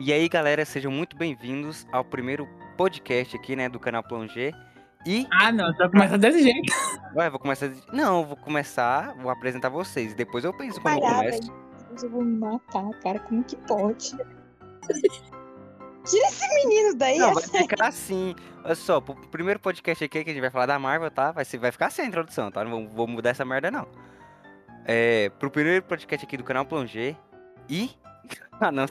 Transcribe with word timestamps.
E 0.00 0.12
aí, 0.12 0.28
galera, 0.28 0.64
sejam 0.64 0.90
muito 0.90 1.16
bem-vindos 1.16 1.86
ao 1.92 2.04
primeiro 2.04 2.48
podcast 2.76 3.36
aqui, 3.36 3.54
né, 3.54 3.68
do 3.68 3.78
canal 3.78 4.02
Plonger. 4.02 4.54
E. 5.06 5.26
Ah, 5.30 5.52
não, 5.52 5.72
só 5.74 5.88
começa 5.88 6.18
desse 6.18 6.42
jeito. 6.42 6.72
Ué, 7.14 7.30
vou 7.30 7.38
começar. 7.38 7.70
Não, 7.92 8.20
eu 8.20 8.26
vou 8.26 8.36
começar, 8.36 9.14
vou 9.18 9.30
apresentar 9.30 9.68
vocês. 9.68 10.14
Depois 10.14 10.44
eu 10.44 10.52
penso 10.56 10.80
como 10.80 10.96
eu 10.96 11.00
começo. 11.00 11.40
velho. 11.42 11.64
Eu 12.02 12.10
vou 12.10 12.24
me 12.24 12.38
matar, 12.38 12.90
cara. 13.02 13.20
Como 13.20 13.44
que 13.44 13.56
pode? 13.56 14.10
Tira 16.04 16.26
esse 16.26 16.54
menino 16.54 16.96
daí. 16.96 17.18
Não, 17.18 17.30
é 17.30 17.34
vai 17.34 17.42
ficar 17.42 17.86
assim. 17.88 18.34
Olha 18.64 18.74
só, 18.74 19.00
pro 19.00 19.14
primeiro 19.28 19.60
podcast 19.60 20.02
aqui 20.02 20.24
que 20.24 20.30
a 20.30 20.32
gente 20.32 20.40
vai 20.40 20.50
falar 20.50 20.66
da 20.66 20.78
Marvel, 20.78 21.10
tá? 21.10 21.30
Vai, 21.30 21.44
ser, 21.44 21.58
vai 21.58 21.70
ficar 21.70 21.90
sem 21.90 22.06
introdução, 22.08 22.50
tá? 22.50 22.64
Não 22.64 22.70
vou, 22.70 22.88
vou 22.88 23.06
mudar 23.06 23.30
essa 23.30 23.44
merda, 23.44 23.70
não. 23.70 23.86
É, 24.86 25.30
pro 25.38 25.50
primeiro 25.50 25.82
podcast 25.84 26.26
aqui 26.26 26.36
do 26.36 26.44
canal 26.44 26.64
Plonger. 26.64 27.14
E. 27.68 27.90
Ah, 28.60 28.70
não. 28.70 28.86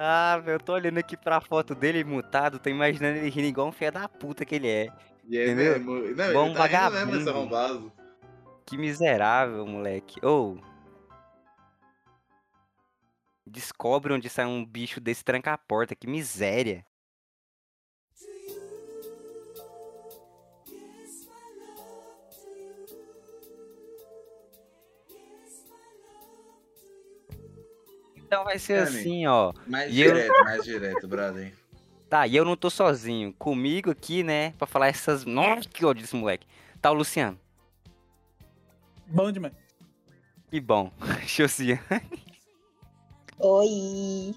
Ah, 0.00 0.38
velho, 0.38 0.56
eu 0.56 0.60
tô 0.60 0.74
olhando 0.74 0.98
aqui 0.98 1.16
pra 1.16 1.40
foto 1.40 1.74
dele 1.74 2.04
mutado, 2.04 2.60
tô 2.60 2.70
imaginando 2.70 3.18
ele 3.18 3.28
rindo 3.30 3.48
igual 3.48 3.66
um 3.66 3.72
filho 3.72 3.90
da 3.90 4.08
puta 4.08 4.44
que 4.44 4.54
ele 4.54 4.68
é. 4.68 4.88
E 5.28 5.36
aí, 5.36 5.50
Entendeu? 5.50 5.80
mesmo? 5.80 5.92
Não, 6.16 6.32
Bom 6.32 6.46
ele 6.46 6.54
tá 6.54 6.66
rindo 6.66 6.90
mesmo, 6.92 7.16
esse 7.16 7.24
vagabundo. 7.24 7.30
arrombado. 7.30 7.92
Que 8.64 8.76
miserável, 8.78 9.66
moleque. 9.66 10.24
Ou. 10.24 10.60
Descobre 13.44 14.12
onde 14.12 14.28
sai 14.28 14.46
um 14.46 14.64
bicho 14.64 15.00
desse 15.00 15.24
tranca-porta, 15.24 15.96
que 15.96 16.06
miséria. 16.06 16.86
Então 28.28 28.44
vai 28.44 28.58
ser 28.58 28.84
Dani. 28.84 28.98
assim, 29.00 29.26
ó. 29.26 29.54
Mais 29.66 29.90
E 29.90 30.02
eu- 30.02 30.12
direto, 30.14 30.44
mais 30.44 30.62
direto, 30.62 31.08
brother. 31.08 31.54
Tá, 32.10 32.26
e 32.26 32.36
eu 32.36 32.44
não 32.44 32.56
tô 32.56 32.68
sozinho. 32.68 33.32
Comigo 33.32 33.90
aqui, 33.90 34.22
né, 34.22 34.52
pra 34.58 34.66
falar 34.66 34.88
essas. 34.88 35.24
Nossa, 35.24 35.66
que 35.66 35.82
ódio 35.84 36.02
desse 36.02 36.14
moleque. 36.14 36.46
Tá 36.80 36.90
o 36.90 36.94
Luciano. 36.94 37.38
Bom 39.06 39.32
demais. 39.32 39.54
Que 40.50 40.60
bom. 40.60 40.92
Josiane. 41.26 41.80
Oi. 43.38 44.34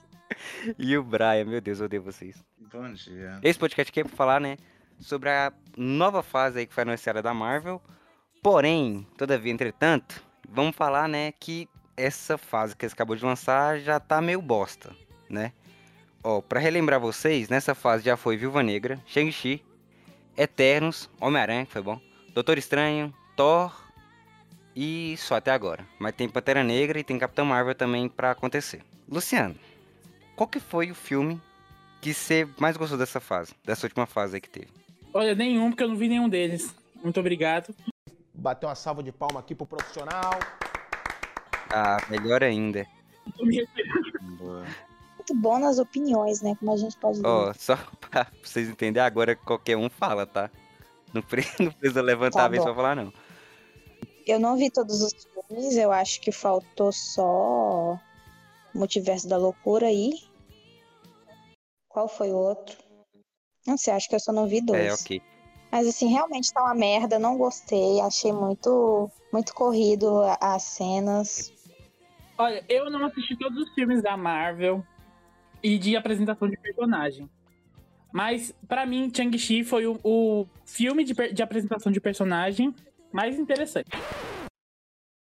E 0.80 0.98
o 0.98 1.04
Brian, 1.04 1.44
meu 1.46 1.60
Deus, 1.60 1.80
eu 1.80 1.86
odeio 1.86 2.02
vocês. 2.02 2.42
Bom 2.72 2.94
dia. 2.94 3.40
Esse 3.44 3.60
podcast 3.60 3.90
aqui 3.90 4.00
é 4.00 4.04
pra 4.06 4.16
falar, 4.16 4.40
né, 4.40 4.56
sobre 5.00 5.30
a 5.30 5.52
nova 5.76 6.24
fase 6.24 6.60
aí 6.60 6.66
que 6.66 6.74
foi 6.74 6.84
anunciada 6.84 7.22
da 7.22 7.34
Marvel. 7.34 7.82
Porém, 8.42 9.06
todavia, 9.18 9.52
entretanto, 9.52 10.24
vamos 10.48 10.76
falar, 10.76 11.10
né, 11.10 11.34
que 11.34 11.68
essa 12.02 12.38
fase 12.38 12.76
que 12.76 12.86
eles 12.86 12.94
acabou 12.94 13.16
de 13.16 13.24
lançar 13.24 13.80
já 13.80 14.00
tá 14.00 14.20
meio 14.22 14.42
bosta, 14.42 14.96
né? 15.30 15.54
Ó, 16.24 16.42
pra 16.42 16.60
relembrar 16.60 17.00
vocês, 17.00 17.50
nessa 17.50 17.76
fase 17.76 18.04
já 18.04 18.18
foi 18.18 18.38
Viúva 18.38 18.64
Negra, 18.64 19.00
Shang-Chi, 19.06 19.64
Eternos, 20.38 21.10
Homem-Aranha, 21.20 21.66
que 21.66 21.72
foi 21.72 21.82
bom, 21.82 22.00
Doutor 22.34 22.58
Estranho, 22.58 23.14
Thor 23.36 23.74
e 24.76 25.16
só 25.18 25.36
até 25.36 25.52
agora. 25.52 25.86
Mas 26.00 26.16
tem 26.16 26.30
Pantera 26.30 26.64
Negra 26.64 27.00
e 27.00 27.04
tem 27.04 27.20
Capitão 27.20 27.46
Marvel 27.46 27.76
também 27.76 28.08
pra 28.08 28.32
acontecer. 28.32 28.84
Luciano, 29.08 29.56
qual 30.36 30.48
que 30.48 30.60
foi 30.60 30.92
o 30.92 30.96
filme 30.96 31.42
que 32.02 32.14
você 32.14 32.48
mais 32.60 32.78
gostou 32.78 32.98
dessa 32.98 33.20
fase, 33.20 33.54
dessa 33.64 33.86
última 33.86 34.06
fase 34.06 34.36
aí 34.36 34.42
que 34.42 34.50
teve? 34.50 34.70
Olha, 35.14 35.36
nenhum, 35.36 35.70
porque 35.70 35.84
eu 35.84 35.90
não 35.90 35.96
vi 35.96 36.08
nenhum 36.08 36.30
deles. 36.30 36.74
Muito 37.04 37.20
obrigado. 37.20 37.76
Bater 38.34 38.66
uma 38.66 38.76
salva 38.76 39.04
de 39.04 39.12
palma 39.12 39.40
aqui 39.40 39.54
pro 39.54 39.66
profissional. 39.66 40.40
Ah, 41.74 41.98
melhor 42.10 42.44
ainda. 42.44 42.86
Boa. 44.38 44.66
Muito 45.16 45.36
bom 45.36 45.60
nas 45.60 45.78
opiniões, 45.80 46.42
né? 46.42 46.56
Como 46.60 46.72
a 46.74 46.78
gente 46.78 46.98
pode 46.98 47.22
ver. 47.22 47.28
Ó, 47.28 47.54
só 47.54 47.78
pra 48.10 48.28
vocês 48.44 48.68
entenderem, 48.68 49.06
agora 49.06 49.36
qualquer 49.36 49.78
um 49.78 49.90
fala, 49.90 50.26
tá? 50.26 50.50
Não, 51.14 51.22
pre- 51.22 51.46
não 51.60 51.72
precisa 51.72 52.02
levantar 52.02 52.40
Tá 52.40 52.46
a 52.46 52.50
vez 52.50 52.64
pra 52.64 52.74
falar, 52.76 52.96
não. 52.96 53.14
Eu 54.26 54.40
não 54.40 54.56
vi 54.58 54.70
todos 54.70 55.02
os 55.02 55.14
filmes, 55.50 55.76
eu 55.76 55.92
acho 55.92 56.22
que 56.22 56.32
faltou 56.32 56.92
só 56.92 58.00
Multiverso 58.74 59.28
da 59.28 59.38
Loucura 59.38 59.88
aí. 59.88 60.12
Qual 61.90 62.08
foi 62.08 62.32
o 62.32 62.38
outro? 62.38 62.78
Não 63.66 63.78
sei, 63.78 63.94
acho 63.94 64.08
que 64.08 64.16
eu 64.16 64.20
só 64.20 64.32
não 64.32 64.48
vi 64.48 64.62
dois. 64.62 64.80
É, 64.82 64.94
ok. 64.94 65.22
Mas 65.72 65.88
assim, 65.88 66.08
realmente 66.08 66.52
tá 66.54 66.62
uma 66.64 66.74
merda, 66.74 67.18
não 67.18 67.38
gostei, 67.38 68.00
achei 68.02 68.32
muito 68.34 69.10
muito 69.32 69.54
corrido 69.54 70.22
as 70.40 70.64
cenas. 70.64 71.54
Olha, 72.38 72.64
eu 72.68 72.90
não 72.90 73.06
assisti 73.06 73.36
todos 73.36 73.58
os 73.58 73.74
filmes 73.74 74.02
da 74.02 74.18
Marvel 74.18 74.86
e 75.62 75.78
de 75.78 75.96
apresentação 75.96 76.50
de 76.50 76.58
personagem. 76.58 77.30
Mas, 78.12 78.54
pra 78.68 78.86
mim, 78.86 79.12
Shang-Chi 79.16 79.64
foi 79.64 79.86
o, 79.86 80.00
o 80.04 80.48
filme 80.66 81.04
de, 81.04 81.14
de 81.14 81.42
apresentação 81.44 81.92
de 81.92 82.02
personagem 82.02 82.74
mais 83.12 83.38
interessante. 83.40 83.90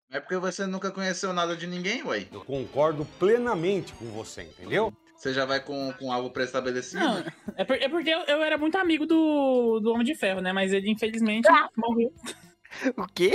É 0.09 0.19
porque 0.19 0.35
você 0.37 0.65
nunca 0.65 0.91
conheceu 0.91 1.31
nada 1.31 1.55
de 1.55 1.65
ninguém, 1.67 2.03
ué. 2.03 2.25
Eu 2.31 2.41
concordo 2.43 3.05
plenamente 3.17 3.93
com 3.93 4.05
você, 4.07 4.41
entendeu? 4.43 4.91
Você 5.15 5.33
já 5.33 5.45
vai 5.45 5.61
com, 5.63 5.93
com 5.93 6.11
algo 6.11 6.29
pré-estabelecido? 6.31 6.99
Não, 7.01 7.23
é, 7.55 7.63
por- 7.63 7.77
é 7.77 7.87
porque 7.87 8.09
eu, 8.09 8.19
eu 8.21 8.43
era 8.43 8.57
muito 8.57 8.77
amigo 8.77 9.05
do, 9.05 9.79
do 9.79 9.91
Homem 9.93 10.03
de 10.05 10.15
Ferro, 10.15 10.41
né? 10.41 10.51
Mas 10.51 10.73
ele, 10.73 10.89
infelizmente, 10.89 11.47
morreu. 11.77 12.11
O 12.97 13.05
quê? 13.13 13.31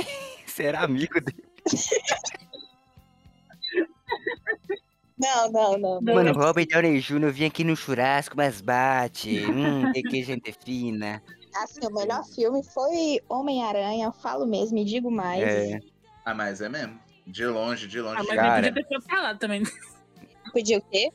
Você 0.46 0.64
era 0.64 0.80
amigo 0.80 1.20
dele? 1.20 1.44
Não, 5.18 5.50
não, 5.50 5.78
não. 5.78 6.00
não. 6.00 6.14
Mano, 6.14 6.32
Robert 6.32 6.66
Downey 6.66 7.00
Jr. 7.00 7.30
vinha 7.32 7.48
aqui 7.48 7.64
no 7.64 7.74
churrasco, 7.74 8.36
mas 8.36 8.60
bate. 8.60 9.44
Hum, 9.46 9.90
que, 9.94 10.02
que 10.02 10.22
gente 10.22 10.52
fina. 10.64 11.22
Assim, 11.62 11.80
o 11.86 11.90
melhor 11.90 12.22
filme 12.24 12.62
foi 12.62 13.20
Homem-Aranha, 13.28 14.12
falo 14.12 14.46
mesmo 14.46 14.76
e 14.76 14.84
digo 14.84 15.10
mais. 15.10 15.42
É, 15.42 15.80
Ah, 16.24 16.34
mas 16.34 16.60
é 16.60 16.68
mesmo. 16.68 17.00
De 17.26 17.46
longe, 17.46 17.88
de 17.88 18.00
longe. 18.00 18.20
Ah, 18.20 18.24
mas 18.24 18.36
Cara. 18.36 18.66
ele 18.68 18.82
podia 18.82 19.00
ter 19.00 19.06
falado 19.08 19.38
também. 19.38 19.62
Podia 20.52 20.78
o 20.78 20.82
quê? 20.82 21.10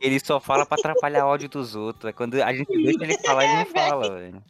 ele 0.00 0.20
só 0.20 0.38
fala 0.38 0.64
pra 0.64 0.78
atrapalhar 0.78 1.26
o 1.26 1.30
áudio 1.30 1.48
dos 1.48 1.74
outros. 1.74 2.10
É 2.10 2.12
quando 2.12 2.40
a 2.40 2.52
gente 2.54 2.68
deixa 2.84 3.02
ele 3.04 3.18
falar, 3.18 3.44
ele 3.44 3.54
não 3.54 3.66
fala, 3.66 4.16
velho. 4.16 4.44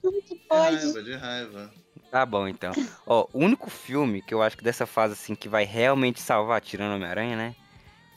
Como 0.00 0.22
que 0.22 0.34
De 0.34 0.40
pode? 0.48 0.76
raiva, 0.76 1.02
de 1.02 1.14
raiva. 1.16 1.70
Tá 2.10 2.26
bom, 2.26 2.48
então. 2.48 2.72
Ó, 3.06 3.26
o 3.32 3.38
único 3.38 3.70
filme 3.70 4.20
que 4.20 4.34
eu 4.34 4.42
acho 4.42 4.56
que 4.56 4.64
dessa 4.64 4.84
fase, 4.84 5.12
assim, 5.12 5.34
que 5.34 5.48
vai 5.48 5.64
realmente 5.64 6.20
salvar, 6.20 6.60
tirando 6.60 6.96
Homem-Aranha, 6.96 7.36
né? 7.36 7.54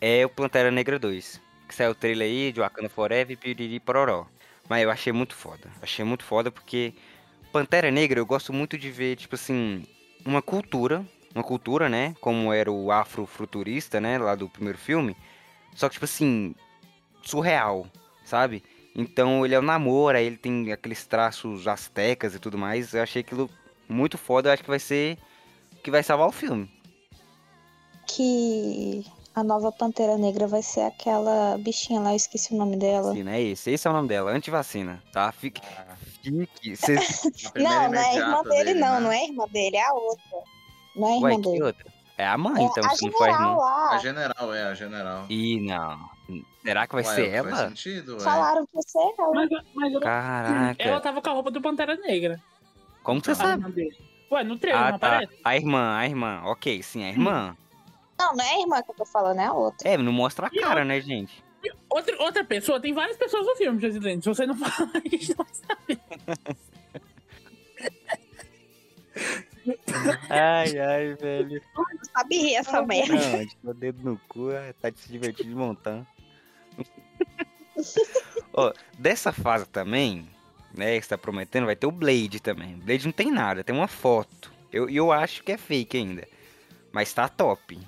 É 0.01 0.25
o 0.25 0.29
Pantera 0.29 0.71
Negra 0.71 0.97
2. 0.97 1.39
Que 1.67 1.75
saiu 1.75 1.91
o 1.91 1.95
trailer 1.95 2.27
aí 2.27 2.51
de 2.51 2.59
Wakanda 2.59 2.89
Forever 2.89 3.31
e 3.31 3.37
Piriri 3.37 3.79
Pororó. 3.79 4.25
Mas 4.67 4.81
eu 4.81 4.89
achei 4.89 5.13
muito 5.13 5.35
foda. 5.35 5.69
Achei 5.81 6.03
muito 6.03 6.23
foda 6.23 6.49
porque 6.49 6.93
Pantera 7.51 7.91
Negra 7.91 8.19
eu 8.19 8.25
gosto 8.25 8.51
muito 8.51 8.77
de 8.77 8.89
ver, 8.89 9.15
tipo 9.15 9.35
assim, 9.35 9.85
uma 10.25 10.41
cultura. 10.41 11.05
Uma 11.35 11.43
cultura, 11.43 11.87
né? 11.87 12.15
Como 12.19 12.51
era 12.51 12.71
o 12.71 12.91
afrofuturista, 12.91 14.01
né? 14.01 14.17
Lá 14.17 14.33
do 14.33 14.49
primeiro 14.49 14.77
filme. 14.77 15.15
Só 15.75 15.87
que, 15.87 15.93
tipo 15.93 16.05
assim, 16.05 16.55
surreal, 17.23 17.87
sabe? 18.25 18.63
Então 18.95 19.45
ele 19.45 19.55
é 19.55 19.59
o 19.59 19.63
Namor, 19.63 20.15
aí 20.15 20.25
ele 20.25 20.37
tem 20.37 20.71
aqueles 20.71 21.05
traços 21.05 21.67
astecas 21.67 22.35
e 22.35 22.39
tudo 22.39 22.57
mais. 22.57 22.93
Eu 22.93 23.01
achei 23.01 23.21
aquilo 23.21 23.49
muito 23.93 24.17
foda, 24.17 24.49
eu 24.49 24.53
acho 24.53 24.63
que 24.63 24.69
vai 24.69 24.79
ser 24.79 25.17
que 25.83 25.91
vai 25.91 26.01
salvar 26.03 26.27
o 26.27 26.31
filme. 26.31 26.69
Que 28.07 29.05
a 29.35 29.43
nova 29.43 29.71
Pantera 29.71 30.17
Negra 30.17 30.47
vai 30.47 30.61
ser 30.61 30.81
aquela 30.81 31.57
bichinha 31.57 31.99
lá, 31.99 32.11
eu 32.11 32.15
esqueci 32.15 32.53
o 32.53 32.57
nome 32.57 32.77
dela. 32.77 33.13
Sim, 33.13 33.27
é 33.29 33.41
esse. 33.41 33.71
Esse 33.71 33.87
é 33.87 33.91
o 33.91 33.93
nome 33.93 34.07
dela, 34.07 34.31
antivacina, 34.31 35.01
tá? 35.11 35.31
Fique. 35.31 35.61
Fique. 36.21 36.75
Cês... 36.75 37.25
A 37.47 37.51
primeira 37.51 37.89
Não, 37.89 37.91
não 37.91 37.99
é 38.01 38.15
irmã 38.15 38.23
imediata 38.23 38.49
dele, 38.49 38.73
não, 38.75 38.93
né? 38.93 38.99
não 38.99 39.11
é 39.11 39.23
irmã 39.25 39.45
dele, 39.47 39.77
é 39.77 39.83
a 39.87 39.93
outra. 39.93 40.23
Não 40.95 41.07
é 41.07 41.15
irmã 41.15 41.27
Ué, 41.27 41.35
que 41.35 41.41
dele. 41.41 41.63
outra? 41.63 41.93
É 42.17 42.27
a 42.27 42.37
mãe, 42.37 42.63
É 42.63 42.65
então, 42.65 42.85
a 42.85 42.95
se 42.95 43.05
não 43.05 43.11
for 43.13 43.27
a 43.27 43.31
general 43.31 43.51
irmã. 43.51 43.89
A 43.89 43.97
general, 43.97 44.53
é, 44.53 44.63
a 44.63 44.73
general. 44.75 45.25
Ih, 45.29 45.59
não. 45.61 46.13
Será 46.63 46.87
que 46.87 46.93
vai 46.95 47.03
Ué, 47.03 47.15
ser 47.15 47.43
Faz 47.43 47.59
ela? 47.59 47.67
sentido. 47.69 48.19
Falaram 48.19 48.65
que 48.67 48.73
você 48.75 48.99
é 48.99 49.11
ela. 49.17 49.33
Mas, 49.33 49.49
mas 49.73 49.99
Caraca. 49.99 50.83
ela 50.83 51.01
tava 51.01 51.21
com 51.21 51.29
a 51.29 51.33
roupa 51.33 51.49
do 51.51 51.61
Pantera 51.61 51.95
Negra. 51.97 52.39
Como 53.03 53.23
você 53.23 53.31
a 53.31 53.35
sabe? 53.35 53.61
irmã 53.61 53.69
dele. 53.69 53.97
Ué, 54.31 54.43
no 54.43 54.57
trailer, 54.57 54.81
Ah, 54.81 54.91
não 54.91 54.99
tá. 54.99 55.07
aparece? 55.07 55.39
A 55.43 55.55
irmã, 55.55 55.95
a 55.97 56.05
irmã. 56.07 56.41
Ok, 56.45 56.81
sim, 56.81 57.03
a 57.03 57.09
irmã. 57.09 57.55
Não, 58.17 58.33
não 58.35 58.43
é 58.43 58.55
a 58.55 58.59
irmã 58.61 58.81
que 58.81 58.89
eu 58.91 58.95
tô 58.95 59.05
falando, 59.05 59.39
é 59.39 59.45
a 59.45 59.53
outra. 59.53 59.87
É, 59.89 59.97
não 59.97 60.11
mostra 60.11 60.47
a 60.47 60.49
cara, 60.49 60.83
né, 60.85 60.99
gente? 61.01 61.43
Outra, 61.89 62.15
outra 62.21 62.43
pessoa, 62.43 62.79
tem 62.79 62.93
várias 62.93 63.15
pessoas 63.17 63.45
no 63.45 63.55
filme, 63.55 63.79
presidente. 63.79 64.23
Se 64.23 64.29
você 64.29 64.45
não 64.45 64.55
falar, 64.57 64.89
a 64.93 64.99
gente 65.09 65.29
não 65.37 65.45
vai 65.45 65.53
saber. 65.53 65.99
Ai, 70.29 70.77
ai, 70.79 71.13
velho. 71.15 71.61
Não 71.75 71.85
sabe 72.13 72.37
rir 72.37 72.55
essa 72.55 72.81
merda. 72.81 73.13
Não, 73.13 73.21
a 73.35 73.37
gente 73.43 73.57
o 73.63 73.73
dedo 73.73 74.03
no 74.03 74.19
cu, 74.27 74.51
é, 74.51 74.73
tá 74.73 74.91
se 74.93 75.09
divertindo 75.11 75.49
de 75.49 75.55
montar. 75.55 76.05
Ó, 78.53 78.73
dessa 78.97 79.31
fase 79.31 79.67
também, 79.67 80.27
né, 80.73 80.97
que 80.97 81.03
você 81.03 81.09
tá 81.09 81.17
prometendo, 81.17 81.65
vai 81.65 81.75
ter 81.75 81.87
o 81.87 81.91
Blade 81.91 82.39
também. 82.39 82.75
Blade 82.77 83.05
não 83.05 83.11
tem 83.11 83.31
nada, 83.31 83.63
tem 83.63 83.75
uma 83.75 83.87
foto. 83.87 84.51
Eu, 84.71 84.89
e 84.89 84.95
eu 84.95 85.11
acho 85.11 85.43
que 85.43 85.51
é 85.51 85.57
fake 85.57 85.97
ainda. 85.97 86.27
Mas 86.91 87.13
tá 87.13 87.27
top. 87.29 87.79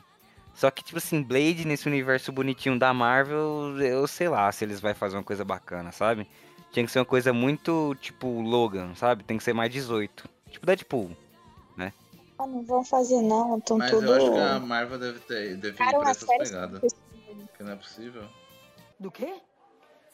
Só 0.54 0.72
que, 0.72 0.84
tipo 0.84 0.98
assim, 0.98 1.22
Blade 1.22 1.66
nesse 1.66 1.88
universo 1.88 2.32
bonitinho 2.32 2.80
da 2.80 2.94
Marvel, 2.94 3.80
eu 3.82 4.08
sei 4.08 4.30
lá 4.30 4.52
se 4.52 4.64
eles 4.64 4.80
vão 4.80 4.96
fazer 4.96 5.18
uma 5.18 5.24
coisa 5.24 5.44
bacana, 5.44 5.92
sabe? 5.92 6.28
Tinha 6.72 6.86
que 6.86 6.92
ser 6.92 7.00
uma 7.00 7.06
coisa 7.06 7.34
muito, 7.34 7.96
tipo, 8.00 8.42
Logan, 8.42 8.96
sabe? 8.96 9.24
Tem 9.24 9.38
que 9.38 9.44
ser 9.44 9.54
mais 9.54 9.72
18. 9.72 10.30
Tipo 10.50 10.66
Deadpool. 10.66 11.16
Ah, 12.38 12.46
não 12.46 12.64
vão 12.64 12.84
fazer 12.84 13.22
não, 13.22 13.58
estão 13.58 13.78
Mas 13.78 13.92
tudo... 13.92 14.08
eu 14.08 14.16
acho 14.16 14.32
que 14.32 14.40
a 14.40 14.60
Marvel 14.60 15.00
deve 15.00 15.20
ter 15.20 15.56
deve 15.56 15.76
ir 15.76 15.78
Cara, 15.78 16.00
uma 16.00 16.10
essas 16.10 16.28
pegadas. 16.28 16.96
Que 17.58 17.64
não 17.64 17.72
é 17.72 17.76
possível. 17.76 18.24
Do 19.00 19.10
quê? 19.10 19.36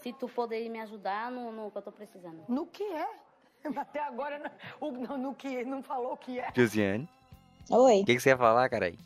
Se 0.04 0.14
tu 0.14 0.28
poderia 0.28 0.70
me 0.70 0.80
ajudar 0.80 1.32
no, 1.32 1.52
no 1.52 1.70
que 1.72 1.78
eu 1.78 1.82
tô 1.82 1.92
precisando. 1.92 2.44
No 2.50 2.66
que 2.68 2.84
é? 2.84 3.08
Até 3.78 4.00
agora 4.02 4.40
não, 4.40 4.88
o- 4.88 4.92
no, 4.92 5.18
no 5.18 5.36
que 5.36 5.64
não 5.64 5.84
falou 5.84 6.14
o 6.14 6.18
que 6.18 6.40
é. 6.40 6.48
Josiane. 6.56 7.08
Oi, 7.70 8.02
O 8.02 8.06
que, 8.06 8.16
que 8.16 8.20
você 8.20 8.30
ia 8.30 8.38
falar, 8.38 8.68
carai? 8.70 8.98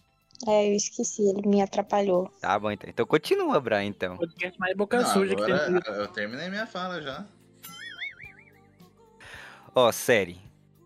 é, 0.47 0.69
eu 0.69 0.75
esqueci, 0.75 1.21
ele 1.27 1.47
me 1.47 1.61
atrapalhou. 1.61 2.29
Tá 2.41 2.57
bom, 2.57 2.71
então. 2.71 2.89
Então 2.89 3.05
continua, 3.05 3.59
Brian, 3.59 3.83
então. 3.83 4.17
Podcast 4.17 4.59
mais 4.59 4.75
boca 4.75 5.01
Não, 5.01 5.05
suja 5.07 5.35
que 5.35 5.43
agora 5.43 5.81
tem. 5.81 5.93
eu 5.93 6.07
terminei 6.07 6.49
minha 6.49 6.65
fala 6.65 7.01
já. 7.01 7.25
Ó, 9.73 9.91
série. 9.91 10.39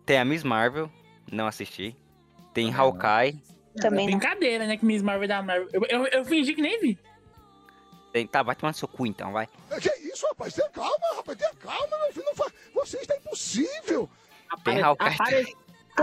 Tem 0.04 0.18
a 0.18 0.24
Miss 0.24 0.42
Marvel, 0.42 0.90
não 1.30 1.46
assisti. 1.46 1.96
Tem 2.52 2.66
Também 2.66 2.72
não. 2.72 2.80
Hawkeye. 2.80 3.42
Também 3.80 4.10
não. 4.10 4.18
Brincadeira, 4.18 4.66
né? 4.66 4.76
Que 4.76 4.84
Miss 4.84 5.02
Marvel 5.02 5.24
é 5.24 5.28
da 5.28 5.42
Marvel. 5.42 5.68
Eu, 5.72 5.82
eu, 5.88 6.06
eu 6.08 6.24
fingi 6.24 6.54
que 6.54 6.62
nem 6.62 6.80
vi. 6.80 6.98
Tem... 8.12 8.26
Tá, 8.26 8.42
vai 8.42 8.54
tomar 8.56 8.70
no 8.70 8.76
seu 8.76 8.88
cu 8.88 9.06
então, 9.06 9.32
vai. 9.32 9.46
Que 9.80 9.88
isso, 10.08 10.26
rapaz? 10.28 10.54
Tenha 10.54 10.68
calma, 10.70 11.06
rapaz. 11.16 11.38
Tenha 11.38 11.54
calma, 11.54 11.96
meu 11.98 12.12
filho. 12.12 12.24
Não 12.26 12.34
fa... 12.34 12.50
Você 12.74 12.98
está 12.98 13.16
impossível. 13.16 14.08
Tem 14.64 14.82
Apare- 14.82 15.54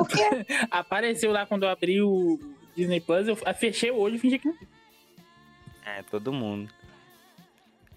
quê? 0.09 0.45
Apareceu 0.71 1.31
lá 1.31 1.45
quando 1.45 1.63
eu 1.63 1.69
abri 1.69 2.01
o 2.01 2.39
Disney 2.75 3.01
Plus, 3.01 3.27
eu 3.27 3.36
fechei 3.56 3.92
o 3.92 3.98
olho 3.98 4.15
e 4.15 4.19
fingi 4.19 4.39
que 4.39 4.48
não. 4.48 4.57
É, 5.86 6.01
todo 6.04 6.31
mundo. 6.31 6.69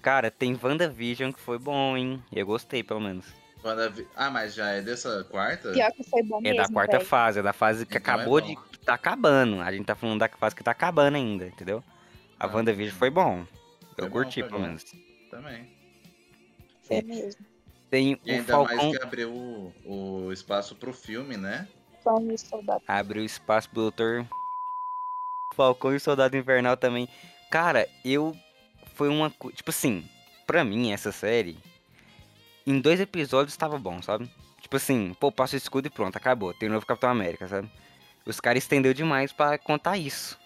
Cara, 0.03 0.31
tem 0.31 0.59
WandaVision 0.61 1.31
que 1.33 1.41
foi 1.41 1.59
bom, 1.59 1.97
hein? 1.97 2.23
Eu 2.33 2.47
gostei, 2.47 2.83
pelo 2.83 3.01
menos. 3.01 3.27
Ah, 4.17 4.31
mas 4.31 4.55
já 4.55 4.71
é 4.71 4.81
dessa 4.81 5.23
quarta? 5.25 5.73
Pior 5.73 5.93
que 5.93 6.03
foi 6.05 6.23
bom 6.23 6.39
É 6.39 6.43
mesmo, 6.43 6.57
da 6.57 6.69
quarta 6.69 6.97
velho. 6.97 7.09
fase, 7.09 7.41
é 7.41 7.43
da 7.43 7.53
fase 7.53 7.85
que 7.85 7.99
Então 7.99 8.15
é 8.15 8.17
acabou 8.17 8.41
bom. 8.41 8.47
de. 8.47 8.57
que 8.57 8.79
tá 8.79 8.95
acabando. 8.95 9.61
A 9.61 9.71
gente 9.71 9.85
tá 9.85 9.95
falando 9.95 10.19
da 10.21 10.29
fase 10.31 10.57
que 10.57 10.65
tá 10.65 10.71
acabando 10.71 11.17
ainda, 11.17 11.47
entendeu? 11.47 11.85
A 12.39 12.47
Ah, 12.47 12.51
WandaVision 12.57 12.97
foi 12.97 13.11
bom. 13.11 13.45
Foi 14.01 14.07
Eu 14.07 14.11
bom, 14.11 14.19
curti, 14.23 14.43
pelo 14.43 14.61
menos. 14.61 14.85
Também. 15.31 15.69
Foi 16.83 17.03
mesmo. 17.03 17.45
Tem 17.91 18.19
E 18.25 18.31
o 18.31 18.35
ainda 18.35 18.53
Falcão. 18.53 18.77
mais 18.77 18.97
que 18.97 19.03
abriu 19.03 19.31
o, 19.33 19.75
o 19.85 20.33
espaço 20.33 20.75
pro 20.77 20.93
filme, 20.93 21.37
né? 21.37 21.69
Só 22.03 22.17
um 22.17 22.37
soldado. 22.39 22.83
Abriu 22.87 23.25
espaço 23.25 23.69
pro 23.69 23.83
Doutor 23.83 24.27
Falcão 25.55 25.93
e 25.93 25.97
o 25.97 26.01
Soldado 26.01 26.37
Invernal 26.37 26.77
também. 26.77 27.09
Cara, 27.51 27.87
eu. 28.05 28.35
Foi 28.95 29.09
uma. 29.09 29.31
Tipo 29.55 29.71
assim, 29.71 30.09
pra 30.47 30.65
mim, 30.65 30.93
essa 30.93 31.13
série. 31.13 31.59
Em 32.67 32.81
dois 32.81 33.01
episódios 33.01 33.57
tava 33.57 33.79
bom, 33.79 34.01
sabe? 34.01 34.31
Tipo 34.61 34.77
assim, 34.77 35.15
pô, 35.19 35.33
passa 35.33 35.57
o 35.57 35.59
escudo 35.59 35.89
e 35.89 35.91
pronto, 35.91 36.17
acabou. 36.17 36.55
Tem 36.55 36.69
o 36.69 36.73
novo 36.73 36.87
Capitão 36.87 37.11
América, 37.11 37.49
sabe? 37.49 37.69
Os 38.25 38.39
caras 38.39 38.63
estendeu 38.63 38.95
demais 38.95 39.33
pra 39.33 39.59
contar 39.59 39.97
isso. 39.99 40.39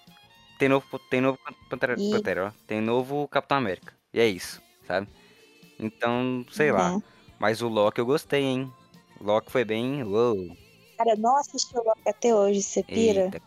Tem 0.58 0.68
novo, 0.68 0.98
tem 1.10 1.20
novo 1.20 1.38
Pantera, 1.68 1.96
E- 1.98 2.10
Pantera, 2.10 2.46
ó. 2.48 2.52
Tem 2.66 2.80
novo 2.80 3.26
Capitão 3.28 3.58
América. 3.58 3.92
E 4.12 4.20
é 4.20 4.26
isso, 4.26 4.62
sabe? 4.86 5.08
Então, 5.78 6.44
sei 6.50 6.70
lá. 6.70 6.92
Uhum. 6.92 7.02
Mas 7.38 7.60
o 7.60 7.68
Loki 7.68 8.00
eu 8.00 8.06
gostei, 8.06 8.42
hein? 8.42 8.72
O 9.20 9.24
Loki 9.24 9.50
foi 9.50 9.64
bem. 9.64 10.02
Uou. 10.04 10.56
Cara, 10.96 11.10
eu 11.10 11.18
não 11.18 11.36
assisti 11.36 11.76
o 11.76 11.82
Loki 11.82 12.08
até 12.08 12.34
hoje, 12.34 12.62
você 12.62 12.82
pira? 12.84 13.24
Eita. 13.24 13.40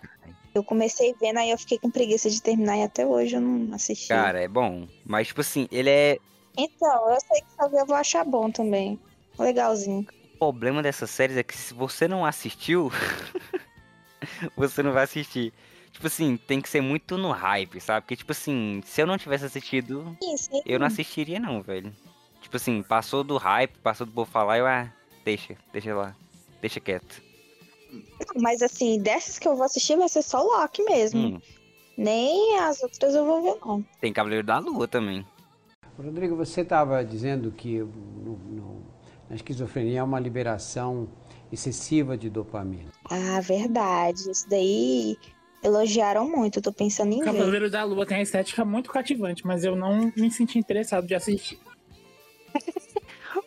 Eu 0.54 0.63
comecei 0.63 1.13
vendo, 1.21 1.38
aí 1.38 1.51
eu 1.51 1.57
fiquei 1.57 1.77
com 1.80 1.89
preguiça 1.89 2.30
de 2.30 2.42
terminar 2.42 2.77
e 2.77 2.83
até 2.83 3.06
hoje 3.06 3.36
eu 3.36 3.42
não 3.42 3.74
assisti. 3.74 4.07
Cara, 4.10 4.42
é 4.42 4.48
bom. 4.48 4.88
Mas, 5.06 5.27
tipo 5.27 5.42
assim, 5.42 5.68
ele 5.71 5.89
é. 5.89 6.18
Então, 6.57 7.10
eu 7.12 7.18
sei 7.21 7.42
que 7.42 7.56
talvez 7.56 7.81
eu 7.81 7.88
vou 7.88 7.95
achar 7.95 8.25
bom 8.25 8.51
também. 8.51 9.00
Legalzinho. 9.38 10.06
O 10.24 10.38
problema 10.39 10.81
dessas 10.81 11.10
séries 11.12 11.38
é 11.38 11.44
que 11.44 11.56
se 11.56 11.74
você 11.74 12.07
não 12.07 12.25
assistiu, 12.25 12.92
você 14.57 14.81
não 14.83 14.92
vai 14.92 15.03
assistir. 15.03 15.53
Tipo 15.98 16.06
assim, 16.06 16.38
tem 16.38 16.62
que 16.62 16.70
ser 16.70 16.80
muito 16.80 17.18
no 17.18 17.32
hype, 17.32 17.82
sabe? 17.82 18.02
Porque, 18.02 18.16
tipo 18.16 18.32
assim, 18.32 18.84
se 18.86 19.02
eu 19.02 19.08
não 19.08 19.18
tivesse 19.18 19.46
assistido, 19.46 20.16
Sim, 20.22 20.38
sim. 20.38 20.62
eu 20.64 20.78
não 20.78 20.86
assistiria, 20.86 21.40
não, 21.40 21.60
velho. 21.60 21.92
Tipo 22.40 22.56
assim, 22.56 22.84
passou 22.84 23.24
do 23.24 23.36
hype, 23.38 23.76
passou 23.80 24.06
do 24.06 24.14
povo 24.14 24.30
falar, 24.30 24.60
eu, 24.60 24.68
ah, 24.68 24.94
deixa, 25.26 25.56
deixa 25.74 25.96
lá. 25.96 26.16
Deixa 26.62 26.80
quieto. 26.80 27.20
Mas 28.36 28.62
assim, 28.62 29.02
dessas 29.02 29.40
que 29.40 29.48
eu 29.48 29.56
vou 29.56 29.66
assistir 29.66 29.98
vai 29.98 30.08
ser 30.08 30.22
só 30.22 30.40
Loki 30.44 30.84
mesmo. 30.84 31.30
Hum, 31.30 31.42
Nem 31.98 32.60
as 32.60 32.80
outras 32.84 33.16
eu 33.16 33.26
vou 33.26 33.42
ver, 33.42 33.60
não. 33.66 33.84
tem 34.00 34.14
Cavaleiro 34.14 34.46
da 34.46 34.60
Lua 34.60 34.88
também. 34.88 35.26
Rodrigo, 35.98 36.36
você 36.36 36.62
estava 36.62 37.04
dizendo 37.04 37.52
que 37.52 37.80
no- 37.80 38.38
no- 38.38 38.84
na 39.28 39.36
esquizofrenia 39.36 40.02
há 40.02 40.06
uma 40.06 40.20
liberação 40.20 41.10
excessiva 41.52 42.16
de 42.16 42.30
dopamina. 42.30 42.92
Ah, 43.10 43.42
verdade. 43.42 44.30
Isso 44.30 44.48
daí 44.48 45.18
elogiaram 45.63 46.30
muito. 46.30 46.62
Tô 46.62 46.71
pensando 46.71 47.13
em 47.13 47.19
ver. 47.19 47.25
Cavaleiro 47.25 47.69
da 47.69 47.83
Lua 47.83 48.06
tem 48.06 48.18
a 48.18 48.21
estética 48.21 48.63
muito 48.65 48.92
cativante, 48.92 49.45
mas 49.45 49.63
eu 49.63 49.75
não 49.75 50.12
me 50.15 50.31
senti 50.31 50.57
interessado 50.59 51.06
de 51.07 51.15
assistir. 51.15 51.59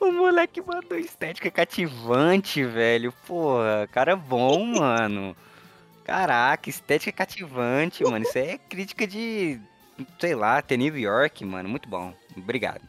O 0.01 0.13
moleque 0.13 0.63
mandou 0.63 0.97
estética 0.99 1.51
cativante, 1.51 2.65
velho. 2.65 3.13
Porra, 3.27 3.89
cara 3.91 4.15
bom, 4.15 4.65
mano. 4.79 5.37
Caraca, 6.05 6.71
estética 6.71 7.13
cativante, 7.13 8.05
mano. 8.05 8.25
Isso 8.25 8.39
é 8.39 8.57
crítica 8.57 9.07
de, 9.07 9.61
sei 10.19 10.35
lá, 10.35 10.63
The 10.63 10.77
New 10.77 10.97
York, 10.97 11.45
mano. 11.45 11.69
Muito 11.69 11.89
bom. 11.89 12.15
Obrigado. 12.37 12.83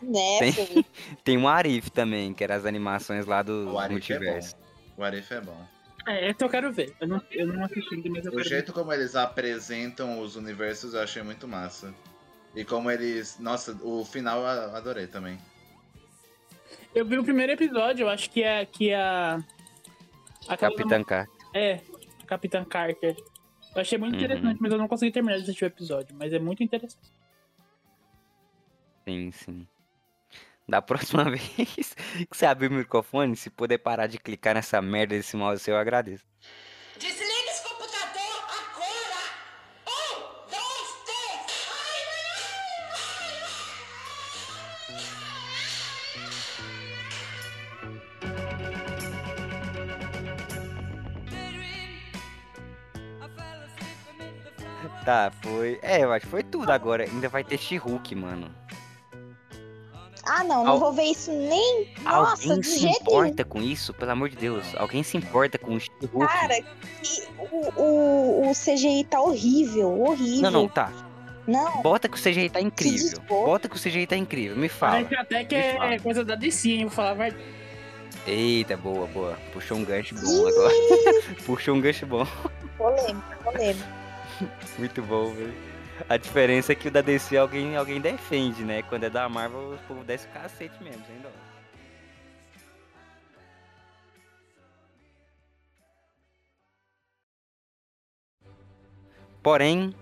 Né, 0.00 0.38
Tem-? 0.38 0.84
Tem 1.24 1.36
um 1.36 1.48
Arif 1.48 1.90
também, 1.90 2.32
que 2.32 2.44
era 2.44 2.54
as 2.54 2.64
animações 2.64 3.26
lá 3.26 3.42
do 3.42 3.72
O 3.72 3.78
Arif 3.78 3.90
é 4.12 4.18
multiverso. 4.18 4.56
bom. 4.56 5.02
O 5.02 5.04
Arif 5.04 5.34
é 5.34 5.40
bom. 5.40 5.66
É, 6.08 6.30
esse 6.30 6.42
eu 6.42 6.48
quero 6.48 6.72
ver. 6.72 6.94
Eu 7.00 7.06
não, 7.08 7.22
eu 7.30 7.46
não 7.46 7.64
assisti 7.64 7.94
ainda, 7.94 8.08
mas 8.10 8.24
eu 8.24 8.32
O 8.32 8.36
quero 8.36 8.48
jeito 8.48 8.72
como 8.72 8.92
eles 8.92 9.14
apresentam 9.14 10.20
os 10.20 10.36
universos 10.36 10.94
eu 10.94 11.00
achei 11.02 11.22
muito 11.22 11.46
massa. 11.46 11.94
E 12.54 12.64
como 12.64 12.90
eles. 12.90 13.38
Nossa, 13.38 13.78
o 13.82 14.04
final 14.04 14.40
eu 14.40 14.74
adorei 14.74 15.06
também. 15.06 15.36
ver. 15.36 15.42
Eu 16.94 17.04
vi 17.04 17.18
o 17.18 17.24
primeiro 17.24 17.52
episódio, 17.52 18.04
eu 18.04 18.08
acho 18.08 18.30
que 18.30 18.42
é 18.42 18.64
que 18.64 18.92
a. 18.94 19.38
aquela- 20.48 20.72
Capitã 20.74 21.04
K. 21.04 21.26
É, 21.54 21.80
Capitã 22.26 22.64
Carter. 22.64 23.14
Eu 23.74 23.80
achei 23.82 23.98
muito 23.98 24.16
Uhum. 24.16 24.22
interessante, 24.24 24.58
mas 24.60 24.72
eu 24.72 24.78
não 24.78 24.88
consegui 24.88 25.12
terminar 25.12 25.36
de 25.36 25.42
assistir 25.42 25.64
o 25.64 25.66
episódio. 25.66 26.16
Mas 26.18 26.32
é 26.32 26.38
muito 26.38 26.62
interessante. 26.62 27.12
Sim, 29.06 29.30
sim. 29.30 29.68
Da 30.68 30.82
próxima 30.82 31.24
vez 31.30 31.94
que 31.96 32.26
você 32.30 32.44
abrir 32.44 32.66
o 32.68 32.72
microfone, 32.74 33.34
se 33.34 33.48
puder 33.48 33.78
parar 33.78 34.06
de 34.06 34.18
clicar 34.18 34.54
nessa 34.54 34.82
merda 34.82 35.16
desse 35.16 35.34
mouse 35.34 35.62
seu, 35.62 35.74
eu 35.74 35.80
agradeço. 35.80 36.24
Desliga 36.98 37.50
esse 37.50 37.62
computador 37.62 38.44
agora! 38.44 39.22
Um, 39.88 40.20
dois, 40.50 40.88
três! 41.06 41.48
Tá, 55.02 55.32
foi. 55.42 55.78
É, 55.82 56.04
eu 56.04 56.12
acho 56.12 56.26
que 56.26 56.30
foi 56.30 56.42
tudo 56.42 56.70
agora. 56.70 57.04
Ainda 57.04 57.30
vai 57.30 57.42
ter 57.42 57.56
She-Hulk, 57.56 58.14
mano. 58.14 58.54
Ah, 60.28 60.44
não, 60.44 60.62
não 60.64 60.72
Al- 60.72 60.78
vou 60.80 60.92
ver 60.92 61.04
isso 61.04 61.32
nem. 61.32 61.88
Nossa, 62.02 62.42
Alguém 62.44 62.60
de 62.60 62.66
se 62.66 62.78
jeito 62.80 63.04
nenhum. 63.06 63.24
importa 63.24 63.44
com 63.44 63.62
isso? 63.62 63.94
Pelo 63.94 64.10
amor 64.10 64.28
de 64.28 64.36
Deus. 64.36 64.64
Alguém 64.76 65.02
se 65.02 65.16
importa 65.16 65.58
com 65.58 65.74
o 65.74 65.80
She-Hulk? 65.80 66.26
Cara, 66.26 66.54
que 67.02 67.22
o, 67.38 67.82
o, 67.82 68.50
o 68.50 68.52
CGI 68.52 69.04
tá 69.04 69.20
horrível, 69.20 70.00
horrível. 70.02 70.42
Não, 70.42 70.50
não, 70.50 70.68
tá. 70.68 70.92
Não, 71.46 71.80
Bota 71.80 72.10
que 72.10 72.16
o 72.18 72.20
CGI 72.22 72.50
tá 72.50 72.60
incrível. 72.60 73.18
Bota 73.26 73.70
que 73.70 73.76
o 73.76 73.80
CGI 73.80 74.06
tá 74.06 74.16
incrível. 74.16 74.54
Me 74.54 74.68
fala. 74.68 75.02
Parece 75.02 75.16
até 75.16 75.44
que 75.44 75.54
é 75.54 75.98
coisa 75.98 76.22
da 76.22 76.34
DC, 76.34 76.68
hein? 76.72 76.82
Vou 76.82 76.90
falar 76.90 77.12
a 77.12 77.14
verdade. 77.14 77.42
Eita, 78.26 78.76
boa, 78.76 79.06
boa. 79.06 79.38
Puxou 79.54 79.78
um 79.78 79.84
gancho 79.84 80.14
bom 80.14 80.46
agora. 80.46 80.74
Puxou 81.46 81.74
um 81.74 81.80
gancho 81.80 82.04
bom. 82.04 82.26
polêmica, 82.76 83.38
polêmica. 83.42 83.88
Muito 84.78 85.00
bom, 85.02 85.32
velho. 85.32 85.54
A 86.06 86.16
diferença 86.16 86.72
é 86.72 86.74
que 86.74 86.88
o 86.88 86.90
da 86.90 87.00
DC 87.00 87.36
alguém, 87.36 87.76
alguém 87.76 88.00
defende, 88.00 88.62
né? 88.62 88.82
Quando 88.82 89.04
é 89.04 89.10
da 89.10 89.28
Marvel, 89.28 89.74
o 89.74 89.78
povo 89.88 90.04
desce 90.04 90.26
o 90.26 90.30
cacete 90.30 90.82
mesmo, 90.82 91.02
sem 91.06 91.18
dó. 91.20 91.30
Porém, 99.42 99.94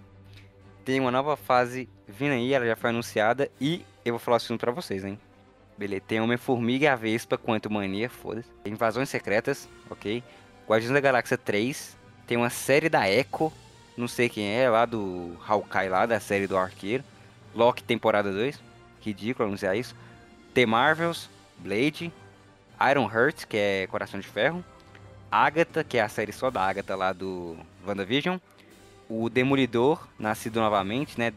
tem 0.85 0.99
uma 0.99 1.11
nova 1.11 1.37
fase 1.37 1.89
vindo 2.09 2.33
aí, 2.33 2.53
ela 2.53 2.67
já 2.67 2.75
foi 2.75 2.91
anunciada 2.91 3.51
e 3.61 3.85
eu 4.05 4.15
vou 4.15 4.19
falar 4.19 4.35
o 4.35 4.39
assunto 4.39 4.61
pra 4.61 4.73
vocês, 4.73 5.05
hein? 5.05 5.19
Beleza, 5.79 6.03
tem 6.07 6.21
Homem-Formiga 6.21 6.93
a 6.93 6.97
Vespa, 6.97 7.37
Quanto 7.37 7.71
Mania, 7.71 8.09
foda-se. 8.09 8.49
Invasões 8.65 9.09
Secretas, 9.09 9.69
ok? 9.91 10.23
Guardiões 10.67 10.95
da 10.95 11.01
Galáxia 11.01 11.37
3, 11.37 11.97
tem 12.27 12.37
uma 12.37 12.51
série 12.51 12.89
da 12.89 13.09
Echo, 13.09 13.53
não 13.97 14.07
sei 14.07 14.29
quem 14.29 14.49
é, 14.49 14.69
lá 14.69 14.85
do 14.85 15.37
Hawkeye 15.47 15.89
lá, 15.89 16.07
da 16.07 16.21
série 16.21 16.47
do 16.47 16.57
Arqueiro. 16.57 17.05
Loki 17.55 17.83
temporada 17.83 18.31
2, 18.31 18.61
ridículo 19.01 19.49
anunciar 19.49 19.77
isso. 19.77 19.95
The 20.53 20.67
Marvels, 20.67 21.31
Blade, 21.59 22.13
Iron 22.91 23.11
Heart, 23.11 23.47
que 23.47 23.57
é 23.57 23.87
Coração 23.87 24.21
de 24.21 24.27
Ferro. 24.29 24.65
Agatha, 25.31 25.83
que 25.83 25.99
é 25.99 26.03
a 26.03 26.09
série 26.09 26.33
só 26.33 26.51
da 26.51 26.63
Agatha 26.63 26.95
lá 26.95 27.13
do 27.13 27.57
WandaVision. 27.87 28.39
O 29.09 29.31
Demolidor, 29.31 30.07
nascido 30.19 30.61
novamente, 30.61 31.19
né? 31.19 31.33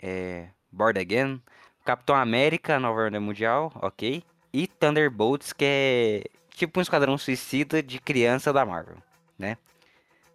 É, 0.00 0.46
Board 0.70 0.98
Again. 0.98 1.40
Capitão 1.84 2.16
América, 2.16 2.80
Nova 2.80 3.02
Ordem 3.02 3.20
Mundial, 3.20 3.72
ok. 3.76 4.22
E 4.52 4.66
Thunderbolts, 4.66 5.52
que 5.52 5.64
é 5.64 6.24
tipo 6.50 6.80
um 6.80 6.82
esquadrão 6.82 7.16
suicida 7.16 7.82
de 7.82 8.00
criança 8.00 8.52
da 8.52 8.64
Marvel, 8.64 8.96
né? 9.38 9.56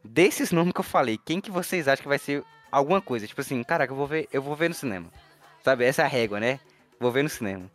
Desses 0.03 0.51
nomes 0.51 0.73
que 0.73 0.79
eu 0.79 0.83
falei, 0.83 1.17
quem 1.17 1.39
que 1.39 1.51
vocês 1.51 1.87
acham 1.87 2.03
que 2.03 2.09
vai 2.09 2.19
ser 2.19 2.43
alguma 2.71 3.01
coisa? 3.01 3.27
Tipo 3.27 3.41
assim, 3.41 3.63
caraca, 3.63 3.91
eu 3.91 3.97
vou 3.97 4.07
ver, 4.07 4.27
eu 4.31 4.41
vou 4.41 4.55
ver 4.55 4.69
no 4.69 4.75
cinema. 4.75 5.09
Sabe, 5.63 5.85
essa 5.85 6.01
é 6.01 6.05
a 6.05 6.07
régua, 6.07 6.39
né? 6.39 6.59
Vou 6.99 7.11
ver 7.11 7.23
no 7.23 7.29
cinema. 7.29 7.69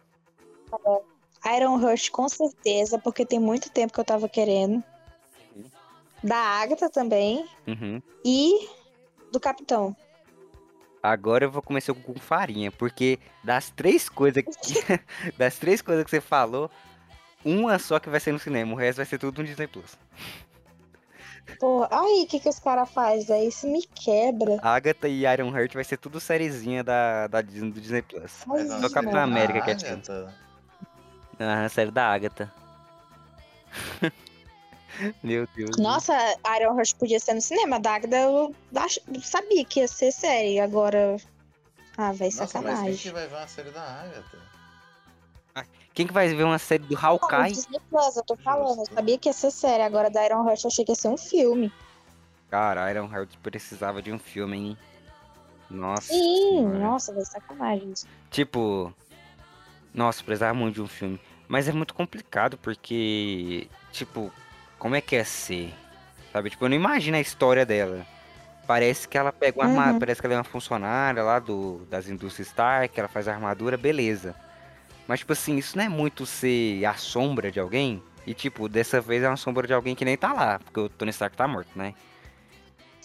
Iron 1.56 1.76
Rush, 1.76 2.09
com 2.09 2.28
certeza, 2.28 2.99
porque 2.99 3.25
tem 3.25 3.38
muito 3.38 3.71
tempo 3.71 3.92
que 3.92 4.00
eu 4.00 4.04
tava 4.04 4.28
querendo. 4.28 4.83
Da 6.23 6.37
Agatha 6.37 6.90
também. 6.90 7.47
Uhum. 7.66 8.02
E 8.25 8.68
do 9.30 9.38
Capitão. 9.38 9.97
Agora 11.02 11.45
eu 11.45 11.50
vou 11.50 11.62
começar 11.62 11.95
com 11.95 12.14
farinha, 12.14 12.73
porque 12.73 13.21
das 13.45 13.71
três 13.71 14.09
coisas 14.09 14.42
que 14.42 14.75
das 15.38 15.56
três 15.56 15.80
coisas 15.80 16.04
que 16.04 16.11
você 16.11 16.21
falou, 16.21 16.68
uma 17.45 17.78
só 17.78 18.00
que 18.00 18.11
vai 18.11 18.18
ser 18.18 18.33
no 18.33 18.40
cinema, 18.40 18.73
o 18.73 18.76
resto 18.76 18.97
vai 18.97 19.06
ser 19.06 19.18
tudo 19.18 19.40
no 19.40 19.47
Disney 19.47 19.68
Plus. 19.68 19.97
Pô, 21.61 21.87
aí, 21.91 22.25
o 22.25 22.26
que, 22.26 22.38
que 22.41 22.49
os 22.49 22.59
caras 22.59 22.91
fazem? 22.91 23.35
Aí 23.37 23.49
isso 23.49 23.67
me 23.67 23.83
quebra. 23.87 24.59
Agatha 24.62 25.09
e 25.09 25.25
Iron 25.25 25.57
Heart 25.57 25.75
vai 25.75 25.85
ser 25.85 25.97
tudo 25.97 26.21
sériezinha 26.21 26.83
da, 26.85 27.26
da 27.29 27.41
Disney, 27.41 27.71
do 27.71 27.81
Disney 27.81 28.03
Plus. 28.03 28.45
Ai, 28.50 28.67
Só 28.81 28.88
Capitão 28.91 29.21
mano. 29.21 29.33
América 29.33 29.62
que 29.62 29.71
é 29.71 29.75
tipo. 29.75 30.12
Ah, 31.38 31.69
série 31.69 31.91
da 31.91 32.07
Agatha. 32.12 32.53
Meu 35.23 35.47
Deus. 35.55 35.76
Nossa, 35.79 36.12
Iron 36.59 36.75
Rush 36.75 36.95
podia 36.95 37.21
ser 37.21 37.35
no 37.35 37.41
cinema. 37.41 37.79
Da 37.79 37.95
Agatha 37.95 38.17
eu 38.17 38.55
ach- 38.75 38.99
sabia 39.23 39.65
que 39.65 39.81
ia 39.81 39.88
ser 39.88 40.11
série. 40.12 40.59
Agora. 40.61 41.17
Ah, 41.99 42.12
vai 42.12 42.29
Nossa, 42.29 42.43
mas 42.43 42.53
quem 42.53 42.62
sacanagem. 42.62 42.97
que 42.97 43.11
vai 43.11 43.26
ver 43.26 43.35
uma 43.37 43.47
série 43.49 43.71
da 43.71 43.83
Agatha? 43.83 44.56
Quem 45.95 46.07
que 46.07 46.13
vai 46.13 46.29
ver 46.29 46.45
uma 46.45 46.59
série 46.59 46.83
do 46.83 46.97
Hawkeye? 46.97 47.53
Disney 47.53 47.81
Plus, 47.89 48.17
eu 48.17 48.23
tô 48.23 48.37
falando. 48.37 48.81
Eu 48.81 48.87
sabia 48.87 49.17
que 49.17 49.29
ia 49.29 49.33
ser 49.33 49.51
série. 49.51 49.83
Agora 49.83 50.11
da 50.11 50.25
Iron 50.27 50.43
Rush 50.43 50.65
eu 50.65 50.69
achei 50.69 50.85
que 50.85 50.93
ia 50.93 50.97
ser 50.97 51.09
um 51.09 51.17
filme. 51.17 51.73
Cara, 52.51 52.91
Iron 52.91 53.11
Heart 53.13 53.37
precisava 53.43 54.01
de 54.01 54.13
um 54.13 54.19
filme, 54.19 54.57
hein? 54.57 54.79
Nossa. 55.69 56.13
Sim, 56.13 56.65
nossa, 56.65 57.13
vai 57.13 57.25
sacanagem 57.25 57.93
isso. 57.93 58.07
Tipo, 58.31 58.93
nossa, 59.93 60.23
precisava 60.23 60.55
muito 60.55 60.75
de 60.77 60.83
um 60.83 60.87
filme. 60.87 61.21
Mas 61.49 61.69
é 61.69 61.73
muito 61.73 61.95
complicado 61.95 62.57
porque, 62.59 63.69
tipo, 63.93 64.33
como 64.79 64.95
é 64.95 65.01
que 65.01 65.17
é 65.17 65.25
ser? 65.25 65.75
Sabe? 66.33 66.51
Tipo, 66.51 66.67
eu 66.67 66.69
não 66.69 66.77
imagino 66.77 67.17
a 67.17 67.21
história 67.21 67.67
dela. 67.67 68.07
Parece 68.67 69.09
que 69.09 69.17
ela 69.17 69.33
pega 69.33 69.67
uma. 69.67 69.93
Uhum. 69.93 69.99
Parece 69.99 70.21
que 70.21 70.27
ela 70.27 70.35
é 70.35 70.39
uma 70.39 70.45
funcionária 70.45 71.23
lá 71.23 71.39
do, 71.39 71.87
das 71.91 72.09
indústrias 72.09 72.49
Stark, 72.49 72.99
ela 72.99 73.09
faz 73.09 73.29
armadura, 73.29 73.77
beleza. 73.77 74.35
Mas, 75.07 75.21
tipo 75.21 75.33
assim, 75.33 75.57
isso 75.57 75.77
não 75.77 75.85
é 75.85 75.89
muito 75.89 76.27
ser 76.27 76.85
a 76.85 76.95
sombra 76.95 77.51
de 77.51 77.61
alguém? 77.61 78.03
E, 78.27 78.35
tipo, 78.35 78.69
dessa 78.69 79.01
vez 79.01 79.23
é 79.23 79.29
uma 79.29 79.37
sombra 79.37 79.67
de 79.67 79.73
alguém 79.73 79.95
que 79.95 80.05
nem 80.05 80.17
tá 80.17 80.33
lá, 80.33 80.59
porque 80.59 80.81
o 80.81 80.89
Tony 80.89 81.11
Stark 81.11 81.37
tá 81.37 81.47
morto, 81.47 81.71
né? 81.77 81.95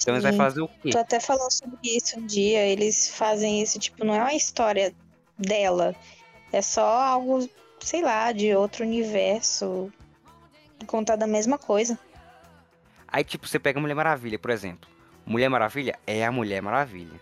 Então 0.01 0.15
eles 0.15 0.27
Sim. 0.27 0.37
fazer 0.37 0.61
o 0.61 0.67
quê? 0.67 0.89
Tu 0.89 0.97
até 0.97 1.19
falou 1.19 1.49
sobre 1.51 1.77
isso 1.83 2.19
um 2.19 2.25
dia. 2.25 2.65
Eles 2.65 3.15
fazem 3.15 3.61
isso, 3.61 3.77
tipo, 3.77 4.03
não 4.03 4.15
é 4.15 4.21
uma 4.21 4.33
história 4.33 4.93
dela. 5.37 5.95
É 6.51 6.61
só 6.61 6.83
algo, 6.83 7.47
sei 7.79 8.01
lá, 8.01 8.31
de 8.31 8.53
outro 8.55 8.83
universo. 8.83 9.93
Contar 10.87 11.15
da 11.17 11.27
mesma 11.27 11.59
coisa. 11.59 11.99
Aí, 13.07 13.23
tipo, 13.23 13.47
você 13.47 13.59
pega 13.59 13.77
a 13.77 13.81
Mulher 13.81 13.93
Maravilha, 13.93 14.39
por 14.39 14.49
exemplo. 14.49 14.89
Mulher 15.23 15.49
Maravilha 15.49 15.99
é 16.07 16.25
a 16.25 16.31
Mulher 16.31 16.63
Maravilha. 16.63 17.19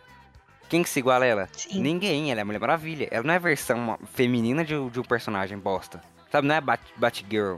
Quem 0.70 0.84
que 0.84 0.90
se 0.90 1.00
iguala 1.00 1.26
a 1.26 1.28
ela? 1.28 1.50
Sim. 1.52 1.82
Ninguém, 1.82 2.30
ela 2.32 2.42
é 2.42 2.44
a 2.44 2.46
Mulher 2.46 2.60
Maravilha. 2.60 3.08
Ela 3.12 3.24
não 3.24 3.34
é 3.34 3.38
a 3.38 3.40
versão 3.40 3.98
feminina 4.14 4.64
de, 4.64 4.76
um- 4.76 4.88
de 4.90 5.00
um 5.00 5.04
personagem 5.04 5.58
bosta. 5.58 6.00
Sabe, 6.32 6.48
não 6.48 6.56
é 6.56 6.62
Bat 6.62 6.82
Batgirl. 6.96 7.56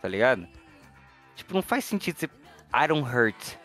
Tá 0.00 0.08
ligado? 0.08 0.46
Tipo, 1.36 1.52
não 1.54 1.62
faz 1.62 1.84
sentido 1.84 2.18
ser 2.18 2.30
Iron 2.82 3.06
Heart. 3.06 3.56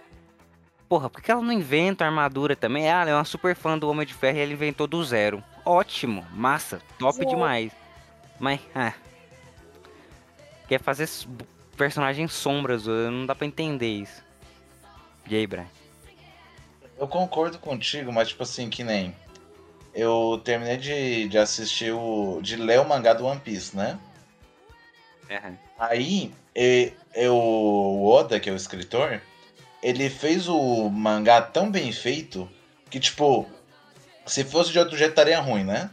Porra, 0.89 1.09
por 1.09 1.21
que 1.21 1.31
ela 1.31 1.41
não 1.41 1.53
inventa 1.53 2.03
armadura 2.05 2.55
também? 2.55 2.89
Ah, 2.89 3.01
ela 3.01 3.09
é 3.11 3.15
uma 3.15 3.23
super 3.23 3.55
fã 3.55 3.77
do 3.77 3.87
Homem 3.89 4.05
de 4.05 4.13
Ferro 4.13 4.37
e 4.37 4.41
ela 4.41 4.51
inventou 4.51 4.87
do 4.87 5.03
zero. 5.05 5.41
Ótimo, 5.63 6.25
massa, 6.31 6.81
top 6.97 7.17
Zero. 7.17 7.29
demais. 7.29 7.71
Mas, 8.39 8.59
ah. 8.73 8.93
Quer 10.67 10.81
fazer 10.81 11.07
personagens 11.77 12.33
sombras, 12.33 12.85
não 12.87 13.25
dá 13.25 13.35
pra 13.35 13.45
entender 13.47 13.87
isso. 13.87 14.23
E 15.27 15.35
aí, 15.35 15.45
Brian? 15.47 15.67
Eu 16.99 17.07
concordo 17.07 17.57
contigo, 17.57 18.11
mas 18.11 18.27
tipo 18.27 18.43
assim, 18.43 18.69
que 18.69 18.83
nem. 18.83 19.15
Eu 19.93 20.41
terminei 20.43 20.77
de, 20.77 21.29
de 21.29 21.37
assistir 21.37 21.93
o. 21.93 22.41
de 22.41 22.57
ler 22.57 22.81
o 22.81 22.87
mangá 22.87 23.13
do 23.13 23.25
One 23.25 23.39
Piece, 23.39 23.75
né? 23.75 23.97
Aí, 25.77 26.33
e, 26.55 26.91
eu, 27.15 27.35
o 27.35 28.05
Oda, 28.05 28.39
que 28.39 28.49
é 28.49 28.53
o 28.53 28.55
escritor, 28.55 29.21
ele 29.81 30.09
fez 30.09 30.49
o 30.49 30.89
mangá 30.89 31.41
tão 31.41 31.71
bem 31.71 31.91
feito 31.93 32.49
que, 32.89 32.99
tipo, 32.99 33.47
se 34.25 34.43
fosse 34.43 34.71
de 34.71 34.79
outro 34.79 34.97
jeito 34.97 35.11
estaria 35.11 35.39
ruim, 35.39 35.63
né? 35.63 35.89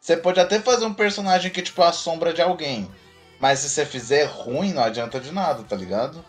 Você 0.00 0.16
pode 0.16 0.40
até 0.40 0.58
fazer 0.58 0.86
um 0.86 0.94
personagem 0.94 1.50
que, 1.50 1.60
tipo, 1.60 1.82
é 1.82 1.86
a 1.86 1.92
sombra 1.92 2.32
de 2.32 2.40
alguém. 2.40 2.90
Mas 3.38 3.58
se 3.58 3.68
você 3.68 3.84
fizer 3.84 4.24
ruim, 4.24 4.72
não 4.72 4.82
adianta 4.82 5.20
de 5.20 5.30
nada, 5.32 5.62
tá 5.64 5.76
ligado? 5.76 6.24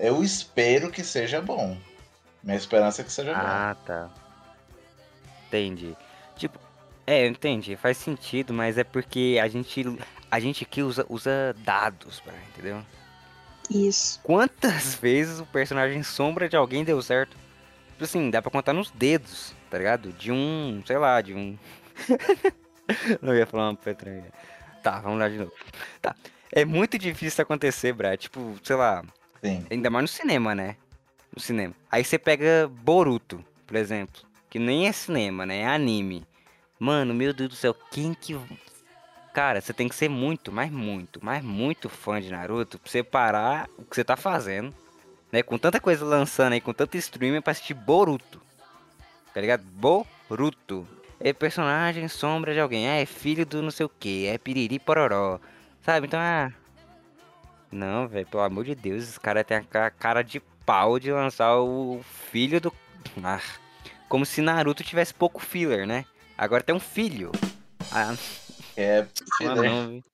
Eu 0.00 0.22
espero 0.22 0.90
que 0.90 1.04
seja 1.04 1.40
bom. 1.40 1.76
Minha 2.42 2.56
esperança 2.56 3.02
é 3.02 3.04
que 3.04 3.12
seja 3.12 3.34
bom. 3.34 3.40
Ah, 3.40 3.76
tá. 3.84 4.10
Entendi. 5.46 5.96
Tipo, 6.36 6.58
é, 7.06 7.24
eu 7.24 7.30
entendi, 7.30 7.74
faz 7.76 7.96
sentido, 7.96 8.52
mas 8.52 8.76
é 8.76 8.84
porque 8.84 9.38
a 9.42 9.48
gente, 9.48 9.84
a 10.30 10.38
gente 10.38 10.64
aqui 10.64 10.82
usa, 10.82 11.06
usa 11.08 11.54
dados, 11.64 12.20
Brian, 12.24 12.38
entendeu? 12.52 12.82
Isso. 13.70 14.20
Quantas 14.22 14.94
vezes 15.00 15.40
o 15.40 15.46
personagem 15.46 16.02
sombra 16.02 16.48
de 16.48 16.56
alguém 16.56 16.84
deu 16.84 17.00
certo? 17.02 17.36
Tipo 17.92 18.04
assim, 18.04 18.30
dá 18.30 18.40
pra 18.40 18.50
contar 18.50 18.72
nos 18.72 18.90
dedos, 18.90 19.54
tá 19.70 19.78
ligado? 19.78 20.12
De 20.12 20.30
um, 20.30 20.82
sei 20.86 20.98
lá, 20.98 21.20
de 21.20 21.34
um. 21.34 21.58
Não 23.20 23.34
ia 23.34 23.46
falar 23.46 23.70
uma 23.70 23.76
petranha. 23.76 24.26
Tá, 24.82 25.00
vamos 25.00 25.18
lá 25.18 25.28
de 25.28 25.38
novo. 25.38 25.52
Tá. 26.00 26.14
É 26.52 26.64
muito 26.64 26.98
difícil 26.98 27.28
isso 27.28 27.42
acontecer, 27.42 27.92
Brad. 27.92 28.20
Tipo, 28.20 28.54
sei 28.62 28.76
lá. 28.76 29.02
Sim. 29.42 29.66
Ainda 29.70 29.90
mais 29.90 30.02
no 30.02 30.08
cinema, 30.08 30.54
né? 30.54 30.76
No 31.34 31.40
cinema. 31.40 31.74
Aí 31.90 32.04
você 32.04 32.18
pega 32.18 32.68
Boruto, 32.82 33.44
por 33.66 33.76
exemplo. 33.76 34.22
Que 34.50 34.58
nem 34.58 34.86
é 34.88 34.92
cinema, 34.92 35.44
né? 35.44 35.58
É 35.60 35.66
anime. 35.66 36.26
Mano, 36.78 37.12
meu 37.14 37.32
Deus 37.34 37.50
do 37.50 37.54
céu, 37.56 37.74
quem 37.90 38.14
que. 38.14 38.38
Cara, 39.34 39.60
você 39.60 39.72
tem 39.72 39.88
que 39.88 39.94
ser 39.94 40.08
muito, 40.08 40.50
mas 40.50 40.70
muito, 40.70 41.20
mas 41.22 41.44
muito 41.44 41.88
fã 41.88 42.20
de 42.20 42.30
Naruto 42.30 42.78
pra 42.78 42.90
você 42.90 43.02
parar 43.02 43.68
o 43.78 43.84
que 43.84 43.94
você 43.94 44.02
tá 44.02 44.16
fazendo. 44.16 44.74
Né? 45.30 45.42
Com 45.42 45.58
tanta 45.58 45.78
coisa 45.78 46.04
lançando 46.04 46.54
aí, 46.54 46.60
com 46.60 46.72
tanto 46.72 46.96
streaming 46.96 47.40
pra 47.42 47.50
assistir 47.52 47.74
Boruto. 47.74 48.40
Tá 49.34 49.40
ligado? 49.40 49.62
Boruto. 49.62 50.88
É 51.20 51.32
personagem 51.32 52.08
sombra 52.08 52.54
de 52.54 52.60
alguém. 52.60 52.88
Ah, 52.88 52.94
é 52.94 53.04
filho 53.06 53.44
do 53.44 53.60
não 53.60 53.70
sei 53.70 53.84
o 53.86 53.88
que. 53.90 54.26
É 54.26 54.38
piriri 54.38 54.78
pororó. 54.78 55.38
Sabe? 55.82 56.06
Então, 56.06 56.18
ah. 56.18 56.50
Não, 57.70 58.08
velho, 58.08 58.26
pelo 58.26 58.42
amor 58.42 58.64
de 58.64 58.74
Deus, 58.74 59.04
esse 59.04 59.20
cara 59.20 59.44
tem 59.44 59.58
a 59.58 59.62
ca- 59.62 59.90
cara 59.90 60.22
de 60.22 60.40
pau 60.68 60.98
de 61.00 61.10
lançar 61.10 61.56
o 61.56 62.02
filho 62.30 62.60
do. 62.60 62.70
Ah, 63.24 63.40
como 64.06 64.26
se 64.26 64.42
Naruto 64.42 64.84
tivesse 64.84 65.14
pouco 65.14 65.40
filler, 65.40 65.86
né? 65.86 66.04
Agora 66.36 66.62
tem 66.62 66.74
um 66.74 66.80
filho. 66.80 67.32
Ah, 67.90 68.14
É, 68.76 69.08
filler. 69.38 69.70
não, 69.70 69.88
vi. 69.88 70.04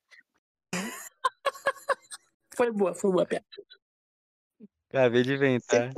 Foi 2.57 2.71
boa, 2.71 2.95
foi 2.95 3.11
boa, 3.11 3.27
piada. 3.27 3.45
Acabei 4.91 5.25
de 5.25 5.35
inventar. 5.35 5.91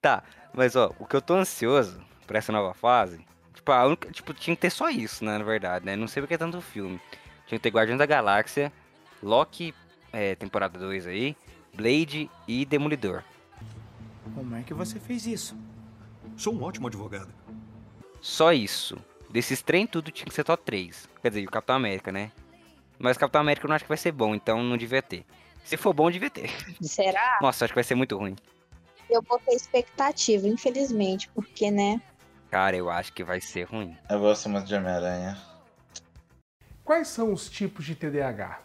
Tá, 0.00 0.22
mas 0.54 0.76
ó, 0.76 0.94
o 1.00 1.06
que 1.06 1.16
eu 1.16 1.20
tô 1.20 1.34
ansioso 1.34 2.00
pra 2.24 2.38
essa 2.38 2.52
nova 2.52 2.72
fase, 2.72 3.26
tipo, 3.52 3.72
a 3.72 3.84
única, 3.84 4.12
tipo, 4.12 4.32
tinha 4.32 4.54
que 4.54 4.62
ter 4.62 4.70
só 4.70 4.88
isso, 4.88 5.24
né, 5.24 5.36
na 5.36 5.44
verdade, 5.44 5.84
né? 5.84 5.96
Não 5.96 6.06
sei 6.06 6.22
porque 6.22 6.34
é 6.34 6.38
tanto 6.38 6.60
filme. 6.60 7.00
Tinha 7.48 7.58
que 7.58 7.62
ter 7.64 7.70
Guardiões 7.70 7.98
da 7.98 8.06
Galáxia, 8.06 8.72
Loki, 9.20 9.74
é, 10.12 10.36
temporada 10.36 10.78
2 10.78 11.04
aí, 11.08 11.36
Blade 11.74 12.30
e 12.46 12.64
Demolidor. 12.64 13.22
Como 14.34 14.54
é 14.56 14.62
que 14.62 14.74
você 14.74 14.98
fez 14.98 15.26
isso? 15.26 15.56
Sou 16.36 16.54
um 16.54 16.62
ótimo 16.62 16.86
advogado. 16.86 17.32
Só 18.20 18.52
isso. 18.52 18.96
Desses 19.30 19.62
trem 19.62 19.86
tudo 19.86 20.10
tinha 20.10 20.26
que 20.26 20.34
ser 20.34 20.44
só 20.44 20.56
três. 20.56 21.08
Quer 21.22 21.28
dizer, 21.28 21.42
e 21.42 21.46
o 21.46 21.50
Capitão 21.50 21.76
América, 21.76 22.10
né? 22.10 22.32
Mas 22.98 23.16
o 23.16 23.20
Capitão 23.20 23.40
América 23.40 23.66
eu 23.66 23.68
não 23.68 23.76
acho 23.76 23.84
que 23.84 23.88
vai 23.88 23.96
ser 23.96 24.12
bom, 24.12 24.34
então 24.34 24.62
não 24.62 24.76
devia 24.76 25.02
ter. 25.02 25.24
Se 25.64 25.76
for 25.76 25.92
bom, 25.92 26.10
devia 26.10 26.30
ter. 26.30 26.50
Será? 26.82 27.38
Nossa, 27.40 27.64
acho 27.64 27.72
que 27.72 27.76
vai 27.76 27.84
ser 27.84 27.94
muito 27.94 28.16
ruim. 28.16 28.36
Eu 29.08 29.22
botei 29.22 29.54
expectativa, 29.54 30.46
infelizmente, 30.46 31.28
porque, 31.34 31.70
né? 31.70 32.00
Cara, 32.50 32.76
eu 32.76 32.90
acho 32.90 33.12
que 33.12 33.24
vai 33.24 33.40
ser 33.40 33.64
ruim. 33.64 33.96
Eu 34.08 34.20
gosto 34.20 34.48
muito 34.48 34.66
de 34.66 34.74
Homem-Aranha. 34.74 35.38
Quais 36.84 37.08
são 37.08 37.32
os 37.32 37.48
tipos 37.48 37.84
de 37.84 37.94
TDAH 37.94 38.60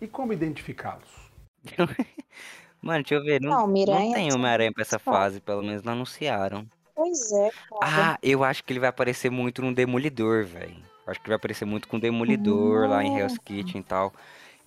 e 0.00 0.06
como 0.06 0.32
identificá-los? 0.32 1.19
Mano, 2.82 3.02
deixa 3.02 3.14
eu 3.14 3.22
ver. 3.22 3.40
Não, 3.40 3.50
Não, 3.50 3.60
não 3.60 3.66
Miranha 3.66 4.14
tem 4.14 4.32
Homem-Aranha 4.32 4.72
pra 4.72 4.82
essa 4.82 4.98
só. 4.98 5.12
fase, 5.12 5.40
pelo 5.40 5.62
menos 5.62 5.82
não 5.82 5.92
anunciaram. 5.92 6.66
Pois 6.94 7.30
é, 7.32 7.50
cara. 7.50 7.80
Ah, 8.14 8.18
eu 8.22 8.42
acho 8.44 8.64
que 8.64 8.72
ele 8.72 8.80
vai 8.80 8.88
aparecer 8.88 9.30
muito 9.30 9.62
no 9.62 9.74
Demolidor, 9.74 10.44
velho. 10.44 10.76
Acho 11.06 11.18
que 11.20 11.26
ele 11.26 11.30
vai 11.30 11.36
aparecer 11.36 11.64
muito 11.64 11.88
com 11.88 11.96
o 11.96 12.00
Demolidor 12.00 12.88
lá 12.88 13.02
em 13.02 13.18
Hell's 13.18 13.38
Kitchen 13.38 13.80
e 13.80 13.84
tal. 13.84 14.12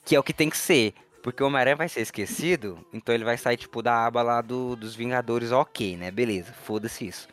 Que 0.03 0.15
é 0.15 0.19
o 0.19 0.23
que 0.23 0.33
tem 0.33 0.49
que 0.49 0.57
ser. 0.57 0.93
Porque 1.21 1.41
o 1.41 1.47
Homem-Aranha 1.47 1.77
vai 1.77 1.87
ser 1.87 2.01
esquecido, 2.01 2.85
então 2.91 3.15
ele 3.15 3.23
vai 3.23 3.37
sair, 3.37 3.55
tipo, 3.55 3.81
da 3.81 4.05
aba 4.05 4.21
lá 4.21 4.41
do, 4.41 4.75
dos 4.75 4.93
Vingadores, 4.93 5.53
ok, 5.53 5.95
né? 5.95 6.11
Beleza, 6.11 6.51
foda-se 6.51 7.07
isso. 7.07 7.29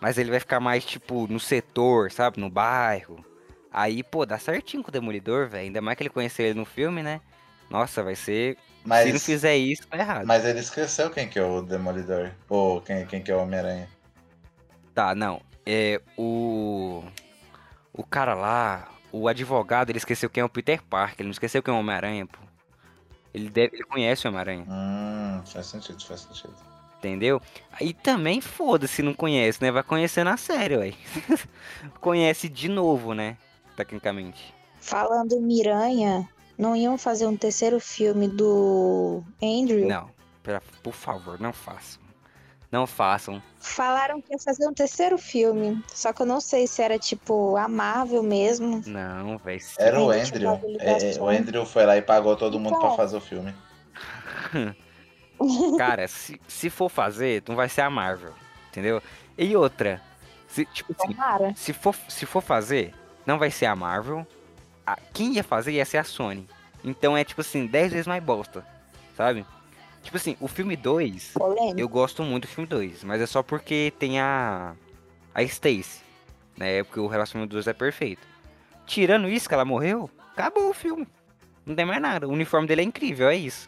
Mas 0.00 0.16
ele 0.16 0.30
vai 0.30 0.40
ficar 0.40 0.60
mais, 0.60 0.82
tipo, 0.82 1.26
no 1.28 1.38
setor, 1.38 2.10
sabe? 2.10 2.40
No 2.40 2.48
bairro. 2.48 3.22
Aí, 3.70 4.02
pô, 4.02 4.24
dá 4.24 4.38
certinho 4.38 4.82
com 4.82 4.88
o 4.88 4.92
Demolidor, 4.92 5.46
velho. 5.46 5.64
Ainda 5.64 5.82
mais 5.82 5.94
que 5.96 6.02
ele 6.04 6.10
conheceu 6.10 6.46
ele 6.46 6.58
no 6.58 6.64
filme, 6.64 7.02
né? 7.02 7.20
Nossa, 7.70 8.02
vai 8.02 8.14
ser. 8.16 8.58
Mas, 8.84 9.04
Se 9.04 9.12
não 9.12 9.20
fizer 9.20 9.56
isso, 9.56 9.86
tá 9.88 9.98
errado. 9.98 10.26
mas 10.26 10.44
ele 10.44 10.60
esqueceu 10.60 11.10
quem 11.10 11.28
que 11.28 11.38
é 11.38 11.42
o 11.44 11.62
Demolidor. 11.62 12.32
Ou 12.48 12.80
quem, 12.82 13.06
quem 13.06 13.22
que 13.22 13.30
é 13.30 13.36
o 13.36 13.42
Homem-Aranha. 13.42 13.88
Tá, 14.94 15.14
não. 15.14 15.40
É 15.66 16.00
o. 16.16 17.02
O 17.92 18.04
cara 18.04 18.34
lá, 18.34 18.88
o 19.12 19.28
advogado, 19.28 19.90
ele 19.90 19.98
esqueceu 19.98 20.30
quem 20.30 20.42
é 20.42 20.44
o 20.44 20.48
Peter 20.50 20.82
Parker, 20.82 21.16
ele 21.20 21.28
não 21.28 21.32
esqueceu 21.32 21.62
quem 21.62 21.72
é 21.74 21.76
o 21.76 21.80
Homem-Aranha, 21.80 22.26
pô. 22.26 22.38
Ele, 23.34 23.50
deve, 23.50 23.76
ele 23.76 23.84
conhece 23.84 24.26
o 24.26 24.30
Homem-Aranha, 24.30 24.68
Hum, 24.68 25.42
faz 25.46 25.66
sentido, 25.66 26.04
faz 26.04 26.20
sentido. 26.20 26.54
entendeu? 26.98 27.40
Aí 27.72 27.92
também 27.92 28.40
foda-se 28.40 29.02
não 29.02 29.14
conhece, 29.14 29.62
né? 29.62 29.70
Vai 29.70 29.82
conhecer 29.82 30.24
na 30.24 30.36
série, 30.36 30.76
ué. 30.76 30.94
conhece 32.00 32.48
de 32.48 32.68
novo, 32.68 33.14
né? 33.14 33.36
Tecnicamente. 33.76 34.54
Falando 34.78 35.32
em 35.34 35.40
Miranha, 35.42 36.28
não 36.58 36.74
iam 36.76 36.96
fazer 36.98 37.26
um 37.26 37.36
terceiro 37.36 37.78
filme 37.80 38.28
do 38.28 39.22
Andrew? 39.42 39.86
Não, 39.86 40.10
pera- 40.42 40.62
por 40.82 40.92
favor, 40.94 41.40
não 41.40 41.52
façam. 41.52 42.02
Não 42.70 42.88
façam. 42.88 43.40
Falaram 43.60 44.20
que 44.20 44.32
ia 44.32 44.38
fazer 44.38 44.66
um 44.66 44.74
terceiro 44.74 45.16
filme. 45.16 45.80
Só 45.86 46.12
que 46.12 46.22
eu 46.22 46.26
não 46.26 46.40
sei 46.40 46.66
se 46.66 46.82
era 46.82 46.98
tipo 46.98 47.56
a 47.56 47.68
Marvel 47.68 48.20
mesmo. 48.22 48.82
Não, 48.84 49.38
velho. 49.38 49.60
Era 49.78 50.00
o 50.02 50.10
Andrew. 50.10 50.60
É, 50.80 51.20
o. 51.20 51.28
Andrew 51.28 51.64
foi 51.64 51.86
lá 51.86 51.96
e 51.96 52.02
pagou 52.02 52.34
todo 52.36 52.58
mundo 52.58 52.76
pra 52.76 52.86
Então. 52.86 52.96
fazer 52.96 53.16
o 53.16 53.20
filme. 53.20 53.54
Cara, 55.78 56.08
se, 56.08 56.40
se 56.48 56.70
for 56.70 56.88
fazer, 56.88 57.42
não 57.48 57.54
vai 57.56 57.68
ser 57.68 57.82
a 57.82 57.90
Marvel, 57.90 58.32
entendeu? 58.70 59.02
E 59.36 59.54
outra, 59.56 60.00
se, 60.48 60.64
tipo 60.66 60.94
assim, 60.98 61.14
se 61.54 61.72
for, 61.72 61.94
se 62.08 62.24
for 62.26 62.40
fazer, 62.40 62.94
não 63.26 63.38
vai 63.38 63.50
ser 63.50 63.66
a 63.66 63.76
Marvel. 63.76 64.26
A- 64.86 64.98
quem 65.12 65.34
ia 65.34 65.44
fazer 65.44 65.72
ia 65.72 65.84
ser 65.84 65.98
a 65.98 66.04
Sony. 66.04 66.46
Então 66.82 67.16
é 67.16 67.24
tipo 67.24 67.40
assim, 67.40 67.66
10 67.66 67.92
vezes 67.92 68.06
mais 68.06 68.22
bosta, 68.22 68.64
sabe? 69.16 69.44
Tipo 70.02 70.16
assim, 70.18 70.36
o 70.38 70.46
filme 70.46 70.76
2, 70.76 71.30
Polêmico. 71.32 71.80
eu 71.80 71.88
gosto 71.88 72.22
muito 72.22 72.42
do 72.46 72.48
filme 72.50 72.68
2, 72.68 73.02
mas 73.04 73.22
é 73.22 73.26
só 73.26 73.42
porque 73.42 73.92
tem 73.98 74.20
a. 74.20 74.74
a 75.34 75.42
Stacy, 75.42 76.00
né? 76.58 76.82
Porque 76.84 77.00
o 77.00 77.06
relacionamento 77.06 77.50
dos 77.56 77.64
dois 77.64 77.74
é 77.74 77.78
perfeito. 77.78 78.20
Tirando 78.86 79.28
isso, 79.28 79.48
que 79.48 79.54
ela 79.54 79.64
morreu, 79.64 80.10
acabou 80.32 80.68
o 80.68 80.74
filme. 80.74 81.08
Não 81.64 81.74
tem 81.74 81.86
mais 81.86 82.02
nada. 82.02 82.28
O 82.28 82.32
uniforme 82.32 82.66
dele 82.68 82.82
é 82.82 82.84
incrível, 82.84 83.28
é 83.30 83.34
isso. 83.36 83.66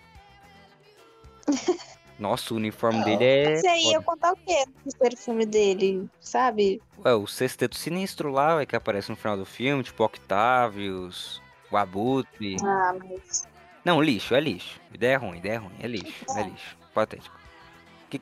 Nossa, 2.19 2.55
o 2.55 2.57
uniforme 2.57 3.05
dele 3.05 3.25
é. 3.25 3.51
Mas 3.51 3.65
aí 3.65 3.91
ia 3.91 4.01
contar 4.01 4.33
o 4.33 4.37
quê 4.37 4.65
no 4.67 4.93
terceiro 4.93 5.17
filme 5.17 5.47
dele, 5.47 6.09
sabe? 6.19 6.81
Ué, 7.05 7.15
o 7.15 7.27
sexteto 7.27 7.77
sinistro 7.77 8.31
lá, 8.31 8.57
ué, 8.57 8.67
que 8.67 8.75
aparece 8.75 9.11
no 9.11 9.17
final 9.17 9.37
do 9.37 9.45
filme, 9.45 9.83
tipo 9.83 10.03
Octavius, 10.03 11.43
o 11.71 11.77
Abutre. 11.77 12.57
Ah, 12.65 12.95
mas. 12.99 13.47
Não, 13.85 14.01
lixo, 14.03 14.35
é 14.35 14.41
lixo. 14.41 14.81
Ideia 14.93 15.15
é 15.15 15.17
ruim, 15.17 15.39
ideia 15.39 15.55
é 15.55 15.59
ruim, 15.59 15.75
é 15.79 15.87
lixo, 15.87 16.25
é 16.37 16.43
lixo. 16.43 16.77
Patético. 16.95 17.37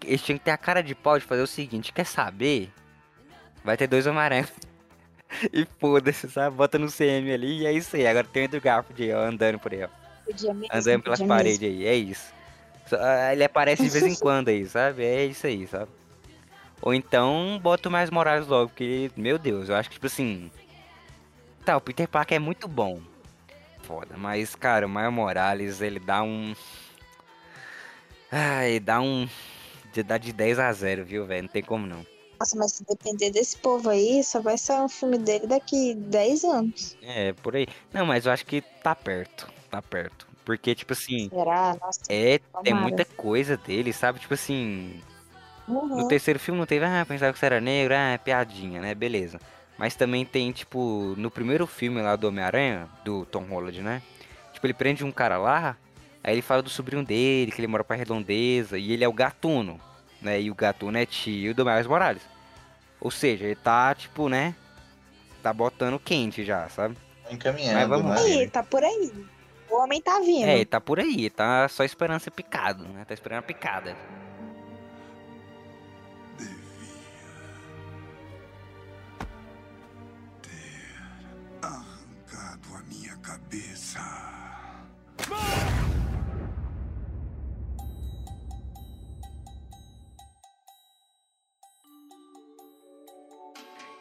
Eles 0.04 0.22
tinham 0.22 0.38
que 0.38 0.44
ter 0.44 0.50
a 0.50 0.58
cara 0.58 0.82
de 0.82 0.94
pau 0.94 1.18
de 1.18 1.24
fazer 1.24 1.42
o 1.42 1.46
seguinte, 1.46 1.92
quer 1.92 2.04
saber? 2.04 2.72
Vai 3.62 3.76
ter 3.76 3.86
dois 3.86 4.06
Homem-Aranha. 4.06 4.48
e 5.52 5.66
foda-se, 5.78 6.28
sabe? 6.28 6.56
Bota 6.56 6.78
no 6.78 6.90
CM 6.90 7.32
ali 7.32 7.60
e 7.60 7.66
é 7.66 7.72
isso 7.72 7.94
aí. 7.96 8.06
Agora 8.06 8.26
tem 8.26 8.42
o 8.42 8.46
Andrew 8.46 8.60
Garfield 8.60 9.02
aí, 9.02 9.12
ó, 9.12 9.20
andando 9.24 9.58
por 9.58 9.72
aí, 9.72 9.84
ó. 9.84 9.88
Andando 10.72 11.02
pelas 11.02 11.22
paredes 11.22 11.62
aí, 11.62 11.86
é 11.86 11.94
isso. 11.94 12.32
Ah, 12.92 13.32
Ele 13.32 13.44
aparece 13.44 13.82
de 13.82 13.88
vez 13.88 14.04
em 14.06 14.14
quando 14.20 14.48
aí, 14.48 14.66
sabe? 14.66 15.04
É 15.04 15.24
isso 15.24 15.46
aí, 15.46 15.66
sabe? 15.66 15.90
Ou 16.82 16.92
então 16.92 17.58
bota 17.62 17.88
o 17.88 17.92
mais 17.92 18.10
Morales 18.10 18.46
logo, 18.46 18.68
porque, 18.68 19.10
meu 19.16 19.38
Deus, 19.38 19.68
eu 19.68 19.76
acho 19.76 19.88
que, 19.88 19.94
tipo 19.94 20.06
assim. 20.06 20.50
Tá, 21.64 21.76
o 21.76 21.80
Peter 21.80 22.06
Parker 22.06 22.36
é 22.36 22.38
muito 22.38 22.68
bom. 22.68 23.00
Foda, 23.82 24.16
mas, 24.16 24.54
cara, 24.54 24.86
o 24.86 24.88
Miles 24.88 25.12
Morales, 25.12 25.80
ele 25.80 25.98
dá 25.98 26.22
um. 26.22 26.54
Ai, 28.30 28.80
dá 28.80 29.00
um. 29.00 29.28
de- 29.92 30.02
Dá 30.02 30.18
de 30.18 30.32
10 30.32 30.58
a 30.58 30.72
0, 30.72 31.04
viu, 31.04 31.24
velho? 31.24 31.42
Não 31.44 31.48
tem 31.48 31.62
como 31.62 31.86
não. 31.86 32.04
Nossa, 32.38 32.56
mas 32.56 32.72
se 32.72 32.84
depender 32.84 33.30
desse 33.30 33.56
povo 33.58 33.88
aí, 33.88 34.22
só 34.24 34.40
vai 34.42 34.58
sair 34.58 34.82
um 34.82 34.88
filme 34.88 35.16
dele 35.18 35.46
daqui 35.46 35.94
10 35.94 36.42
anos. 36.44 36.96
É, 37.00 37.32
por 37.34 37.54
aí. 37.54 37.66
Não, 37.92 38.04
mas 38.04 38.26
eu 38.26 38.32
acho 38.32 38.44
que 38.44 38.60
tá 38.82 38.94
perto. 38.94 39.48
Tá 39.70 39.80
perto. 39.80 40.26
Porque, 40.44 40.74
tipo 40.74 40.92
assim. 40.92 41.28
Será? 41.30 41.76
Nossa. 41.80 42.00
É, 42.08 42.38
tem 42.62 42.74
muita 42.74 43.04
coisa 43.04 43.56
dele, 43.56 43.92
sabe? 43.92 44.20
Tipo 44.20 44.34
assim. 44.34 45.00
Uhum. 45.66 45.96
No 45.96 46.08
terceiro 46.08 46.38
filme 46.38 46.58
não 46.60 46.66
teve, 46.66 46.84
ah, 46.84 47.04
pensava 47.08 47.32
que 47.32 47.38
você 47.38 47.46
era 47.46 47.60
negro, 47.60 47.94
ah, 47.94 48.18
piadinha, 48.18 48.80
né? 48.80 48.94
Beleza. 48.94 49.40
Mas 49.78 49.96
também 49.96 50.24
tem, 50.24 50.52
tipo, 50.52 51.14
no 51.16 51.30
primeiro 51.30 51.66
filme 51.66 52.00
lá 52.02 52.14
do 52.16 52.28
Homem-Aranha, 52.28 52.88
do 53.04 53.24
Tom 53.24 53.44
Holland, 53.44 53.82
né? 53.82 54.02
Tipo, 54.52 54.66
ele 54.66 54.74
prende 54.74 55.04
um 55.04 55.10
cara 55.10 55.38
lá, 55.38 55.76
aí 56.22 56.34
ele 56.34 56.42
fala 56.42 56.62
do 56.62 56.70
sobrinho 56.70 57.04
dele, 57.04 57.50
que 57.50 57.60
ele 57.60 57.66
mora 57.66 57.82
pra 57.82 57.96
redondeza, 57.96 58.78
e 58.78 58.92
ele 58.92 59.02
é 59.02 59.08
o 59.08 59.12
gatuno, 59.12 59.80
né? 60.20 60.40
E 60.40 60.50
o 60.50 60.54
gatuno 60.54 60.98
é 60.98 61.06
tio 61.06 61.54
do 61.54 61.64
Miles 61.64 61.86
Morales. 61.86 62.22
Ou 63.00 63.10
seja, 63.10 63.46
ele 63.46 63.56
tá, 63.56 63.94
tipo, 63.94 64.28
né? 64.28 64.54
Tá 65.42 65.52
botando 65.52 65.98
quente 65.98 66.44
já, 66.44 66.68
sabe? 66.68 66.96
Encaminhando, 67.30 67.74
Mas 67.74 67.88
vamos 67.88 68.14
né? 68.14 68.20
Aí, 68.20 68.48
tá 68.48 68.62
por 68.62 68.84
aí. 68.84 69.12
O 69.70 69.76
homem 69.76 70.00
tá 70.00 70.20
vindo. 70.20 70.46
É, 70.46 70.64
tá 70.64 70.80
por 70.80 71.00
aí, 71.00 71.28
tá 71.30 71.68
só 71.68 71.84
esperando 71.84 72.20
ser 72.20 72.30
picado, 72.30 72.84
né? 72.88 73.04
Tá 73.04 73.14
esperando 73.14 73.40
a 73.40 73.42
picada. 73.42 73.96
Arrancado 81.62 82.74
a 82.74 82.82
minha 82.88 83.16
cabeça. 83.16 84.00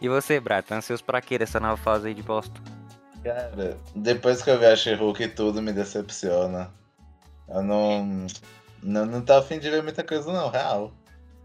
E 0.01 0.09
você, 0.09 0.37
Brad, 0.39 0.65
tá 0.65 0.75
ansioso 0.75 1.03
pra 1.03 1.21
quê 1.21 1.37
dessa 1.37 1.61
nova 1.61 1.77
fase 1.77 2.09
aí 2.09 2.13
de 2.13 2.21
bosta? 2.21 2.72
Cara, 3.23 3.77
depois 3.95 4.41
que 4.41 4.49
eu 4.49 4.59
vi 4.59 4.65
a 4.65 4.75
She-Hulk, 4.75 5.29
tudo 5.29 5.61
me 5.61 5.71
decepciona. 5.71 6.69
Eu 7.47 7.63
não. 7.63 8.27
Não, 8.81 9.05
não 9.05 9.21
tá 9.21 9.37
afim 9.39 9.59
de 9.59 9.69
ver 9.69 9.81
muita 9.81 10.03
coisa, 10.03 10.31
não, 10.31 10.49
real. 10.49 10.91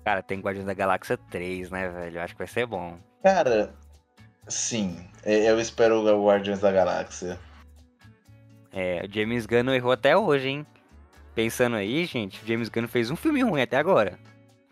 Cara, 0.04 0.22
tem 0.22 0.40
Guardiões 0.40 0.66
da 0.66 0.74
Galáxia 0.74 1.16
3, 1.30 1.70
né, 1.70 1.88
velho? 1.88 2.18
Eu 2.18 2.22
acho 2.22 2.34
que 2.34 2.38
vai 2.38 2.48
ser 2.48 2.66
bom. 2.66 2.98
Cara, 3.22 3.72
sim, 4.48 5.08
eu 5.24 5.60
espero 5.60 6.00
o 6.00 6.26
Guardiões 6.26 6.60
da 6.60 6.72
Galáxia. 6.72 7.38
É, 8.72 9.04
o 9.04 9.12
James 9.12 9.46
Gunn 9.46 9.62
não 9.62 9.74
errou 9.74 9.92
até 9.92 10.16
hoje, 10.16 10.48
hein? 10.48 10.66
Pensando 11.34 11.76
aí, 11.76 12.04
gente, 12.06 12.42
o 12.42 12.46
James 12.46 12.68
Gunn 12.68 12.88
fez 12.88 13.10
um 13.10 13.16
filme 13.16 13.42
ruim 13.42 13.62
até 13.62 13.76
agora. 13.76 14.18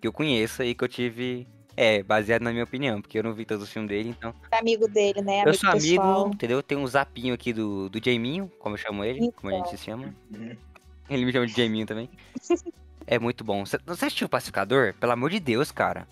Que 0.00 0.08
eu 0.08 0.12
conheço 0.12 0.62
e 0.62 0.74
que 0.74 0.82
eu 0.82 0.88
tive. 0.88 1.46
É, 1.76 2.02
baseado 2.02 2.42
na 2.42 2.52
minha 2.52 2.64
opinião, 2.64 3.02
porque 3.02 3.18
eu 3.18 3.22
não 3.22 3.34
vi 3.34 3.44
todos 3.44 3.64
os 3.64 3.70
filmes 3.70 3.90
dele, 3.90 4.08
então. 4.08 4.34
Amigo 4.50 4.88
dele, 4.88 5.20
né? 5.20 5.40
eu 5.40 5.42
Amigo 5.42 5.58
sou 5.58 5.70
amigo, 5.70 6.02
pessoal. 6.02 6.28
entendeu? 6.28 6.62
Tem 6.62 6.78
um 6.78 6.86
zapinho 6.86 7.34
aqui 7.34 7.52
do, 7.52 7.90
do 7.90 8.00
Jaminho, 8.02 8.50
como 8.58 8.74
eu 8.74 8.78
chamo 8.78 9.04
ele, 9.04 9.30
como 9.32 9.52
a 9.52 9.58
gente 9.58 9.70
se 9.70 9.78
chama. 9.78 10.14
Ele 11.08 11.24
me 11.24 11.32
chama 11.32 11.46
de 11.46 11.52
Jaminho 11.52 11.86
também. 11.86 12.08
É 13.08 13.20
muito 13.20 13.44
bom. 13.44 13.64
Você 13.64 13.78
assistiu 13.86 14.26
o 14.26 14.28
Pacificador? 14.28 14.92
Pelo 14.94 15.12
amor 15.12 15.30
de 15.30 15.38
Deus, 15.38 15.70
cara. 15.70 16.08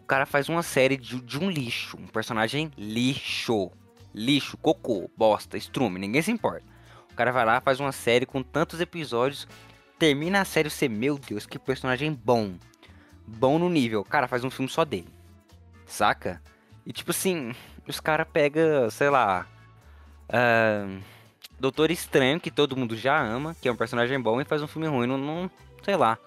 O 0.00 0.06
cara 0.06 0.24
faz 0.24 0.48
uma 0.48 0.62
série 0.62 0.96
de, 0.96 1.20
de 1.20 1.38
um 1.40 1.50
lixo. 1.50 1.96
Um 1.96 2.06
personagem 2.06 2.70
lixo. 2.78 3.68
Lixo, 4.14 4.56
cocô, 4.56 5.10
bosta, 5.16 5.56
estrume, 5.56 5.98
ninguém 5.98 6.22
se 6.22 6.30
importa. 6.30 6.62
O 7.10 7.16
cara 7.16 7.32
vai 7.32 7.44
lá, 7.44 7.60
faz 7.60 7.80
uma 7.80 7.90
série 7.90 8.24
com 8.26 8.44
tantos 8.44 8.80
episódios. 8.80 9.48
Termina 9.98 10.40
a 10.40 10.44
série 10.44 10.70
você, 10.70 10.88
meu 10.88 11.18
Deus, 11.18 11.46
que 11.46 11.58
personagem 11.58 12.12
bom. 12.12 12.54
Bom 13.26 13.58
no 13.58 13.68
nível. 13.68 14.04
Cara 14.04 14.28
faz 14.28 14.44
um 14.44 14.50
filme 14.50 14.70
só 14.70 14.84
dele. 14.84 15.08
Saca? 15.86 16.42
E 16.86 16.92
tipo 16.92 17.10
assim, 17.10 17.54
os 17.86 18.00
caras 18.00 18.26
pegam, 18.32 18.90
sei 18.90 19.10
lá. 19.10 19.46
ahn, 20.28 21.00
Doutor 21.58 21.90
Estranho, 21.90 22.40
que 22.40 22.50
todo 22.50 22.76
mundo 22.76 22.96
já 22.96 23.18
ama, 23.20 23.54
que 23.60 23.68
é 23.68 23.72
um 23.72 23.76
personagem 23.76 24.20
bom, 24.20 24.40
e 24.40 24.44
faz 24.44 24.62
um 24.62 24.66
filme 24.66 24.88
ruim. 24.88 25.06
Não, 25.06 25.16
não 25.16 25.50
sei 25.82 25.96
lá. 25.96 26.18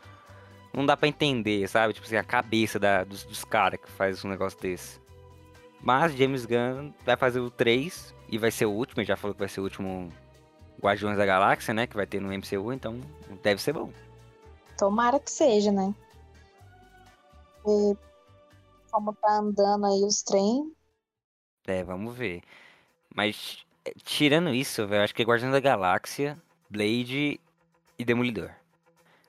não 0.74 0.86
dá 0.86 0.96
pra 0.96 1.08
entender, 1.08 1.68
sabe? 1.68 1.94
Tipo 1.94 2.06
assim, 2.06 2.16
a 2.16 2.24
cabeça 2.24 2.80
da, 2.80 3.04
dos, 3.04 3.24
dos 3.24 3.44
caras 3.44 3.80
que 3.80 3.90
faz 3.92 4.24
um 4.24 4.30
negócio 4.30 4.60
desse. 4.60 5.00
Mas 5.82 6.16
James 6.16 6.46
Gunn 6.46 6.92
vai 7.06 7.16
fazer 7.16 7.40
o 7.40 7.52
3 7.52 8.14
e 8.30 8.38
vai 8.38 8.52
ser 8.52 8.66
o 8.66 8.72
último, 8.72 9.02
ele 9.02 9.08
já 9.08 9.16
falou 9.16 9.34
que 9.34 9.40
vai 9.40 9.50
ser 9.50 9.60
o 9.60 9.64
último 9.64 10.12
Guardiões 10.82 11.18
da 11.18 11.26
Galáxia, 11.26 11.74
né? 11.74 11.88
Que 11.88 11.96
vai 11.96 12.06
ter 12.06 12.20
no 12.20 12.32
MCU, 12.32 12.74
então 12.74 13.00
deve 13.44 13.62
ser 13.62 13.74
bom. 13.74 13.92
Tomara 14.78 15.20
que 15.20 15.32
seja, 15.32 15.72
né? 15.72 15.94
E 17.68 17.98
como 18.92 19.14
tá 19.14 19.40
andando 19.40 19.86
aí 19.86 20.04
os 20.04 20.24
trem, 20.24 20.74
É, 21.68 21.84
vamos 21.84 22.16
ver. 22.16 22.42
Mas, 23.14 23.66
é, 23.84 23.92
tirando 24.04 24.54
isso, 24.54 24.88
velho, 24.88 25.04
acho 25.04 25.14
que 25.14 25.22
é 25.22 25.26
Guardiões 25.26 25.52
da 25.52 25.60
Galáxia, 25.60 26.42
Blade 26.70 27.40
e 28.00 28.06
Demolidor. 28.06 28.52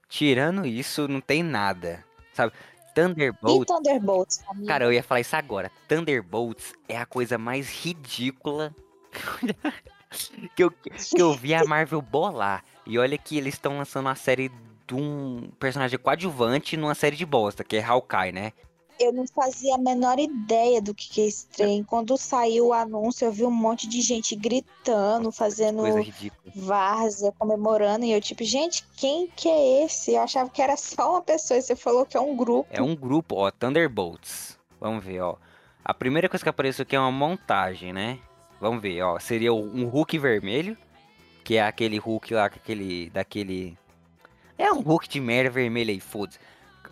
Tirando 0.08 0.64
isso, 0.64 1.08
não 1.08 1.20
tem 1.20 1.42
nada, 1.42 2.04
sabe? 2.32 2.52
e 2.54 3.00
Thunderbolt, 3.00 3.68
Thunderbolts, 3.68 4.42
cara, 4.66 4.84
eu 4.84 4.92
ia 4.92 5.02
falar 5.02 5.20
isso 5.20 5.36
agora. 5.36 5.70
Thunderbolts 5.86 6.72
é 6.88 6.96
a 6.96 7.06
coisa 7.06 7.38
mais 7.38 7.68
ridícula 7.68 8.74
que 10.56 10.64
eu, 10.64 10.70
que 10.70 11.22
eu 11.22 11.32
vi 11.34 11.54
a 11.54 11.64
Marvel 11.64 12.02
bolar. 12.02 12.64
E 12.84 12.98
olha 12.98 13.16
que 13.16 13.36
eles 13.36 13.54
estão 13.54 13.78
lançando 13.78 14.06
uma 14.06 14.16
série 14.16 14.50
de 14.88 14.94
um 14.94 15.50
personagem 15.60 15.98
coadjuvante 15.98 16.76
numa 16.76 16.94
série 16.94 17.14
de 17.14 17.26
bosta, 17.26 17.62
que 17.62 17.76
é 17.76 17.84
Hawkeye, 17.84 18.32
né? 18.32 18.52
Eu 18.98 19.12
não 19.12 19.24
fazia 19.28 19.76
a 19.76 19.78
menor 19.78 20.18
ideia 20.18 20.82
do 20.82 20.92
que, 20.92 21.08
que 21.08 21.20
é 21.20 21.26
esse 21.26 21.46
trem. 21.46 21.84
Quando 21.84 22.16
saiu 22.16 22.68
o 22.68 22.72
anúncio, 22.72 23.26
eu 23.26 23.32
vi 23.32 23.44
um 23.44 23.50
monte 23.50 23.86
de 23.86 24.00
gente 24.00 24.34
gritando, 24.34 25.30
fazendo 25.30 25.84
várzea, 26.52 27.32
comemorando. 27.38 28.04
E 28.04 28.10
eu, 28.10 28.20
tipo, 28.20 28.42
gente, 28.42 28.84
quem 28.96 29.28
que 29.36 29.48
é 29.48 29.84
esse? 29.84 30.14
Eu 30.14 30.22
achava 30.22 30.50
que 30.50 30.60
era 30.60 30.76
só 30.76 31.12
uma 31.12 31.22
pessoa. 31.22 31.58
E 31.58 31.62
você 31.62 31.76
falou 31.76 32.04
que 32.04 32.16
é 32.16 32.20
um 32.20 32.34
grupo. 32.36 32.68
É 32.72 32.82
um 32.82 32.96
grupo, 32.96 33.36
ó, 33.36 33.52
Thunderbolts. 33.52 34.58
Vamos 34.80 35.04
ver, 35.04 35.20
ó. 35.20 35.36
A 35.84 35.94
primeira 35.94 36.28
coisa 36.28 36.42
que 36.42 36.48
apareceu 36.48 36.82
aqui 36.82 36.96
é 36.96 37.00
uma 37.00 37.12
montagem, 37.12 37.92
né? 37.92 38.18
Vamos 38.60 38.82
ver, 38.82 39.00
ó. 39.02 39.16
Seria 39.20 39.52
um 39.54 39.86
Hulk 39.86 40.18
vermelho, 40.18 40.76
que 41.44 41.54
é 41.54 41.62
aquele 41.62 41.98
Hulk 41.98 42.34
lá, 42.34 42.50
com 42.50 42.56
aquele, 42.56 43.10
daquele... 43.10 43.78
É 44.58 44.70
um 44.72 44.80
Hulk 44.80 45.08
de 45.08 45.20
merda 45.20 45.50
vermelho 45.50 45.90
aí, 45.90 46.00
foda-se. 46.00 46.38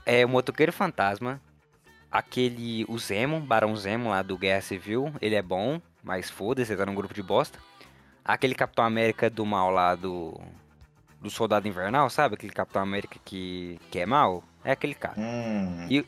É 0.06 0.24
o 0.24 0.28
Motoqueiro 0.28 0.72
Fantasma, 0.72 1.40
aquele, 2.10 2.86
o 2.88 2.96
Zemo, 2.96 3.40
Barão 3.40 3.74
Zemo 3.74 4.10
lá 4.10 4.22
do 4.22 4.38
Guerra 4.38 4.60
Civil, 4.60 5.12
ele 5.20 5.34
é 5.34 5.42
bom, 5.42 5.80
mas 6.02 6.30
foda-se, 6.30 6.72
ele 6.72 6.78
tá 6.78 6.86
num 6.86 6.94
grupo 6.94 7.12
de 7.12 7.22
bosta. 7.22 7.58
Aquele 8.24 8.54
Capitão 8.54 8.84
América 8.84 9.28
do 9.28 9.44
mal 9.44 9.70
lá 9.70 9.94
do... 9.94 10.40
Do 11.18 11.30
Soldado 11.30 11.66
Invernal, 11.66 12.08
sabe? 12.10 12.34
Aquele 12.34 12.52
Capitão 12.52 12.82
América 12.82 13.18
que, 13.24 13.80
que 13.90 13.98
é 13.98 14.06
mal. 14.06 14.44
É 14.62 14.72
aquele 14.72 14.94
cara. 14.94 15.18
Hum. 15.18 15.86
E 15.90 16.04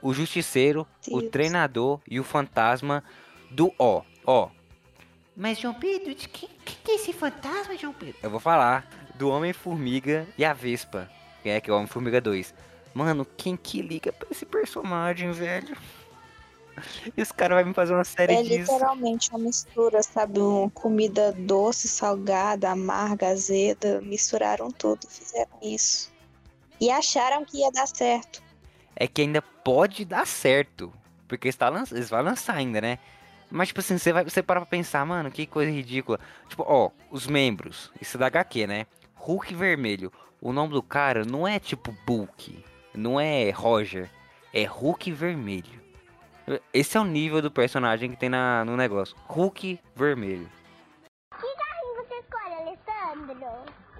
o 0.00 0.14
Justiceiro, 0.14 0.86
o 1.08 1.20
Deus. 1.20 1.32
Treinador 1.32 2.00
e 2.08 2.20
o 2.20 2.24
Fantasma 2.24 3.02
do 3.50 3.72
Ó. 3.78 4.02
Ó. 4.24 4.48
Mas, 5.36 5.58
João 5.58 5.74
Pedro, 5.74 6.14
de 6.14 6.28
que, 6.28 6.46
que, 6.46 6.76
que 6.76 6.90
é 6.92 6.94
esse 6.94 7.12
fantasma, 7.12 7.76
João 7.76 7.92
Pedro? 7.92 8.16
Eu 8.22 8.30
vou 8.30 8.38
falar 8.40 8.86
do 9.14 9.28
Homem-Formiga 9.28 10.26
e 10.36 10.44
a 10.44 10.52
Vespa. 10.52 11.10
Que 11.42 11.50
é 11.50 11.60
que 11.60 11.70
é 11.70 11.72
o 11.72 11.76
Homem-Formiga 11.76 12.20
2. 12.20 12.54
Mano, 12.94 13.26
quem 13.36 13.56
que 13.56 13.80
liga 13.82 14.12
pra 14.12 14.28
esse 14.30 14.44
personagem, 14.46 15.32
velho? 15.32 15.76
E 17.14 17.20
os 17.20 17.30
caras 17.30 17.58
vão 17.58 17.66
me 17.66 17.74
fazer 17.74 17.92
uma 17.92 18.02
série 18.02 18.32
É 18.32 18.42
disso. 18.42 18.72
literalmente 18.72 19.28
uma 19.30 19.40
mistura, 19.40 20.02
sabe? 20.02 20.40
Uma 20.40 20.70
comida 20.70 21.30
doce, 21.32 21.86
salgada, 21.86 22.70
amarga, 22.70 23.28
azeda. 23.28 24.00
Misturaram 24.00 24.70
tudo, 24.70 25.06
fizeram 25.06 25.52
isso. 25.60 26.10
E 26.80 26.90
acharam 26.90 27.44
que 27.44 27.58
ia 27.58 27.70
dar 27.70 27.86
certo. 27.86 28.42
É 28.96 29.06
que 29.06 29.20
ainda 29.20 29.42
pode 29.42 30.04
dar 30.06 30.26
certo. 30.26 30.90
Porque 31.28 31.48
está 31.48 31.70
eles 31.90 32.10
vão 32.10 32.22
lançar 32.22 32.56
ainda, 32.56 32.80
né? 32.80 32.98
Mas, 33.50 33.68
tipo 33.68 33.80
assim, 33.80 33.98
você 33.98 34.12
vai 34.12 34.24
você 34.24 34.42
para 34.42 34.60
pra 34.60 34.66
pensar, 34.66 35.04
mano, 35.04 35.30
que 35.30 35.46
coisa 35.46 35.70
ridícula. 35.70 36.18
Tipo, 36.48 36.64
ó, 36.66 36.90
os 37.10 37.26
membros. 37.26 37.92
Isso 38.00 38.16
é 38.16 38.20
da 38.20 38.26
HQ, 38.26 38.66
né? 38.66 38.86
Hulk 39.24 39.54
vermelho. 39.54 40.12
O 40.40 40.52
nome 40.52 40.72
do 40.72 40.82
cara 40.82 41.24
não 41.24 41.46
é 41.46 41.60
tipo 41.60 41.96
Bulk. 42.04 42.64
Não 42.92 43.20
é 43.20 43.50
Roger. 43.50 44.10
É 44.52 44.64
Hulk 44.64 45.12
vermelho. 45.12 45.80
Esse 46.74 46.96
é 46.96 47.00
o 47.00 47.04
nível 47.04 47.40
do 47.40 47.48
personagem 47.48 48.10
que 48.10 48.16
tem 48.16 48.28
na, 48.28 48.64
no 48.64 48.76
negócio. 48.76 49.16
Hulk 49.28 49.78
vermelho. 49.94 50.50
Que 51.40 51.54
carrinho 51.54 51.94
você 52.04 52.14
escolhe, 52.16 52.54
Alessandro? 52.54 53.32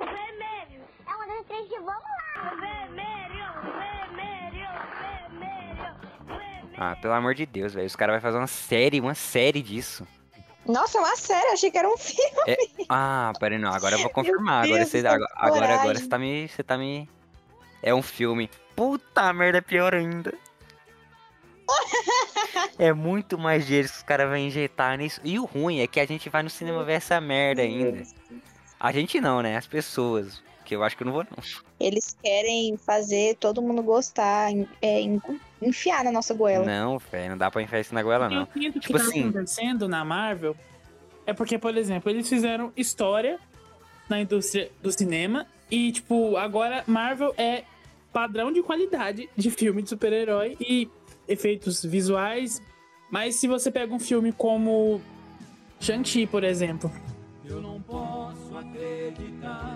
O 0.01 0.05
vermelho. 0.05 0.83
É 1.07 1.15
uma 1.15 1.27
das 1.29 1.47
três 1.47 1.69
que 1.69 1.77
vamos 1.77 2.03
lá. 2.03 2.53
O 2.53 2.61
vermelho, 2.61 3.45
vermelho, 3.79 4.69
vermelho, 4.99 5.87
vermelho. 6.27 6.75
Ah, 6.77 6.97
pelo 6.97 7.15
amor 7.15 7.37
de 7.37 7.47
Deus, 7.47 7.75
velho. 7.75 7.87
Os 7.87 7.95
caras 7.95 8.15
vão 8.15 8.23
fazer 8.23 8.39
uma 8.39 8.49
série, 8.49 9.01
uma 9.01 9.15
série 9.15 9.63
disso. 9.63 10.05
Nossa, 10.67 10.99
é 10.99 11.01
uma 11.01 11.17
série, 11.17 11.47
eu 11.49 11.53
achei 11.53 11.71
que 11.71 11.79
era 11.79 11.89
um 11.89 11.97
filme. 11.99 12.23
É- 12.47 12.57
Ah, 12.89 13.33
peraí, 13.39 13.59
não. 13.59 13.73
Agora 13.73 13.95
eu 13.97 14.01
vou 14.01 14.11
confirmar. 14.11 14.65
Agora 14.65 14.85
você, 14.87 14.99
agora, 14.99 15.29
agora, 15.37 15.99
você 15.99 16.07
tá 16.07 16.19
me. 16.19 16.49
Você 16.49 16.63
tá 16.63 16.79
me. 16.79 17.09
É 17.83 17.93
um 17.95 18.03
filme. 18.03 18.49
Puta 18.77 19.33
merda, 19.33 19.59
é 19.59 19.61
pior 19.61 19.95
ainda. 19.95 20.33
É 22.79 22.93
muito 22.93 23.39
mais 23.39 23.67
dinheiro 23.67 23.89
que 23.89 23.95
os 23.97 24.03
caras 24.03 24.29
vão 24.29 24.37
injetar 24.37 24.97
nisso. 24.99 25.21
E 25.25 25.39
o 25.39 25.45
ruim 25.45 25.81
é 25.81 25.87
que 25.87 26.01
a 26.01 26.07
gente 26.07 26.29
vai 26.29 26.43
no 26.43 26.51
cinema 26.51 26.83
ver 26.85 26.95
essa 26.95 27.21
merda 27.21 27.63
ainda. 27.63 28.03
A 28.79 28.91
gente 28.93 29.21
não, 29.21 29.41
né? 29.41 29.57
As 29.57 29.67
pessoas. 29.67 30.43
Que 30.73 30.77
eu 30.77 30.83
acho 30.83 30.97
que 30.97 31.03
eu 31.03 31.07
não 31.07 31.13
vou, 31.13 31.23
não. 31.25 31.37
Eles 31.79 32.17
querem 32.23 32.79
fazer 32.79 33.37
todo 33.37 33.61
mundo 33.61 33.83
gostar, 33.83 34.51
é, 34.81 35.03
en- 35.03 35.21
enfiar 35.61 36.03
na 36.03 36.11
nossa 36.11 36.33
goela. 36.33 36.65
Não, 36.65 36.99
velho, 36.99 37.31
não 37.33 37.37
dá 37.37 37.51
pra 37.51 37.61
enfiar 37.61 37.81
isso 37.81 37.95
na 37.95 38.03
goela, 38.03 38.27
não. 38.27 38.41
Eu 38.41 38.49
sinto 38.55 38.73
que 38.75 38.81
Tipo 38.81 38.99
tá 38.99 39.05
assim, 39.05 39.21
acontecendo 39.29 39.87
na 39.87 40.03
Marvel 40.03 40.57
é 41.27 41.35
porque, 41.35 41.59
por 41.59 41.77
exemplo, 41.77 42.11
eles 42.11 42.27
fizeram 42.27 42.73
história 42.75 43.39
na 44.09 44.19
indústria 44.19 44.71
do 44.83 44.91
cinema 44.91 45.47
e, 45.71 45.93
tipo, 45.93 46.39
agora 46.39 46.83
Marvel 46.87 47.35
é 47.37 47.65
padrão 48.11 48.51
de 48.51 48.63
qualidade 48.63 49.29
de 49.37 49.51
filme 49.51 49.83
de 49.83 49.91
super-herói 49.91 50.57
e 50.59 50.89
efeitos 51.29 51.85
visuais. 51.85 52.63
Mas 53.11 53.37
se 53.37 53.47
você 53.47 53.71
pega 53.71 53.93
um 53.95 53.99
filme 54.01 54.33
como 54.33 55.03
Shang-Chi, 55.81 56.27
por 56.27 56.43
exemplo, 56.45 56.91
Eu 57.45 57.61
não 57.61 57.79
posso 57.83 58.57
acreditar 58.57 59.72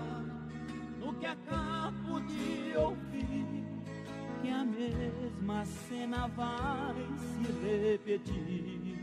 mesma 4.89 5.65
cena 5.87 6.27
vai 6.27 6.95
se 7.19 7.89
repetir. 7.89 8.97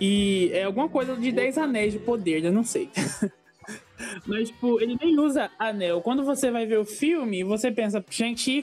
E 0.00 0.50
é 0.52 0.64
alguma 0.64 0.88
coisa 0.88 1.16
de 1.16 1.32
10 1.32 1.58
anéis 1.58 1.92
de 1.92 1.98
poder, 1.98 2.44
eu 2.44 2.52
não 2.52 2.64
sei. 2.64 2.88
Mas, 4.26 4.48
tipo, 4.48 4.80
ele 4.80 4.96
nem 5.00 5.18
usa 5.18 5.50
anel. 5.58 6.00
Quando 6.00 6.24
você 6.24 6.50
vai 6.50 6.64
ver 6.66 6.78
o 6.78 6.84
filme, 6.84 7.42
você 7.42 7.70
pensa, 7.70 8.04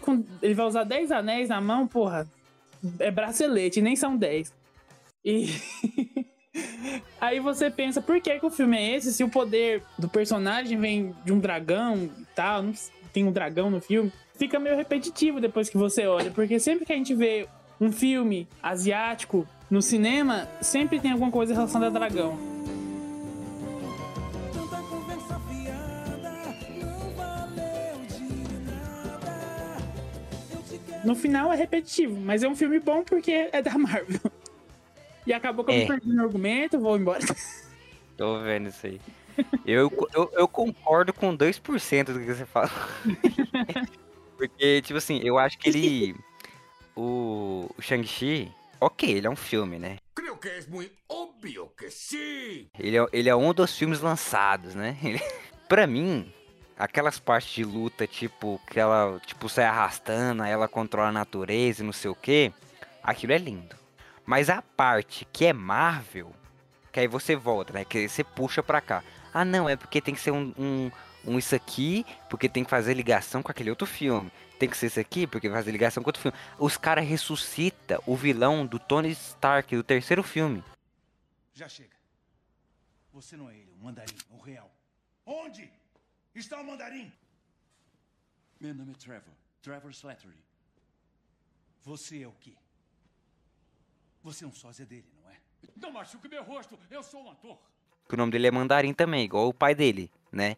com- 0.02 0.24
ele 0.42 0.54
vai 0.54 0.66
usar 0.66 0.84
10 0.86 1.12
anéis 1.12 1.50
na 1.50 1.60
mão, 1.60 1.86
porra. 1.88 2.28
É 3.00 3.12
bracelete, 3.12 3.82
nem 3.82 3.96
são 3.96 4.16
10. 4.16 4.54
E. 5.24 5.48
Aí 7.20 7.40
você 7.42 7.70
pensa, 7.70 8.02
por 8.02 8.22
que, 8.22 8.40
que 8.40 8.46
o 8.46 8.52
filme 8.52 8.78
é 8.78 8.96
esse 8.96 9.12
se 9.12 9.24
o 9.24 9.30
poder 9.30 9.84
do 10.00 10.08
personagem 10.08 10.80
vem 10.80 11.14
de 11.26 11.34
um 11.34 11.40
dragão 11.40 12.10
e 12.18 12.26
tal? 12.34 12.66
Tem 13.12 13.26
um 13.26 13.32
dragão 13.32 13.70
no 13.70 13.82
filme. 13.82 14.12
Fica 14.38 14.60
meio 14.60 14.76
repetitivo 14.76 15.40
depois 15.40 15.70
que 15.70 15.78
você 15.78 16.06
olha, 16.08 16.32
porque 16.32 16.60
sempre 16.60 16.86
que 16.86 16.92
a 16.94 16.96
gente 16.96 17.14
vê 17.16 17.48
um 17.80 17.92
filme 17.92 18.48
asiático 18.62 19.48
no 19.70 19.82
cinema, 19.82 20.48
sempre 20.62 21.00
tem 21.00 21.12
alguma 21.12 21.32
coisa 21.32 21.54
relacionada 21.54 21.96
a 21.98 22.00
dragão. 22.00 22.38
No 31.04 31.16
final 31.16 31.54
é 31.54 31.56
repetitivo, 31.56 32.20
mas 32.20 32.42
é 32.44 32.48
um 32.48 32.56
filme 32.56 32.80
bom 32.80 33.04
porque 33.04 33.50
é 33.52 33.62
da 33.62 33.78
Marvel. 33.78 34.20
E 35.26 35.34
acabou 35.34 35.64
que 35.64 35.72
eu 35.72 35.76
me 35.76 35.84
É. 35.84 35.88
perdi 35.88 36.10
no 36.14 36.24
argumento, 36.24 36.80
vou 36.80 36.98
embora. 36.98 37.22
Tô 38.18 38.40
vendo 38.42 38.70
isso 38.70 38.88
aí. 38.88 39.00
Eu, 39.66 39.92
eu, 40.14 40.32
eu 40.34 40.48
concordo 40.48 41.12
com 41.14 41.36
2% 41.36 42.06
do 42.14 42.20
que 42.20 42.34
você 42.34 42.46
fala. 42.46 42.72
Porque, 44.38 44.82
tipo 44.82 44.98
assim, 44.98 45.20
eu 45.24 45.38
acho 45.38 45.58
que 45.58 45.70
ele. 45.70 46.16
O, 46.98 47.70
o 47.78 47.82
Shang-Chi, 47.82 48.50
ok, 48.80 49.10
ele 49.12 49.28
é 49.28 49.30
um 49.30 49.36
filme, 49.36 49.78
né? 49.78 49.98
Creo 50.16 50.38
que 50.38 50.48
es 50.48 50.66
muy 50.66 50.90
obvio 51.10 51.68
que 51.78 51.92
sí. 51.92 52.70
Ele 52.80 52.98
é, 52.98 53.06
ele 53.12 53.28
é 53.28 53.36
um 53.36 53.54
dos 53.54 53.78
filmes 53.78 54.00
lançados, 54.00 54.74
né? 54.76 54.98
Ele- 55.04 55.22
pra 55.68 55.86
mim, 55.86 56.32
aquelas 56.80 57.20
partes 57.20 57.54
de 57.54 57.66
luta, 57.66 58.08
tipo, 58.08 58.62
que 58.72 58.80
ela, 58.80 59.20
tipo, 59.26 59.50
sai 59.50 59.66
arrastando, 59.66 60.42
ela 60.44 60.70
controla 60.70 61.10
a 61.10 61.12
natureza 61.12 61.84
e 61.84 61.86
não 61.86 61.92
sei 61.92 62.10
o 62.10 62.16
que, 62.16 62.54
aquilo 63.04 63.34
é 63.34 63.38
lindo. 63.38 63.76
Mas 64.26 64.50
a 64.50 64.62
parte 64.62 65.28
que 65.34 65.46
é 65.48 65.52
Marvel, 65.52 66.32
que 66.94 67.02
aí 67.02 67.08
você 67.08 67.36
volta, 67.36 67.74
né? 67.74 67.84
Que 67.84 68.08
você 68.08 68.24
puxa 68.24 68.64
pra 68.64 68.80
cá. 68.80 69.04
Ah, 69.34 69.44
não, 69.44 69.68
é 69.68 69.76
porque 69.76 70.00
tem 70.00 70.16
que 70.16 70.22
ser 70.22 70.32
um, 70.32 70.54
um, 70.58 70.90
um 71.26 71.38
isso 71.38 71.56
aqui, 71.56 72.06
porque 72.30 72.48
tem 72.48 72.64
que 72.64 72.70
fazer 72.70 72.94
ligação 72.94 73.42
com 73.42 73.52
aquele 73.52 73.70
outro 73.70 73.86
filme. 73.86 74.32
tem 74.60 74.70
que 74.70 74.78
ser 74.78 74.86
esse 74.86 75.00
aqui, 75.00 75.28
porque 75.28 75.50
vai 75.50 75.60
fazer 75.60 75.72
ligação 75.72 76.02
com 76.02 76.10
outro 76.10 76.22
filme. 76.22 76.38
Os 76.58 76.78
caras 76.78 77.06
ressuscita 77.06 78.02
o 78.06 78.16
vilão 78.16 78.66
do 78.66 78.80
Tony 78.80 79.10
Stark 79.12 79.76
do 79.76 79.84
terceiro 79.84 80.24
filme. 80.24 80.64
Já 81.54 81.68
chega. 81.68 81.96
Você 83.12 83.36
não 83.36 83.50
é 83.50 83.56
ele, 83.56 83.72
o 83.72 83.84
mandarim, 83.84 84.18
o 84.30 84.40
real. 84.40 84.72
Onde 85.26 85.70
está 86.34 86.60
o 86.60 86.66
mandarim? 86.66 87.12
Meu 88.60 88.74
nome 88.74 88.92
é 88.92 88.96
Trevor. 88.96 89.34
Trevor 89.62 89.92
Slattery. 89.92 90.38
Você 91.84 92.24
é 92.24 92.28
o 92.28 92.32
quê? 92.34 92.54
Você 94.24 94.44
é 94.44 94.48
um 94.48 94.54
sósia 94.54 94.86
dele, 94.86 95.08
não 95.22 95.30
é? 95.30 95.36
Não 95.76 95.92
machuque 95.92 96.28
meu 96.28 96.44
rosto, 96.44 96.80
eu 96.90 97.04
sou 97.04 97.24
um 97.24 97.32
ator. 97.32 97.60
Que 98.08 98.16
o 98.16 98.18
nome 98.18 98.32
dele 98.32 98.48
é 98.48 98.52
Mandarim 98.52 98.94
também, 98.94 99.26
igual 99.26 99.48
o 99.48 99.54
pai 99.54 99.76
dele, 99.76 100.12
né? 100.32 100.58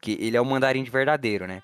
Que 0.00 0.16
ele 0.20 0.36
é 0.36 0.40
o 0.40 0.44
Mandarim 0.44 0.82
de 0.82 0.90
verdadeiro, 0.90 1.46
né? 1.46 1.62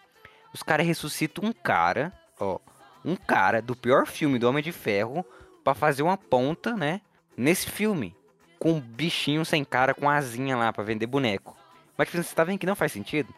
Os 0.53 0.63
caras 0.63 0.87
ressuscitam 0.87 1.45
um 1.45 1.53
cara, 1.53 2.13
ó, 2.39 2.59
um 3.05 3.17
cara 3.17 3.61
do 3.61 3.77
pior 3.77 4.07
filme 4.07 4.39
do 4.39 4.49
Homem 4.49 4.63
de 4.63 4.73
Ferro 4.73 5.25
pra 5.63 5.75
fazer 5.75 6.03
uma 6.03 6.17
ponta, 6.17 6.77
né? 6.77 7.01
Nesse 7.37 7.71
filme, 7.71 8.15
com 8.59 8.73
um 8.73 8.81
bichinho 8.81 9.45
sem 9.45 9.65
cara, 9.65 9.95
com 9.95 10.09
asinha 10.09 10.57
lá 10.57 10.73
pra 10.73 10.85
vender 10.85 11.07
boneco. 11.07 11.57
Mas 11.97 12.09
tipo, 12.09 12.23
você 12.23 12.35
tá 12.35 12.45
vendo 12.45 12.59
que 12.59 12.67
não 12.67 12.77
faz 12.77 12.93
sentido? 12.93 13.35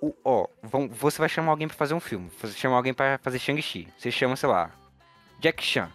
O, 0.00 0.14
ó, 0.24 0.46
vão, 0.62 0.88
você 0.88 1.18
vai 1.18 1.28
chamar 1.28 1.50
alguém 1.50 1.66
pra 1.66 1.76
fazer 1.76 1.94
um 1.94 2.00
filme, 2.00 2.30
você 2.40 2.52
chama 2.52 2.76
alguém 2.76 2.92
pra 2.92 3.18
fazer 3.18 3.38
Shang-Chi. 3.38 3.88
Você 3.96 4.10
chama, 4.10 4.36
sei 4.36 4.48
lá, 4.48 4.70
Jack 5.40 5.62
Chan. 5.62 5.90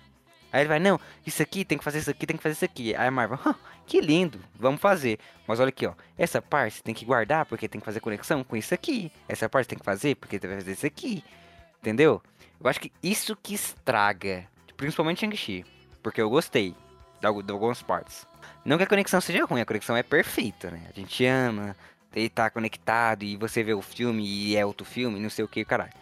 Aí 0.51 0.61
ele 0.61 0.67
vai, 0.69 0.79
não, 0.79 0.99
isso 1.25 1.41
aqui 1.41 1.63
tem 1.63 1.77
que 1.77 1.83
fazer 1.83 1.99
isso 1.99 2.09
aqui, 2.11 2.25
tem 2.27 2.35
que 2.37 2.43
fazer 2.43 2.53
isso 2.53 2.65
aqui. 2.65 2.93
Aí 2.95 3.07
a 3.07 3.11
Marvel, 3.11 3.39
"Hã, 3.45 3.55
que 3.87 4.01
lindo, 4.01 4.39
vamos 4.55 4.81
fazer. 4.81 5.17
Mas 5.47 5.59
olha 5.59 5.69
aqui, 5.69 5.85
ó, 5.87 5.93
essa 6.17 6.41
parte 6.41 6.77
você 6.77 6.83
tem 6.83 6.93
que 6.93 7.05
guardar 7.05 7.45
porque 7.45 7.67
tem 7.67 7.79
que 7.79 7.85
fazer 7.85 7.99
conexão 7.99 8.43
com 8.43 8.55
isso 8.55 8.73
aqui. 8.73 9.11
Essa 9.29 9.47
parte 9.47 9.67
tem 9.67 9.77
que 9.79 9.85
fazer 9.85 10.15
porque 10.15 10.37
tem 10.39 10.49
que 10.49 10.55
fazer 10.57 10.71
isso 10.73 10.85
aqui. 10.85 11.23
Entendeu? 11.79 12.21
Eu 12.61 12.69
acho 12.69 12.79
que 12.79 12.91
isso 13.01 13.35
que 13.41 13.53
estraga, 13.53 14.45
principalmente 14.77 15.21
Shang-Chi. 15.21 15.65
Porque 16.03 16.21
eu 16.21 16.29
gostei 16.29 16.75
de 17.19 17.25
algu- 17.27 17.41
de 17.43 17.51
algumas 17.51 17.81
partes. 17.81 18.27
Não 18.65 18.77
que 18.77 18.83
a 18.83 18.87
conexão 18.87 19.19
seja 19.21 19.45
ruim, 19.45 19.61
a 19.61 19.65
conexão 19.65 19.95
é 19.95 20.03
perfeita, 20.03 20.69
né? 20.69 20.81
A 20.89 20.99
gente 20.99 21.25
ama, 21.25 21.75
ele 22.13 22.29
tá 22.29 22.49
conectado 22.49 23.23
e 23.23 23.37
você 23.37 23.63
vê 23.63 23.73
o 23.73 23.81
filme 23.81 24.23
e 24.27 24.55
é 24.55 24.65
outro 24.65 24.85
filme, 24.85 25.19
não 25.19 25.29
sei 25.29 25.45
o 25.45 25.47
que, 25.47 25.63
caralho. 25.65 25.93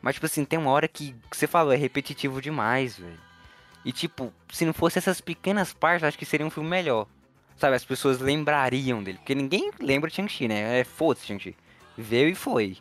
Mas, 0.00 0.14
tipo 0.14 0.26
assim, 0.26 0.44
tem 0.44 0.58
uma 0.58 0.70
hora 0.70 0.88
que 0.88 1.14
você 1.30 1.46
falou, 1.46 1.72
é 1.72 1.76
repetitivo 1.76 2.40
demais, 2.42 2.96
velho. 2.98 3.18
E, 3.84 3.92
tipo, 3.92 4.32
se 4.50 4.64
não 4.64 4.72
fosse 4.72 4.98
essas 4.98 5.20
pequenas 5.20 5.72
partes, 5.72 6.04
acho 6.04 6.18
que 6.18 6.24
seria 6.24 6.46
um 6.46 6.50
filme 6.50 6.68
melhor. 6.68 7.06
Sabe, 7.56 7.76
as 7.76 7.84
pessoas 7.84 8.20
lembrariam 8.20 9.02
dele. 9.02 9.18
Porque 9.18 9.34
ninguém 9.34 9.70
lembra 9.80 10.08
de 10.08 10.16
Shang-Chi, 10.16 10.48
né? 10.48 10.80
É 10.80 10.84
foda-se, 10.84 11.26
Shang-Chi. 11.26 11.56
Veio 11.96 12.28
e 12.28 12.34
foi. 12.34 12.78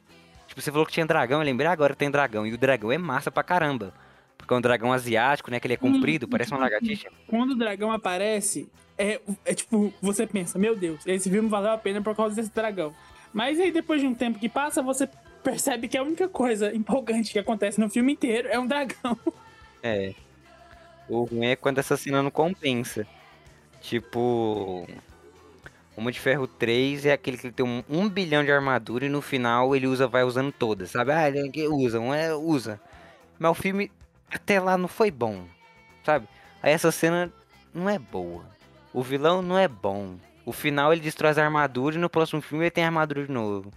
Tipo, 0.48 0.62
você 0.62 0.72
falou 0.72 0.86
que 0.86 0.92
tinha 0.92 1.06
dragão, 1.06 1.40
eu 1.40 1.46
lembrei 1.46 1.68
agora 1.68 1.96
tem 1.96 2.10
dragão. 2.10 2.46
E 2.46 2.54
o 2.54 2.58
dragão 2.58 2.92
é 2.92 2.98
massa 2.98 3.32
pra 3.32 3.44
caramba. 3.44 3.94
Porque 4.38 4.54
é 4.54 4.58
um 4.58 4.62
dragão 4.62 4.92
asiático, 4.92 5.52
né? 5.52 5.60
Que 5.60 5.68
ele 5.68 5.76
é 5.76 5.78
comprido, 5.78 6.28
parece 6.28 6.52
uma 6.52 6.60
lagartixa. 6.60 7.10
Quando 7.28 7.52
o 7.52 7.56
dragão 7.56 7.92
aparece, 7.92 8.68
é, 8.98 9.20
é 9.46 9.54
tipo, 9.54 9.94
você 10.02 10.26
pensa, 10.28 10.58
meu 10.58 10.76
Deus, 10.76 11.06
esse 11.06 11.30
filme 11.30 11.48
valeu 11.48 11.72
a 11.72 11.78
pena 11.78 12.02
por 12.02 12.16
causa 12.16 12.36
desse 12.36 12.52
dragão. 12.54 12.94
Mas 13.34 13.60
aí 13.60 13.72
depois 13.72 14.02
de 14.02 14.08
um 14.08 14.14
tempo 14.14 14.40
que 14.40 14.50
passa, 14.50 14.82
você 14.82 15.08
percebe 15.44 15.88
que 15.88 15.98
a 15.98 16.04
única 16.04 16.28
coisa 16.28 16.74
empolgante 16.76 17.32
que 17.32 17.40
acontece 17.40 17.80
no 17.80 17.90
filme 17.90 18.14
inteiro 18.14 18.48
é 18.48 18.60
um 18.60 18.68
dragão. 18.68 19.18
É. 19.82 20.14
O 21.10 21.24
ruim 21.24 21.48
é 21.48 21.56
quando 21.56 21.80
essa 21.80 21.98
cena 21.98 22.22
não 22.24 22.32
compensa. 22.32 23.06
Tipo. 23.82 24.88
Homem 25.96 26.14
de 26.14 26.20
Ferro 26.20 26.48
3 26.48 27.06
é 27.06 27.12
aquele 27.12 27.38
que 27.38 27.52
tem 27.52 27.66
um, 27.66 27.84
um 27.90 28.08
bilhão 28.08 28.44
de 28.44 28.52
armadura 28.52 29.06
e 29.06 29.10
no 29.10 29.22
final 29.22 29.76
ele 29.76 29.88
usa, 29.88 30.08
vai 30.08 30.24
usando 30.24 30.52
todas, 30.52 30.92
sabe? 30.92 31.12
Ah, 31.12 31.28
ele 31.28 31.50
que 31.50 31.68
usa, 31.68 32.00
um 32.00 32.14
é, 32.14 32.34
usa. 32.34 32.80
Mas 33.38 33.52
o 33.52 33.54
filme 33.56 33.92
até 34.32 34.60
lá 34.60 34.78
não 34.78 34.88
foi 34.88 35.12
bom, 35.12 35.44
sabe? 36.06 36.28
Aí 36.64 36.72
essa 36.72 36.92
cena 36.92 37.32
não 37.74 37.90
é 37.90 38.00
boa. 38.00 38.46
O 38.94 39.04
vilão 39.04 39.42
não 39.42 39.58
é 39.58 39.68
bom. 39.68 40.16
O 40.46 40.54
final 40.54 40.94
ele 40.94 41.02
destrói 41.02 41.32
as 41.32 41.38
armaduras 41.38 41.98
e 41.98 42.00
no 42.00 42.10
próximo 42.10 42.42
filme 42.42 42.64
ele 42.64 42.72
tem 42.72 42.84
armadura 42.84 43.26
de 43.26 43.32
novo. 43.32 43.72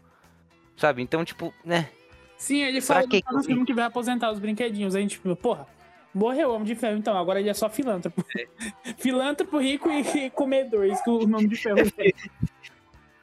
Sabe? 0.76 1.02
Então, 1.02 1.24
tipo, 1.24 1.52
né? 1.64 1.88
Sim, 2.36 2.62
ele 2.62 2.80
Pra 2.80 2.96
fala 2.96 3.08
que 3.08 3.22
no 3.30 3.42
filme 3.42 3.64
que 3.64 3.74
vai 3.74 3.84
aposentar 3.84 4.30
os 4.30 4.38
brinquedinhos. 4.38 4.94
A 4.94 5.00
gente, 5.00 5.12
tipo, 5.12 5.34
porra, 5.36 5.66
morreu 6.14 6.50
o 6.50 6.54
Homem 6.54 6.66
de 6.66 6.74
Ferro, 6.74 6.96
então 6.96 7.16
agora 7.16 7.40
ele 7.40 7.50
é 7.50 7.54
só 7.54 7.68
filântropo. 7.68 8.24
filântropo, 8.98 9.58
rico 9.58 9.90
e, 9.90 10.26
e 10.26 10.30
comedor, 10.30 10.86
isso 10.86 11.02
que 11.02 11.10
o 11.10 11.26
nome 11.26 11.48
de 11.48 11.56
ferro 11.56 11.78
é. 11.80 11.84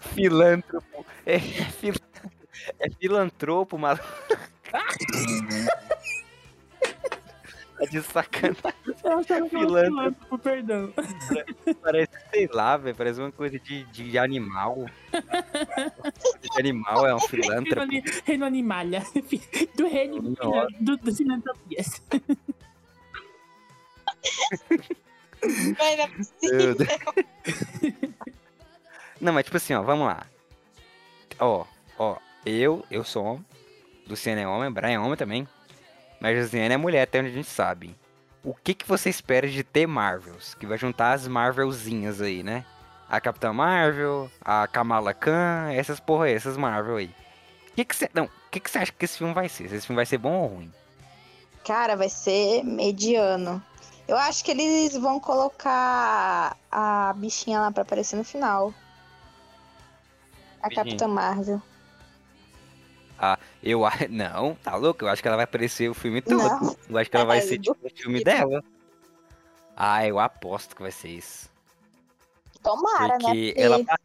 Filântropo. 0.02 1.06
É, 1.26 1.40
fil... 1.40 1.94
é 2.80 2.90
filantropo, 2.90 3.78
maluco. 3.78 4.04
Tá 4.72 4.84
de 7.90 8.02
sacanagem. 8.02 8.62
Eu 10.30 10.38
perdão. 10.38 10.94
Parece, 11.82 12.12
sei 12.32 12.48
lá, 12.52 12.78
velho. 12.78 12.96
Parece 12.96 13.20
uma 13.20 13.32
coisa 13.32 13.60
de, 13.60 13.84
de 13.86 14.18
animal. 14.18 14.86
de 15.12 16.60
animal 16.60 17.08
é 17.08 17.16
um 17.16 17.18
Reino, 17.18 17.28
filântropo. 17.28 17.88
reino 18.24 18.46
animalha. 18.46 19.04
Do 19.76 19.88
reino 19.88 20.22
do, 20.80 20.98
do 20.98 21.16
filantropias. 21.16 22.02
Mas 25.42 25.98
não 25.98 26.06
é 26.06 26.10
Deus. 26.42 26.78
Não, 29.22 29.32
mas 29.32 29.46
tipo 29.46 29.58
assim, 29.58 29.76
ó, 29.76 29.84
vamos 29.84 30.08
lá. 30.08 30.26
Ó, 31.40 31.64
ó, 31.98 32.18
eu, 32.44 32.84
eu 32.90 33.04
sou 33.04 33.24
homem. 33.24 33.46
Luciano 34.08 34.42
é 34.42 34.48
homem, 34.48 34.72
Brian 34.72 34.94
é 34.94 35.00
homem 35.00 35.16
também. 35.16 35.48
Mas 36.20 36.38
Josiane 36.38 36.74
é 36.74 36.78
mulher, 36.78 37.04
até 37.04 37.20
onde 37.20 37.30
a 37.30 37.34
gente 37.34 37.48
sabe. 37.50 37.96
O 38.44 38.56
que 38.56 38.74
que 38.74 38.88
você 38.88 39.10
espera 39.10 39.48
de 39.48 39.64
ter 39.64 39.86
Marvels? 39.86 40.56
Que 40.56 40.66
vai 40.66 40.78
juntar 40.78 41.14
as 41.14 41.28
Marvelzinhas 41.28 42.20
aí, 42.20 42.42
né? 42.42 42.66
A 43.08 43.22
Capitã 43.22 43.54
Marvel, 43.54 44.32
a 44.44 44.68
Kamala 44.68 45.14
Khan, 45.14 45.72
essas 45.72 46.00
porra 46.00 46.26
aí, 46.26 46.34
essas 46.34 46.58
Marvel 46.58 46.96
aí. 46.96 47.14
O 47.72 47.76
que 47.76 47.86
que 47.86 47.96
você, 47.96 48.10
não, 48.14 48.26
o 48.26 48.30
que 48.50 48.60
que 48.60 48.72
você 48.72 48.80
acha 48.80 48.92
que 48.92 49.06
esse 49.06 49.20
filme 49.20 49.34
vai 49.34 49.48
ser? 49.48 49.70
Se 49.70 49.76
esse 49.76 49.86
filme 49.86 49.98
vai 49.98 50.06
ser 50.06 50.18
bom 50.18 50.34
ou 50.34 50.48
ruim? 50.48 50.74
Cara, 51.64 51.96
vai 51.96 52.10
ser 52.10 52.64
mediano. 52.64 53.64
Eu 54.12 54.18
acho 54.18 54.44
que 54.44 54.52
eles 54.52 54.94
vão 54.98 55.22
colocar 55.22 56.58
a 56.70 57.14
bichinha 57.16 57.62
lá 57.62 57.72
pra 57.72 57.84
aparecer 57.84 58.18
no 58.18 58.26
final. 58.26 58.74
A. 60.62 60.70
Capitã 60.70 61.08
Marvel. 61.08 61.62
Ah, 63.18 63.40
eu 63.64 63.86
acho. 63.86 64.08
Não, 64.12 64.56
tá 64.56 64.76
louco? 64.76 65.06
Eu 65.06 65.08
acho 65.08 65.22
que 65.22 65.28
ela 65.30 65.38
vai 65.38 65.46
aparecer 65.46 65.90
o 65.90 65.94
filme 65.94 66.22
todo. 66.22 66.38
Não. 66.44 66.76
Eu 66.90 66.98
acho 66.98 67.10
que 67.10 67.16
ela 67.16 67.24
vai 67.26 67.38
Ai, 67.40 67.48
ser 67.48 67.58
tipo 67.60 67.78
o 67.82 67.90
filme 67.90 68.22
dela. 68.22 68.62
Ah, 69.78 70.06
eu 70.06 70.20
aposto 70.20 70.76
que 70.76 70.82
vai 70.82 70.92
ser 70.92 71.08
isso. 71.08 71.50
Tomara, 72.62 73.18
Porque 73.18 73.54
né? 73.56 73.64
ela, 73.64 73.78
Porque- 73.78 73.92
apa- 73.92 74.02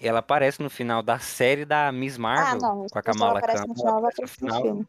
ela 0.00 0.18
aparece 0.18 0.60
no 0.60 0.68
final 0.68 1.04
da 1.04 1.20
série 1.20 1.64
da 1.64 1.92
Miss 1.92 2.18
Marvel 2.18 2.46
Ah, 2.48 2.54
não. 2.74 2.86
com 2.88 2.98
a 2.98 3.00
ela 3.00 3.02
Kamala 3.02 3.40
Khan. 3.40 3.64
no 3.68 3.74
final, 3.76 4.02
no 4.02 4.26
final. 4.28 4.84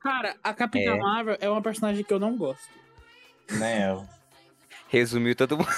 Cara, 0.00 0.36
a 0.44 0.52
Capitã 0.52 0.90
É. 0.96 0.98
Marvel 0.98 1.38
é 1.40 1.48
uma 1.48 1.62
personagem 1.62 2.04
que 2.04 2.12
eu 2.12 2.20
não 2.20 2.36
gosto. 2.36 2.78
Nem 3.58 3.82
eu. 3.82 4.06
Resumiu 4.88 5.34
todo 5.36 5.56
mundo. 5.58 5.68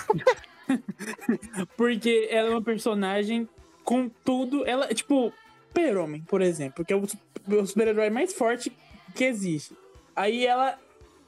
Porque 1.76 2.28
ela 2.30 2.48
é 2.48 2.50
uma 2.50 2.62
personagem 2.62 3.48
com 3.84 4.08
tudo. 4.08 4.66
Ela 4.66 4.86
é 4.86 4.94
tipo 4.94 5.32
Super-Homem, 5.68 6.22
por 6.22 6.40
exemplo, 6.42 6.84
que 6.84 6.92
é 6.92 6.96
o, 6.96 7.06
su- 7.08 7.18
o 7.48 7.66
super-herói 7.66 8.10
mais 8.10 8.32
forte 8.32 8.70
que 9.14 9.24
existe. 9.24 9.76
Aí 10.14 10.46
ela 10.46 10.78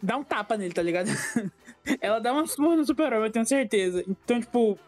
dá 0.02 0.16
um 0.16 0.24
tapa 0.24 0.56
nele, 0.56 0.74
tá 0.74 0.82
ligado? 0.82 1.08
ela 2.00 2.20
dá 2.20 2.32
uma 2.32 2.46
surra 2.46 2.76
no 2.76 2.84
Super-Homem, 2.84 3.24
eu 3.26 3.32
tenho 3.32 3.46
certeza. 3.46 4.04
Então, 4.06 4.40
tipo, 4.40 4.78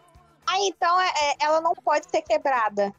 Ah, 0.45 0.57
então 0.61 0.99
é- 1.01 1.07
é- 1.31 1.35
ela 1.41 1.59
não 1.61 1.73
pode 1.73 2.09
ser 2.09 2.21
quebrada. 2.21 2.93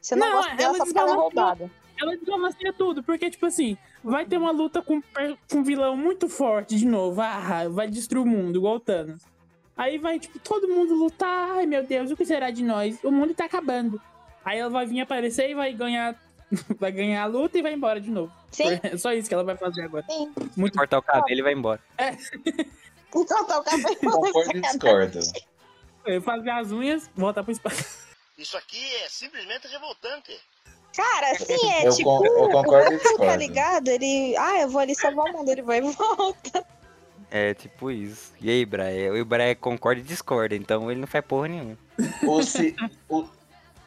Você 0.00 0.16
não, 0.16 0.26
Não, 0.28 0.36
gosta 0.38 0.54
dela 0.56 0.68
ela 0.68 0.76
só 0.76 0.82
é 0.82 0.84
desbalanceou. 0.86 1.20
roubada. 1.22 1.70
ela 2.00 2.16
desbalanceia 2.16 2.72
tudo, 2.72 3.02
porque, 3.02 3.28
tipo 3.30 3.44
assim, 3.46 3.76
vai 4.08 4.26
ter 4.26 4.36
uma 4.36 4.50
luta 4.50 4.82
com, 4.82 5.00
com 5.02 5.58
um 5.58 5.62
vilão 5.62 5.96
muito 5.96 6.28
forte 6.28 6.76
de 6.76 6.86
novo. 6.86 7.20
Ah, 7.20 7.68
vai 7.70 7.88
destruir 7.88 8.22
o 8.22 8.26
mundo, 8.26 8.58
igual 8.58 8.76
o 8.76 8.80
Thanos. 8.80 9.22
Aí 9.76 9.96
vai, 9.96 10.18
tipo, 10.18 10.38
todo 10.40 10.66
mundo 10.68 10.94
lutar. 10.94 11.50
Ai, 11.56 11.66
meu 11.66 11.86
Deus, 11.86 12.10
o 12.10 12.16
que 12.16 12.24
será 12.24 12.50
de 12.50 12.64
nós? 12.64 12.98
O 13.04 13.12
mundo 13.12 13.32
tá 13.34 13.44
acabando. 13.44 14.00
Aí 14.44 14.58
ela 14.58 14.70
vai 14.70 14.86
vir 14.86 15.00
aparecer 15.00 15.50
e 15.50 15.54
vai 15.54 15.72
ganhar. 15.72 16.16
vai 16.80 16.90
ganhar 16.90 17.22
a 17.22 17.26
luta 17.26 17.58
e 17.58 17.62
vai 17.62 17.74
embora 17.74 18.00
de 18.00 18.10
novo. 18.10 18.32
Sim. 18.50 18.64
É 18.82 18.96
só 18.96 19.12
isso 19.12 19.28
que 19.28 19.34
ela 19.34 19.44
vai 19.44 19.56
fazer 19.56 19.82
agora. 19.82 20.04
Sim. 20.10 20.32
Muito 20.56 20.76
Cortar 20.76 20.98
o 20.98 21.02
cabelo 21.02 21.40
e 21.40 21.42
vai 21.42 21.52
embora. 21.52 21.80
Então 23.10 23.46
tá 23.46 23.58
o 23.58 23.64
cabelo. 23.64 23.96
Concordo 23.96 24.58
e 24.58 24.60
discordo. 24.60 25.18
É, 26.04 26.20
Fazer 26.20 26.50
as 26.50 26.70
unhas, 26.70 27.10
voltar 27.16 27.42
pro 27.42 27.52
espaço. 27.52 28.06
Isso 28.36 28.56
aqui 28.56 28.84
é 28.96 29.08
simplesmente 29.08 29.66
revoltante. 29.66 30.38
Cara, 30.96 31.32
assim, 31.32 31.70
é 31.72 31.86
Eu 31.86 31.92
tipo. 31.94 32.18
con- 32.18 32.24
eu 32.26 32.48
concordo 32.50 32.92
e 32.92 32.96
o 32.96 33.18
Tá 33.18 33.36
ligado? 33.36 33.88
Ele. 33.88 34.36
Ah, 34.36 34.60
eu 34.60 34.68
vou 34.68 34.80
ali 34.80 34.94
salvar 34.94 35.26
o 35.26 35.32
mundo, 35.32 35.48
ele 35.50 35.62
vai 35.62 35.78
e 35.78 35.82
volta. 35.92 36.64
É 37.30 37.54
tipo 37.54 37.90
isso. 37.90 38.32
E 38.40 38.50
aí, 38.50 38.64
Brian? 38.64 39.12
O 39.12 39.24
Brian 39.24 39.54
concorda 39.54 40.00
e 40.00 40.04
discorda, 40.04 40.56
então 40.56 40.90
ele 40.90 41.00
não 41.00 41.06
faz 41.06 41.24
porra 41.24 41.48
nenhuma. 41.48 41.76
O, 42.26 42.42
ci- 42.42 42.74
o- 43.08 43.26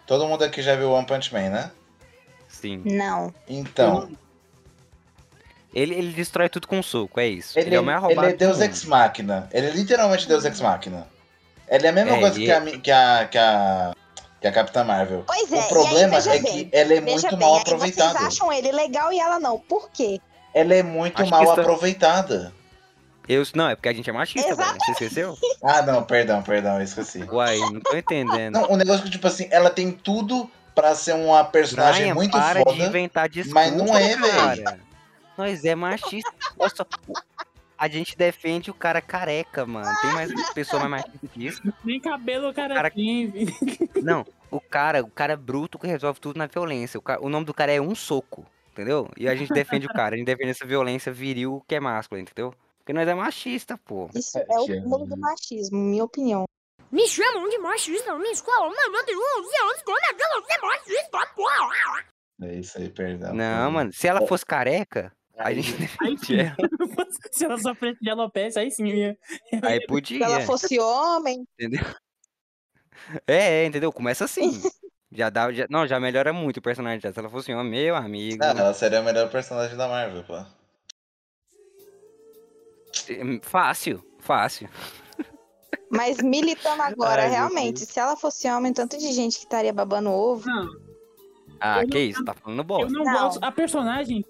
Todo 0.06 0.28
mundo 0.28 0.44
aqui 0.44 0.62
já 0.62 0.76
viu 0.76 0.92
One 0.92 1.06
Punch 1.06 1.34
Man, 1.34 1.50
né? 1.50 1.72
Sim. 2.48 2.82
Não. 2.86 3.34
Então, 3.48 4.10
Ele, 5.74 5.96
ele 5.96 6.12
destrói 6.12 6.50
tudo 6.50 6.68
com 6.68 6.80
um 6.80 6.84
soco, 6.84 7.18
é 7.20 7.28
isso. 7.28 7.58
Ele, 7.58 7.70
ele, 7.70 7.76
é 7.78 7.80
o 7.80 7.84
mais 7.84 8.04
ele 8.04 8.26
é 8.26 8.34
Deus 8.34 8.60
Ex 8.60 8.84
Machina. 8.84 9.48
Ele 9.54 9.68
é 9.68 9.72
literalmente 9.72 10.28
Deus 10.28 10.44
Ex 10.44 10.60
Machina. 10.60 11.08
Ele 11.70 11.88
é 11.88 11.90
a 11.90 11.94
mesma 11.94 12.18
É, 12.18 12.20
coisa 12.20 12.36
ele 12.36 12.46
que, 12.46 12.52
é- 12.52 12.56
a, 12.56 12.60
mi- 12.60 12.78
que, 12.80 12.92
a, 12.92 13.28
que, 13.32 13.38
a, 13.38 13.94
que 14.42 14.48
a 14.48 14.52
Capitã 14.52 14.84
Marvel. 14.84 15.24
Pois 15.28 15.54
é, 15.54 15.60
o 15.60 15.68
problema 15.70 16.20
e 16.20 16.30
aí, 16.30 16.38
é 16.38 16.42
bem, 16.42 16.70
que 16.70 16.76
ela 16.76 16.94
é 16.96 17.00
muito 17.02 17.30
bem, 17.30 17.40
mal 17.40 17.56
aproveitada. 17.58 18.14
Vocês 18.20 18.26
acham 18.26 18.52
ele 18.52 18.72
legal 18.72 19.14
e 19.14 19.20
ela 19.20 19.40
não. 19.40 19.60
Por 19.60 19.90
quê? 19.92 20.20
Ela 20.54 20.74
é 20.74 20.84
muito 20.84 21.20
Machista. 21.20 21.38
mal 21.38 21.52
aproveitada. 21.52 22.52
Eu, 23.30 23.44
não, 23.54 23.70
é 23.70 23.76
porque 23.76 23.88
a 23.88 23.94
gente 23.94 24.10
é 24.10 24.14
machista, 24.14 24.56
velho. 24.56 24.78
Você 24.80 24.92
esqueceu? 24.92 25.38
Ah, 25.64 25.84
não, 25.84 26.04
perdão, 26.04 26.42
perdão, 26.42 26.78
eu 26.78 26.82
esqueci. 26.82 27.24
Uai, 27.32 27.60
não 27.60 27.80
tô 27.80 27.96
entendendo. 27.96 28.56
Não, 28.56 28.72
o 28.72 28.76
negócio 28.76 29.02
é 29.02 29.04
que, 29.04 29.12
tipo 29.12 29.28
assim, 29.28 29.48
ela 29.52 29.70
tem 29.70 29.92
tudo 29.92 30.50
pra 30.74 30.96
ser 30.96 31.14
uma 31.14 31.44
personagem 31.44 32.02
Brian, 32.02 32.16
muito 32.16 32.32
para 32.32 32.60
de 32.60 32.64
foda. 32.64 32.84
inventar 32.84 33.30
desculpa, 33.30 33.60
mas 33.60 33.74
não 33.74 33.96
é, 33.96 34.16
velho. 34.16 34.80
Nós 35.38 35.64
é 35.64 35.76
machista. 35.76 36.32
Só, 36.76 36.84
a 37.82 37.88
gente 37.88 38.16
defende 38.16 38.70
o 38.70 38.76
cara 38.76 39.02
careca, 39.02 39.66
mano. 39.66 39.90
Tem 40.02 40.14
mais 40.14 40.54
pessoa 40.54 40.88
mais 40.88 41.04
machista 41.04 41.28
que 41.28 41.48
isso? 41.48 41.62
Nem 41.84 42.00
cabelo 42.00 42.50
o 42.50 42.54
cara, 42.54 42.76
Cara- 42.76 42.92
tem. 42.92 43.34
Não, 44.04 44.24
o 44.52 44.60
cara, 44.62 45.02
o 45.02 45.10
cara 45.10 45.34
é 45.34 45.36
bruto 45.36 45.80
que 45.80 45.88
resolve 45.88 46.20
tudo 46.20 46.38
na 46.38 46.46
violência. 46.46 47.00
O, 47.00 47.02
ca- 47.02 47.18
o 47.20 47.28
nome 47.28 47.44
do 47.46 47.56
cara 47.56 47.72
é 47.72 47.82
um 47.82 47.96
soco, 47.96 48.46
entendeu? 48.72 49.10
E 49.18 49.28
a 49.28 49.36
gente 49.36 49.52
defende 49.52 49.88
o 49.88 49.90
cara, 49.90 50.14
a 50.14 50.18
gente 50.20 50.28
defende 50.28 50.52
essa 50.52 50.64
violência 50.66 51.12
viril 51.12 51.64
que 51.68 51.74
é 51.74 51.80
máscula, 51.80 52.22
entendeu? 52.22 52.54
Porque 52.78 52.94
nós 52.94 53.08
é 53.08 53.16
machista, 53.16 53.76
pô. 53.80 54.10
Isso 54.14 54.38
é 54.38 54.46
o 54.60 54.82
mundo 54.88 55.08
do 55.08 55.18
machismo, 55.18 55.80
minha 55.80 56.04
opinião. 56.04 56.46
Me 56.92 57.08
chamam 57.08 57.50
de 57.50 57.58
machista 57.58 58.12
na 58.12 58.20
minha 58.20 58.32
escola, 58.34 58.70
mas 58.70 58.94
eu 58.94 59.06
tenho 59.06 59.18
11 59.18 59.58
anos 59.64 59.82
quando 59.84 60.04
é 60.04 60.14
que 60.14 60.24
eu 60.24 60.68
machista, 60.68 61.28
porra! 61.36 62.06
É 62.44 62.56
isso 62.56 62.78
aí, 62.78 62.90
perdão. 62.90 63.34
Não, 63.34 63.72
mano, 63.72 63.92
se 63.94 64.08
ela 64.08 64.28
fosse 64.28 64.46
careca, 64.46 65.12
a 65.44 65.54
gente 65.54 65.74
defendia 65.74 66.56
ela. 66.58 67.08
Se 67.32 67.46
ela 67.46 67.58
sofresse 67.58 68.00
de 68.02 68.10
alopecia, 68.10 68.62
aí 68.62 68.72
sim. 68.72 68.88
Ia... 68.88 69.18
Aí 69.64 69.80
Se 69.82 69.88
podia. 69.88 70.24
ela 70.26 70.42
fosse 70.42 70.80
homem, 70.80 71.46
Entendeu? 71.60 71.86
É, 73.28 73.64
é, 73.64 73.66
entendeu? 73.66 73.92
Começa 73.92 74.26
assim. 74.26 74.52
Já 75.14 75.30
dá, 75.30 75.52
já, 75.52 75.68
não, 75.70 75.86
já 75.86 76.00
melhora 76.00 76.32
muito 76.32 76.58
o 76.58 76.62
personagem. 76.62 77.02
já. 77.02 77.12
Se 77.12 77.20
ela 77.20 77.30
fosse 77.30 77.54
um 77.54 77.62
meu 77.66 77.98
amigo. 77.98 78.42
Ah, 78.42 78.52
ela 78.58 78.74
seria 78.74 79.00
a 79.00 79.04
melhor 79.04 79.30
personagem 79.30 79.76
da 79.76 79.86
Marvel, 79.86 80.24
pô. 80.24 80.38
hum, 83.22 83.40
Fácil, 83.44 84.02
fácil. 84.20 84.70
mas 85.92 86.18
militando 86.22 86.82
agora, 86.84 87.24
Ai, 87.24 87.30
realmente, 87.30 87.86
se 87.86 88.00
ela 88.00 88.16
fosse 88.16 88.50
homem, 88.50 88.72
tanto 88.72 88.98
de 88.98 89.12
gente 89.12 89.34
que 89.38 89.44
estaria 89.44 89.74
babando 89.74 90.10
ovo. 90.12 90.46
Ah, 91.62 91.82
Eu 91.84 91.88
que 91.88 92.00
isso? 92.00 92.26
Tá 92.26 92.34
falando 92.34 92.60
Eu 92.60 92.64
bosta. 92.64 92.92
não, 92.92 93.04
gosto. 93.04 93.40
A 93.44 93.52
personagem. 93.52 94.26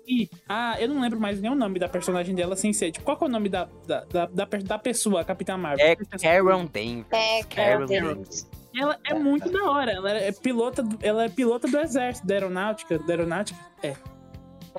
Ah, 0.50 0.76
eu 0.80 0.89
não 0.89 1.00
lembro 1.02 1.20
mais 1.20 1.39
nem 1.41 1.50
o 1.50 1.56
nome 1.56 1.80
da 1.80 1.88
personagem 1.88 2.36
dela 2.36 2.56
sem 2.58 2.74
ser. 2.74 2.91
Tipo, 2.91 3.06
qual 3.06 3.17
que 3.17 3.24
é 3.24 3.28
o 3.28 3.30
nome 3.30 3.48
da, 3.48 3.67
da, 3.88 4.04
da, 4.06 4.26
da, 4.26 4.46
da 4.46 4.78
pessoa, 4.78 5.22
a 5.22 5.24
Capitã 5.24 5.56
Marvel? 5.58 5.86
É 5.86 5.96
Karen 5.96 6.65
Danvers. 6.67 7.06
É, 7.12 7.44
Karen 7.44 7.86
Karen 7.86 7.86
Danvers. 7.86 8.48
Ela 8.76 8.98
é 9.06 9.13
muito 9.13 9.50
da 9.50 9.63
hora. 9.70 9.91
Ela 9.91 10.12
é 10.12 10.32
pilota, 10.32 10.84
do- 10.84 10.98
ela 11.02 11.24
é 11.26 11.30
pilota 11.30 11.67
do 11.67 11.78
exército, 11.80 12.28
da 12.28 12.34
aeronáutica. 12.34 13.00
Da 13.00 13.13
aeronáutica? 13.13 13.60
É. 13.82 13.96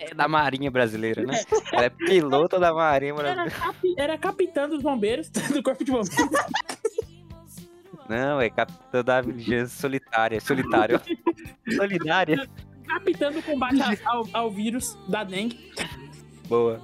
É 0.01 0.15
da 0.15 0.27
Marinha 0.27 0.71
Brasileira, 0.71 1.23
né? 1.23 1.39
Ela 1.73 1.85
é 1.85 1.91
pilota 2.07 2.59
da 2.59 2.73
Marinha 2.73 3.13
Era, 3.13 3.23
Brasileira. 3.35 3.51
capi- 3.51 3.95
era 3.99 4.19
capitã 4.19 4.67
dos 4.69 4.83
bombeiros, 4.83 5.29
do 5.53 5.63
corpo 5.63 5.85
de 5.85 5.91
bombeiros. 5.91 6.17
Não, 8.09 8.41
é 8.41 8.51
capitã 8.51 9.03
da 9.05 9.21
vigilância 9.21 9.79
solitária. 9.81 10.41
Solitário. 10.41 11.01
Solidária. 11.77 12.49
capitã 12.87 13.31
do 13.33 13.43
combate 13.43 13.81
ao, 14.05 14.27
ao 14.33 14.51
vírus 14.51 14.97
da 15.09 15.25
dengue. 15.25 15.73
Boa. 16.49 16.81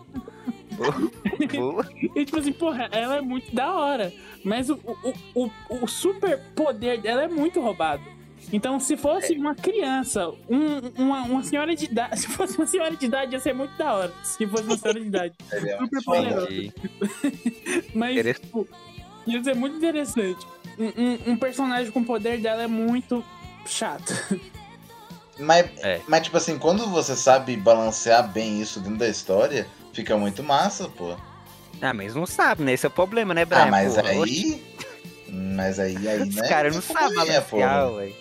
Boa. 1.54 1.86
E 2.14 2.24
tipo 2.24 2.38
assim, 2.38 2.52
porra, 2.52 2.88
ela 2.92 3.16
é 3.16 3.20
muito 3.20 3.54
da 3.54 3.72
hora. 3.74 4.12
Mas 4.44 4.70
o, 4.70 4.74
o, 5.34 5.44
o, 5.44 5.50
o 5.82 5.86
super 5.88 6.38
poder 6.54 7.00
dela 7.00 7.24
é 7.24 7.28
muito 7.28 7.60
roubado. 7.60 8.02
Então, 8.52 8.78
se 8.80 8.96
fosse 8.96 9.34
uma 9.34 9.54
criança, 9.54 10.28
um- 10.48 11.02
uma, 11.02 11.22
uma 11.24 11.42
senhora 11.42 11.74
de 11.74 11.84
idade. 11.84 12.16
Se 12.20 12.28
fosse 12.28 12.56
uma 12.56 12.66
senhora 12.66 12.96
de 12.96 13.04
idade, 13.04 13.32
ia 13.32 13.40
ser 13.40 13.52
muito 13.52 13.76
da 13.76 13.92
hora. 13.92 14.12
Se 14.22 14.46
fosse 14.46 14.62
uma 14.62 14.76
senhora 14.78 15.00
de 15.00 15.06
idade. 15.06 15.34
É 15.52 15.76
Super 15.78 16.04
poderosa. 16.04 16.48
Mas, 17.94 18.38
tipo, 18.38 18.66
ia 19.32 19.42
ser 19.44 19.54
muito 19.54 19.76
interessante. 19.76 20.46
Um, 20.78 20.86
um- 20.86 21.32
um 21.32 21.36
personagem 21.36 21.90
com 21.92 22.02
poder 22.04 22.40
dela 22.40 22.62
é 22.62 22.66
muito 22.66 23.24
chato. 23.66 24.12
Mas, 25.38 25.66
É. 25.78 26.00
mas, 26.08 26.22
tipo 26.22 26.36
assim, 26.36 26.58
quando 26.58 26.88
você 26.88 27.14
sabe 27.14 27.56
balancear 27.56 28.26
bem 28.28 28.60
isso 28.60 28.80
dentro 28.80 28.98
da 28.98 29.08
história, 29.08 29.66
fica 29.92 30.16
muito 30.16 30.42
massa, 30.42 30.88
pô. 30.88 31.16
Ah, 31.80 31.94
mas 31.94 32.14
não 32.14 32.26
sabe, 32.26 32.64
né? 32.64 32.72
Esse 32.72 32.86
é 32.86 32.88
o 32.88 32.92
problema, 32.92 33.32
né, 33.32 33.44
Brian? 33.44 33.62
Ah, 33.62 33.66
mas 33.70 33.96
oxe, 33.96 34.08
aí. 34.08 34.64
Mas 35.28 35.78
aí, 35.78 36.08
aí, 36.08 36.22
Os 36.22 36.34
né? 36.34 36.48
caras 36.48 36.74
não 36.74 36.82
sabem 36.82 37.12
É, 37.12 37.14
balancear, 37.14 37.92
ué. 37.92 38.12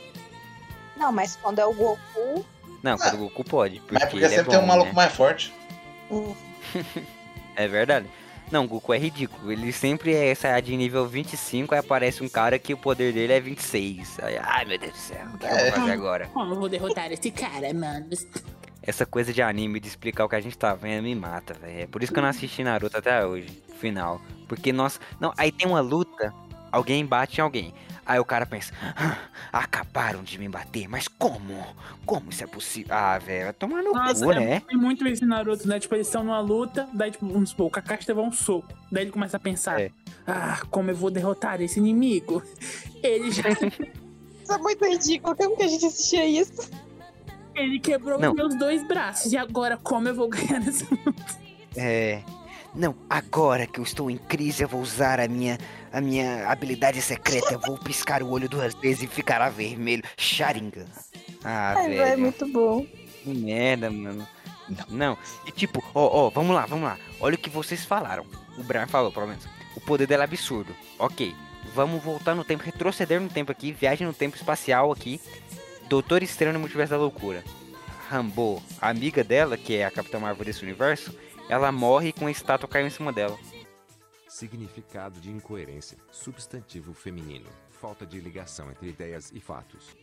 Não, 0.95 1.11
mas 1.11 1.35
quando 1.41 1.57
é 1.59 1.65
o 1.65 1.73
Goku. 1.73 2.45
Não, 2.83 2.97
quando 2.97 3.13
o 3.15 3.17
Goku 3.17 3.43
pode. 3.43 3.79
Porque 3.79 3.93
Mas 3.95 4.03
é 4.03 4.05
porque 4.07 4.25
ele 4.25 4.33
é 4.33 4.37
sempre 4.37 4.51
tem 4.51 4.59
um 4.59 4.61
bom, 4.61 4.67
maluco 4.67 4.89
né? 4.89 4.93
mais 4.95 5.11
forte. 5.13 5.51
hum, 6.11 6.35
É 7.55 7.67
verdade. 7.67 8.07
Não, 8.51 8.63
o 8.63 8.67
Goku 8.67 8.93
é 8.93 8.97
ridículo. 8.97 9.51
Ele 9.51 9.71
sempre 9.73 10.13
é 10.13 10.33
Saiyajin 10.33 10.77
nível 10.77 11.05
25, 11.07 11.73
aí 11.73 11.79
aparece 11.79 12.23
um 12.23 12.29
cara 12.29 12.57
que 12.57 12.73
o 12.73 12.77
poder 12.77 13.11
dele 13.13 13.33
é 13.33 13.39
26. 13.39 14.19
Aí, 14.21 14.37
ai 14.41 14.63
meu 14.65 14.77
Deus 14.79 14.93
do 14.93 14.97
céu, 14.97 15.25
o 15.33 15.37
que 15.37 15.45
eu 15.45 15.49
É. 15.49 15.63
vou 15.69 15.79
fazer 15.79 15.91
agora? 15.91 16.27
Como 16.33 16.53
eu 16.53 16.59
vou 16.59 16.69
derrotar 16.69 17.11
esse 17.11 17.29
cara, 17.31 17.73
mano? 17.73 18.07
Essa 18.81 19.05
coisa 19.05 19.33
de 19.33 19.41
anime, 19.41 19.81
de 19.81 19.87
explicar 19.89 20.23
o 20.23 20.29
que 20.29 20.35
a 20.37 20.39
gente 20.39 20.57
tá 20.57 20.73
vendo, 20.73 21.03
me 21.03 21.13
mata, 21.13 21.53
velho. 21.55 21.81
É 21.81 21.87
por 21.87 22.01
isso 22.01 22.13
que 22.13 22.19
eu 22.19 22.23
não 22.23 22.29
assisti 22.29 22.63
Naruto 22.63 22.97
até 22.97 23.25
hoje, 23.25 23.61
final. 23.79 24.21
Porque 24.47 24.71
nós. 24.71 24.97
Não, 25.19 25.33
aí 25.37 25.51
tem 25.51 25.67
uma 25.67 25.81
luta, 25.81 26.33
alguém 26.71 27.05
bate 27.05 27.39
em 27.39 27.43
alguém. 27.43 27.73
Aí 28.05 28.19
o 28.19 28.23
cara 28.25 28.45
pensa, 28.45 28.71
"Ah, 28.95 29.17
acabaram 29.51 30.23
de 30.23 30.39
me 30.39 30.47
bater, 30.47 30.87
mas 30.87 31.09
como? 31.09 31.61
Como 32.05 32.29
isso 32.29 32.41
é 32.41 32.47
possível? 32.47 32.95
Ah, 32.95 33.17
velho, 33.19 33.45
vai 33.45 33.53
tomar 33.53 33.83
no 33.83 33.91
Nossa, 33.91 34.23
cu, 34.23 34.31
é, 34.31 34.39
né? 34.39 34.59
tem 34.61 34.77
muito 34.77 35.05
isso 35.05 35.25
em 35.25 35.27
Naruto, 35.27 35.67
né? 35.67 35.77
Tipo, 35.77 35.95
eles 35.95 36.07
estão 36.07 36.23
numa 36.23 36.39
luta, 36.39 36.87
daí, 36.93 37.11
tipo, 37.11 37.27
vamos 37.27 37.49
supor, 37.49 37.67
o 37.67 37.69
Kakashi 37.69 38.05
levou 38.07 38.25
um 38.25 38.31
soco. 38.31 38.67
Daí 38.89 39.03
ele 39.03 39.11
começa 39.11 39.35
a 39.35 39.39
pensar, 39.41 39.81
É. 39.81 39.91
ah, 40.25 40.61
como 40.71 40.89
eu 40.89 40.95
vou 40.95 41.11
derrotar 41.11 41.59
esse 41.61 41.79
inimigo? 41.79 42.41
Ele 43.03 43.29
já... 43.29 43.43
Isso 44.47 44.53
é 44.53 44.57
muito 44.59 44.85
ridículo. 44.85 45.35
Como 45.35 45.57
que 45.57 45.63
a 45.63 45.67
gente 45.67 45.85
assistia 45.85 46.25
isso? 46.25 46.71
ele 47.53 47.79
quebrou 47.79 48.17
Não. 48.19 48.33
meus 48.33 48.55
dois 48.55 48.87
braços. 48.87 49.33
E 49.33 49.37
agora, 49.37 49.75
como 49.75 50.07
eu 50.07 50.15
vou 50.15 50.29
ganhar 50.29 50.65
essa 50.65 50.85
É. 51.75 52.21
Não, 52.73 52.95
agora 53.09 53.65
que 53.65 53.79
eu 53.79 53.83
estou 53.83 54.09
em 54.11 54.17
crise, 54.17 54.61
eu 54.63 54.67
vou 54.69 54.79
usar 54.81 55.19
a 55.19 55.27
minha, 55.27 55.57
a 55.97 56.01
minha 56.01 56.47
habilidade 56.47 57.01
secreta. 57.01 57.53
Eu 57.53 57.59
vou 57.59 57.75
piscar 57.77 58.21
o 58.21 58.29
olho 58.29 58.47
duas 58.47 58.75
vezes 58.75 59.03
e 59.03 59.07
ficará 59.07 59.49
vermelho. 59.49 60.03
Sharingan. 60.15 60.85
Ah, 61.43 61.73
Ai, 61.75 61.89
velho. 61.89 62.01
é 62.01 62.15
muito 62.15 62.47
bom. 62.47 62.85
Que 63.23 63.33
merda, 63.33 63.89
mano. 63.89 64.27
Não. 64.89 65.17
E 65.45 65.51
tipo, 65.51 65.83
ó, 65.95 66.27
ó, 66.27 66.29
vamos 66.29 66.55
lá, 66.55 66.67
vamos 66.67 66.85
lá. 66.85 66.97
Olha 67.19 67.33
o 67.33 67.37
que 67.37 67.49
vocês 67.49 67.83
falaram. 67.83 68.25
O 68.59 68.63
Brian 68.63 68.85
falou, 68.85 69.11
pelo 69.11 69.27
menos. 69.27 69.47
O 69.75 69.81
poder 69.81 70.05
dela 70.05 70.23
é 70.23 70.25
absurdo. 70.25 70.75
Ok. 70.99 71.35
Vamos 71.73 72.03
voltar 72.03 72.35
no 72.35 72.43
tempo, 72.43 72.63
retroceder 72.63 73.19
no 73.19 73.29
tempo 73.29 73.51
aqui, 73.51 73.71
viagem 73.71 74.05
no 74.05 74.13
tempo 74.13 74.35
espacial 74.35 74.91
aqui. 74.91 75.19
Doutor 75.89 76.21
Estranho 76.21 76.53
no 76.53 76.59
Multiverso 76.59 76.91
da 76.91 76.97
Loucura. 76.97 77.43
Rambo, 78.09 78.61
a 78.79 78.89
amiga 78.89 79.23
dela, 79.23 79.57
que 79.57 79.75
é 79.75 79.85
a 79.85 79.91
Capitã 79.91 80.19
Marvel 80.19 80.45
desse 80.45 80.63
universo, 80.63 81.13
ela 81.49 81.71
morre 81.71 82.13
com 82.13 82.27
a 82.27 82.31
estátua 82.31 82.69
caiu 82.69 82.85
em 82.87 82.91
cima 82.91 83.11
dela. 83.11 83.37
Significado 84.27 85.19
de 85.19 85.31
incoerência. 85.31 85.97
Substantivo 86.11 86.93
feminino. 86.93 87.49
Falta 87.71 88.05
de 88.05 88.19
ligação 88.19 88.69
entre 88.69 88.89
ideias 88.89 89.31
e 89.33 89.39
fatos. 89.39 89.95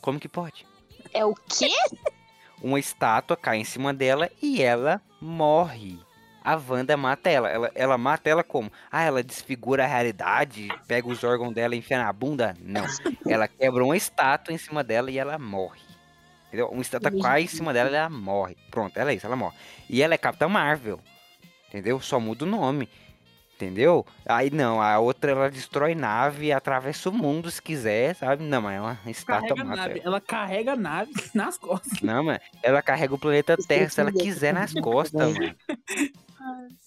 Como 0.00 0.20
que 0.20 0.28
pode? 0.28 0.66
É 1.12 1.24
o 1.24 1.34
quê? 1.34 1.70
Uma 2.62 2.78
estátua 2.78 3.36
cai 3.36 3.56
em 3.56 3.64
cima 3.64 3.92
dela 3.92 4.30
e 4.40 4.62
ela 4.62 5.00
morre. 5.20 5.98
A 6.42 6.56
Wanda 6.56 6.96
mata 6.96 7.28
ela. 7.28 7.48
ela. 7.48 7.70
Ela 7.74 7.98
mata 7.98 8.28
ela 8.28 8.44
como? 8.44 8.70
Ah, 8.90 9.02
ela 9.02 9.22
desfigura 9.22 9.84
a 9.84 9.86
realidade, 9.86 10.68
pega 10.86 11.08
os 11.08 11.22
órgãos 11.24 11.54
dela 11.54 11.74
e 11.74 11.78
enfia 11.78 11.98
na 12.02 12.12
bunda? 12.12 12.56
Não. 12.60 12.84
Ela 13.26 13.48
quebra 13.48 13.84
uma 13.84 13.96
estátua 13.96 14.54
em 14.54 14.58
cima 14.58 14.84
dela 14.84 15.10
e 15.10 15.18
ela 15.18 15.38
morre. 15.38 15.80
Entendeu? 16.48 16.68
Uma 16.68 16.82
estátua 16.82 17.12
cai 17.20 17.42
em 17.42 17.46
cima 17.46 17.72
dela 17.72 17.90
e 17.90 17.94
ela 17.94 18.10
morre. 18.10 18.56
Pronto, 18.70 18.96
ela 18.96 19.10
é 19.10 19.14
isso, 19.14 19.26
ela 19.26 19.36
morre. 19.36 19.56
E 19.88 20.02
ela 20.02 20.14
é 20.14 20.18
Capitã 20.18 20.48
Marvel. 20.48 21.00
Entendeu? 21.70 22.00
Só 22.00 22.18
muda 22.18 22.44
o 22.44 22.48
nome. 22.48 22.88
Entendeu? 23.54 24.06
Aí 24.24 24.50
não, 24.50 24.80
a 24.80 24.98
outra 24.98 25.32
ela 25.32 25.50
destrói 25.50 25.94
nave, 25.94 26.50
atravessa 26.50 27.10
o 27.10 27.12
mundo 27.12 27.50
se 27.50 27.60
quiser, 27.60 28.14
sabe? 28.14 28.42
Não, 28.42 28.62
mas 28.62 28.76
é 28.76 28.80
uma 28.80 28.98
estátua 29.06 29.54
nave. 29.62 29.98
ela. 29.98 30.00
Ela 30.02 30.20
carrega 30.20 30.74
nave 30.74 31.12
nas 31.34 31.58
costas. 31.58 32.00
Não, 32.00 32.24
mano. 32.24 32.40
Ela 32.62 32.80
carrega 32.80 33.14
o 33.14 33.18
planeta 33.18 33.56
Terra 33.58 33.90
se 33.90 34.00
ela 34.00 34.10
quiser 34.10 34.54
nas 34.54 34.72
costas, 34.72 35.34
mano. 35.34 35.54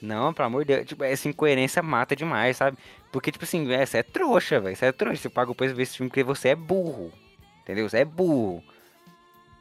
Não, 0.00 0.34
pelo 0.34 0.46
amor 0.46 0.64
de 0.64 0.74
Deus. 0.74 0.86
Tipo, 0.86 1.02
essa 1.02 1.28
incoerência 1.28 1.82
mata 1.82 2.14
demais, 2.14 2.58
sabe? 2.58 2.76
Porque, 3.10 3.32
tipo 3.32 3.44
assim, 3.44 3.64
você 3.64 3.98
é 3.98 4.02
trouxa, 4.02 4.60
velho. 4.60 4.76
Você 4.76 4.86
é 4.86 4.92
trouxa. 4.92 5.22
Você 5.22 5.30
paga 5.30 5.50
o 5.50 5.54
preço 5.54 5.74
ver 5.74 5.82
esse 5.84 5.96
filme 5.96 6.10
porque 6.10 6.22
você 6.22 6.50
é 6.50 6.54
burro. 6.54 7.10
Entendeu? 7.62 7.88
Você 7.88 7.98
é 7.98 8.04
burro. 8.04 8.62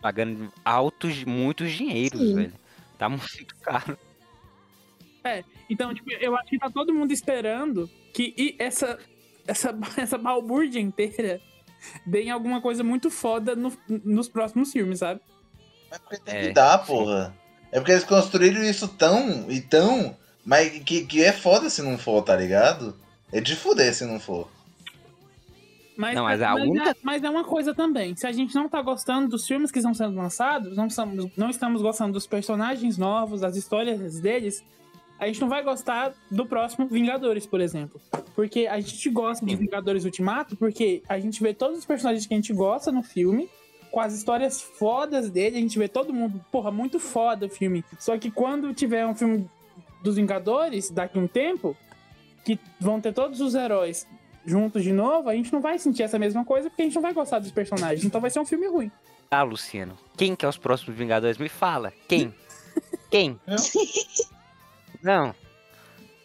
pagando 0.02 0.52
altos, 0.64 1.24
muitos 1.24 1.72
dinheiros, 1.72 2.20
Sim. 2.20 2.36
velho. 2.36 2.54
Tá 2.98 3.08
muito 3.10 3.56
caro. 3.62 3.98
É, 5.24 5.44
então, 5.70 5.94
tipo, 5.94 6.12
eu 6.12 6.36
acho 6.36 6.50
que 6.50 6.60
tá 6.60 6.70
todo 6.70 6.94
mundo 6.94 7.12
esperando 7.12 7.90
que 8.14 8.34
e 8.38 8.56
essa, 8.60 9.00
essa, 9.48 9.78
essa 9.98 10.18
balbúrdia 10.18 10.80
inteira 10.82 11.40
dê 12.06 12.24
em 12.24 12.32
alguma 12.32 12.62
coisa 12.62 12.84
muito 12.84 13.10
foda 13.10 13.56
no- 13.56 13.72
nos 13.88 14.28
próximos 14.28 14.72
filmes, 14.72 15.00
sabe? 15.00 15.22
Tem 16.26 16.42
que 16.48 16.52
dar, 16.54 16.78
porra. 16.86 17.36
É 17.72 17.80
porque 17.80 17.92
eles 17.92 18.04
construíram 18.04 18.64
isso 18.64 18.88
tão 18.88 19.50
e 19.50 19.62
tão. 19.62 20.16
Mas 20.46 20.70
que, 20.84 21.06
que 21.06 21.24
é 21.24 21.32
foda 21.32 21.70
se 21.70 21.82
não 21.82 21.98
for, 21.98 22.22
tá 22.22 22.36
ligado? 22.36 22.96
É 23.32 23.40
de 23.40 23.56
fuder 23.56 23.94
se 23.94 24.06
não 24.06 24.20
for. 24.20 24.50
Mas, 25.96 26.16
Não, 26.16 26.24
mas 26.24 26.42
a 26.42 26.56
única- 26.56 26.90
é, 26.90 26.96
mas 27.04 27.24
é 27.24 27.30
uma 27.30 27.44
coisa 27.44 27.74
também. 27.74 28.16
Se 28.16 28.26
a 28.26 28.32
gente 28.32 28.54
não 28.56 28.68
tá 28.68 28.82
gostando 28.82 29.28
dos 29.30 29.46
filmes 29.48 29.72
que 29.72 29.78
estão 29.78 29.94
sendo 29.94 30.16
lançados, 30.18 30.76
não 30.76 30.88
estamos, 30.88 31.30
não 31.38 31.50
estamos 31.52 31.82
gostando 31.84 32.14
dos 32.14 32.26
personagens 32.26 32.98
novos, 32.98 33.42
das 33.42 33.56
histórias 33.56 34.20
deles, 34.20 34.64
a 35.20 35.28
gente 35.28 35.40
não 35.40 35.50
vai 35.50 35.64
gostar 35.64 36.14
do 36.30 36.46
próximo 36.46 36.88
Vingadores, 36.88 37.46
por 37.46 37.62
exemplo. 37.62 38.02
Porque 38.36 38.68
a 38.68 38.80
gente 38.80 39.10
gosta 39.10 39.46
de 39.46 39.56
Vingadores 39.56 40.06
Ultimato 40.06 40.56
porque 40.56 41.02
a 41.08 41.20
gente 41.20 41.42
vê 41.42 41.54
todos 41.54 41.78
os 41.80 41.86
personagens 41.86 42.26
que 42.26 42.34
a 42.34 42.38
gente 42.38 42.54
gosta 42.54 42.92
no 42.92 43.04
filme, 43.04 43.50
com 43.92 44.00
as 44.00 44.14
histórias 44.14 44.62
fodas 44.62 45.30
dele, 45.30 45.58
a 45.58 45.60
gente 45.60 45.78
vê 45.78 45.88
todo 45.88 46.14
mundo, 46.14 46.44
porra, 46.52 46.72
muito 46.72 47.00
foda 47.00 47.46
o 47.46 47.50
filme. 47.50 47.86
Só 48.00 48.18
que 48.18 48.32
quando 48.32 48.74
tiver 48.74 49.06
um 49.06 49.14
filme 49.14 49.48
dos 50.02 50.16
Vingadores, 50.16 50.90
daqui 50.90 51.18
a 51.18 51.22
um 51.22 51.28
tempo, 51.28 51.78
que 52.44 52.60
vão 52.80 53.00
ter 53.00 53.14
todos 53.14 53.40
os 53.40 53.56
heróis 53.56 54.08
juntos 54.46 54.84
de 54.84 54.92
novo, 54.92 55.30
a 55.30 55.36
gente 55.36 55.54
não 55.54 55.62
vai 55.62 55.80
sentir 55.80 56.04
essa 56.04 56.20
mesma 56.20 56.44
coisa 56.44 56.70
porque 56.70 56.82
a 56.82 56.86
gente 56.86 56.96
não 56.96 57.02
vai 57.02 57.14
gostar 57.14 57.40
dos 57.40 57.52
personagens. 57.52 58.04
Então 58.04 58.20
vai 58.20 58.30
ser 58.30 58.40
um 58.40 58.46
filme 58.46 58.68
ruim. 58.68 58.92
Ah, 59.32 59.44
Luciano, 59.44 59.98
quem 60.18 60.36
que 60.36 60.46
é 60.46 60.50
os 60.50 60.58
próximos 60.58 60.98
Vingadores? 60.98 61.38
Me 61.38 61.50
fala. 61.50 61.94
Quem? 62.08 62.34
Quem? 63.10 63.40
Não. 65.04 65.36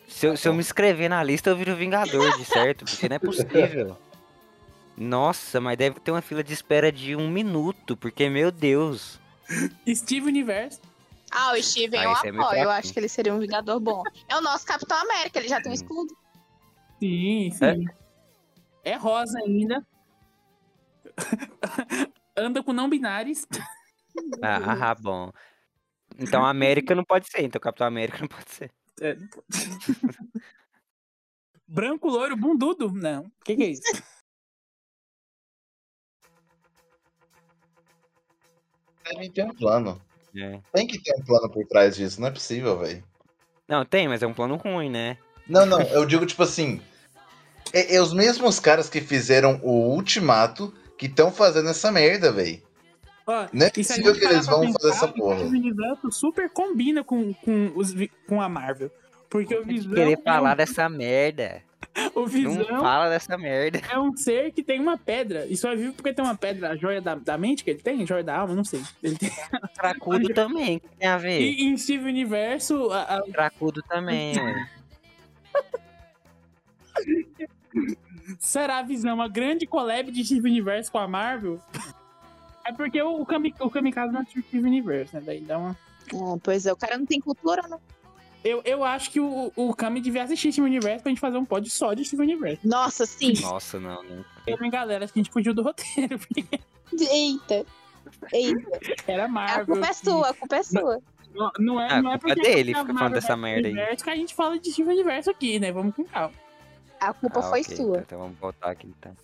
Se 0.07 0.27
eu, 0.27 0.37
se 0.37 0.49
eu 0.49 0.55
me 0.55 0.61
inscrever 0.61 1.11
na 1.11 1.23
lista, 1.23 1.51
eu 1.51 1.57
viro 1.57 1.77
Vingador, 1.77 2.39
de 2.39 2.45
certo? 2.45 2.85
Porque 2.85 3.09
não 3.09 3.17
é 3.17 3.19
possível. 3.19 3.99
Nossa, 4.97 5.61
mas 5.61 5.77
deve 5.77 6.01
ter 6.01 6.11
uma 6.11 6.23
fila 6.23 6.43
de 6.43 6.53
espera 6.53 6.91
de 6.91 7.15
um 7.15 7.29
minuto, 7.31 7.97
porque, 7.97 8.29
meu 8.29 8.51
Deus. 8.51 9.21
Steve 9.95 10.27
Universo. 10.27 10.81
Ah, 11.31 11.53
o 11.53 11.63
Steven 11.63 12.01
Ah, 12.01 12.05
eu 12.05 12.11
é 12.11 12.13
apoio. 12.15 12.35
Eu 12.35 12.41
fraquinho. 12.41 12.71
acho 12.71 12.93
que 12.93 12.99
ele 12.99 13.09
seria 13.09 13.35
um 13.35 13.39
Vingador 13.39 13.79
bom. 13.79 14.03
É 14.29 14.37
o 14.37 14.41
nosso 14.41 14.65
Capitão 14.65 14.99
América, 14.99 15.39
ele 15.39 15.49
já 15.49 15.61
tem 15.61 15.71
um 15.71 15.75
escudo. 15.75 16.17
Sim, 16.99 17.51
sim. 17.53 17.85
É, 18.83 18.97
rosa 18.97 19.39
ainda. 19.39 19.87
Anda 22.37 22.63
com 22.63 22.73
não 22.73 22.89
binários. 22.89 23.47
Ah, 24.43 24.91
ah, 24.91 24.95
bom. 24.99 25.31
Então 26.19 26.45
a 26.45 26.51
América 26.51 26.95
não 26.95 27.05
pode 27.05 27.31
ser, 27.31 27.43
então 27.43 27.61
Capitão 27.61 27.87
América 27.87 28.19
não 28.21 28.29
pode 28.29 28.51
ser. 28.51 28.71
É, 29.01 29.15
não 29.15 29.29
pode. 29.29 29.47
Branco, 31.67 32.09
loiro, 32.09 32.37
bundudo. 32.37 32.91
Não. 32.91 33.25
O 33.25 33.45
que, 33.45 33.55
que 33.55 33.63
é 33.63 33.67
isso? 33.67 33.83
Devem 39.05 39.31
ter 39.31 39.45
um 39.45 39.55
plano. 39.55 40.01
É. 40.37 40.61
Tem 40.73 40.87
que 40.87 41.01
ter 41.01 41.15
um 41.19 41.25
plano 41.25 41.51
por 41.51 41.67
trás 41.67 41.97
disso, 41.97 42.21
não 42.21 42.29
é 42.29 42.31
possível, 42.31 42.79
velho. 42.79 43.05
Não, 43.67 43.85
tem, 43.85 44.09
mas 44.09 44.23
é 44.23 44.27
um 44.27 44.35
plano 44.35 44.57
ruim, 44.57 44.91
né? 44.91 45.19
Não, 45.47 45.65
não, 45.65 45.81
eu 45.81 46.05
digo 46.07 46.27
tipo 46.27 46.43
assim. 46.43 46.81
É, 47.73 47.97
é 47.97 48.01
os 48.01 48.15
mesmos 48.15 48.59
caras 48.59 48.89
que 48.89 49.01
fizeram 49.01 49.61
o 49.63 49.95
Ultimato 49.95 50.75
que 50.97 51.07
estão 51.07 51.31
fazendo 51.31 51.69
essa 51.69 51.93
merda, 51.93 52.33
velho. 52.33 52.63
Ó, 53.31 53.47
Não 53.53 53.67
é 53.67 53.71
possível 53.71 54.15
que 54.15 54.25
eles 54.25 54.47
vão 54.47 54.73
fazer 54.73 54.89
essa 54.89 55.07
porra. 55.09 55.43
O 55.43 55.49
universo 55.49 56.11
super 56.11 56.49
combina 56.49 57.05
com, 57.05 57.35
com, 57.35 57.73
os, 57.77 57.95
com 58.27 58.41
a 58.41 58.49
Marvel. 58.49 58.91
Porque 59.29 59.55
o 59.55 59.63
Visão, 59.63 59.93
Querer 59.93 60.15
é 60.15 60.23
falar 60.23 60.55
um, 60.55 60.57
dessa 60.57 60.89
merda. 60.89 61.63
o 62.15 62.27
Visão 62.27 62.55
Não 62.55 62.81
fala 62.81 63.11
dessa 63.11 63.37
merda. 63.37 63.83
é 63.93 63.99
um 63.99 64.17
ser 64.17 64.51
que 64.53 64.63
tem 64.63 64.81
uma 64.81 64.97
pedra. 64.97 65.45
E 65.47 65.59
só 65.59 65.71
é 65.73 65.77
vivo 65.77 65.93
porque 65.93 66.15
tem 66.15 66.25
uma 66.25 66.35
pedra, 66.35 66.71
a 66.71 66.77
joia 66.77 67.03
da, 67.03 67.15
da 67.17 67.37
mente 67.37 67.63
que 67.63 67.69
ele 67.71 67.81
tem, 67.81 68.03
a 68.03 68.07
joia 68.07 68.25
da 68.25 68.35
alma, 68.35 68.55
não 68.55 68.65
sei. 68.65 68.81
Ele 69.03 69.17
tem... 69.19 69.31
Cracudo 69.77 70.33
também, 70.33 70.79
o 70.79 70.81
que 70.81 70.89
tem 70.97 71.09
a 71.09 71.19
ver? 71.19 71.39
E 71.43 71.65
em 71.67 71.77
Steve 71.77 72.07
Universo, 72.09 72.91
a, 72.91 73.03
a- 73.19 73.23
Cracudo 73.31 73.83
também, 73.83 74.33
ué. 74.41 74.71
será 78.39 78.79
a 78.79 78.83
visão 78.83 79.15
uma 79.15 79.29
grande 79.29 79.67
collab 79.67 80.11
de 80.11 80.25
Steve 80.25 80.49
Universo 80.49 80.91
com 80.91 80.99
a 80.99 81.07
Marvel? 81.07 81.61
É 82.69 82.73
porque 82.73 83.01
o, 83.01 83.25
Kami, 83.25 83.55
o 83.61 83.71
Kamikaze 83.71 84.13
não 84.13 84.21
assistiu 84.21 84.43
Steve 84.43 84.67
Universe, 84.67 85.15
né? 85.15 85.23
Daí 85.25 85.41
dá 85.41 85.57
uma. 85.59 85.77
Ah, 86.15 86.37
pois 86.43 86.67
é, 86.67 86.73
o 86.73 86.77
cara 86.77 86.99
não 86.99 87.07
tem 87.07 87.19
cultura, 87.21 87.63
né? 87.67 87.79
Eu, 88.45 88.61
eu 88.65 88.85
acho 88.85 89.11
que 89.11 89.19
o, 89.21 89.51
o 89.57 89.75
Kami 89.75 90.01
devia 90.01 90.23
assistir 90.23 90.53
Steve 90.53 90.67
Universe 90.67 91.03
pra 91.03 91.09
gente 91.11 91.21
fazer 91.21 91.39
um 91.39 91.45
pod 91.45 91.69
só 91.71 91.95
de 91.95 92.05
Steve 92.05 92.23
Universe. 92.23 92.67
Nossa, 92.67 93.07
sim. 93.07 93.33
Nossa, 93.41 93.81
não, 93.81 94.03
não. 94.03 94.25
Também, 94.47 94.71
galera, 94.71 95.05
acho 95.05 95.13
que 95.13 95.19
a 95.19 95.23
gente 95.23 95.33
fugiu 95.33 95.55
do 95.55 95.63
roteiro. 95.63 96.19
porque 96.21 96.45
Eita. 96.93 97.65
Eita. 98.33 98.81
Era 99.07 99.25
A 99.25 99.29
Marvel. 99.29 99.67
culpa 99.67 99.87
é 99.89 99.93
sua, 99.93 100.29
a 100.29 100.35
culpa 100.35 100.57
é 100.57 100.63
sua. 100.63 100.99
Não, 101.35 101.51
não 101.59 101.81
é, 101.81 101.89
Ah, 101.91 102.03
não 102.03 102.13
é 102.13 102.15
a 102.15 102.19
porque 102.19 102.41
dele 102.41 102.75
a 102.75 102.81
fica 102.81 102.95
falando 102.95 103.15
dessa 103.15 103.37
merda 103.37 103.69
aí. 103.69 103.73
Universo 103.75 104.05
que 104.05 104.11
a 104.11 104.17
gente 104.17 104.35
fala 104.35 104.59
de 104.59 104.73
Steve 104.73 104.91
Universo 104.91 105.31
aqui, 105.31 105.59
né? 105.59 105.73
Vamos 105.73 105.95
com 105.95 106.05
calma. 106.05 106.35
A 107.01 107.13
culpa 107.15 107.41
Ah, 107.41 107.43
foi 107.45 107.61
ok, 107.63 107.77
sua. 107.77 107.87
Então, 107.87 108.01
então 108.01 108.19
vamos 108.19 108.39
voltar 108.39 108.71
aqui 108.71 108.87
então. 108.87 109.17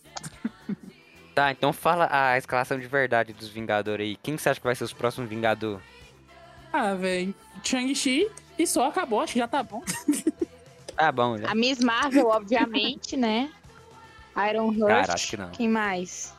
Tá, 1.35 1.51
então 1.51 1.73
fala 1.73 2.09
a 2.11 2.37
escalação 2.39 2.79
de 2.79 2.87
verdade 2.87 3.33
dos 3.33 3.49
Vingadores 3.49 4.07
aí. 4.07 4.17
Quem 4.17 4.37
que 4.37 4.43
você 4.43 4.51
acha 4.51 4.61
que 4.61 4.67
vai 4.67 4.75
ser 4.75 4.85
os 4.85 4.93
próximos 4.93 5.29
Vingadores? 5.29 5.83
Ah, 6.73 6.95
velho. 6.95 7.35
Shang-Chi 7.63 8.31
e 8.59 8.67
só 8.67 8.89
acabou, 8.89 9.21
acho 9.21 9.33
que 9.35 9.39
já 9.39 9.49
tá 9.49 9.63
bom. 9.63 9.83
Tá 10.97 11.11
bom, 11.11 11.37
já. 11.37 11.51
A 11.51 11.57
Miss 11.57 11.81
Marvel, 11.81 12.29
obviamente, 12.29 13.17
né? 13.17 13.51
Iron 14.49 14.73
Heart. 14.73 14.87
Cara, 14.87 15.15
acho 15.15 15.29
que 15.31 15.37
não. 15.37 15.51
Quem 15.51 15.69
mais? 15.69 16.33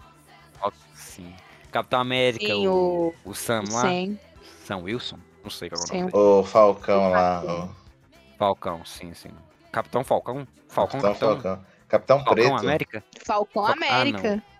Sim. 0.94 1.34
Capitão 1.74 2.00
América, 2.00 2.46
Sim, 2.46 2.66
o, 2.66 3.14
o- 3.26 3.34
Sam 3.36 3.64
o 3.70 3.74
lá. 3.74 3.82
Sam. 3.82 4.18
Sam 4.64 4.78
Wilson? 4.78 5.20
Não 5.44 5.50
sei 5.50 5.70
qual 5.70 5.82
é 5.82 5.92
o 5.94 6.00
nome. 6.00 6.12
O 6.14 6.44
Falcão 6.46 7.12
lá. 7.12 7.44
O 7.44 8.38
Falcão, 8.38 8.86
sim, 8.86 9.14
sim. 9.14 9.30
Capitão 9.74 10.06
Falcão? 10.06 10.48
Falcão, 10.70 11.02
Capitão 11.02 11.30
Falcão. 11.34 11.66
Capitão 11.90 12.18
Falcão 12.24 12.34
Preto. 12.36 12.56
América? 12.58 13.04
Falcão 13.26 13.66
Ah, 13.66 13.74
América. 13.74 14.42
Ah, 14.42 14.55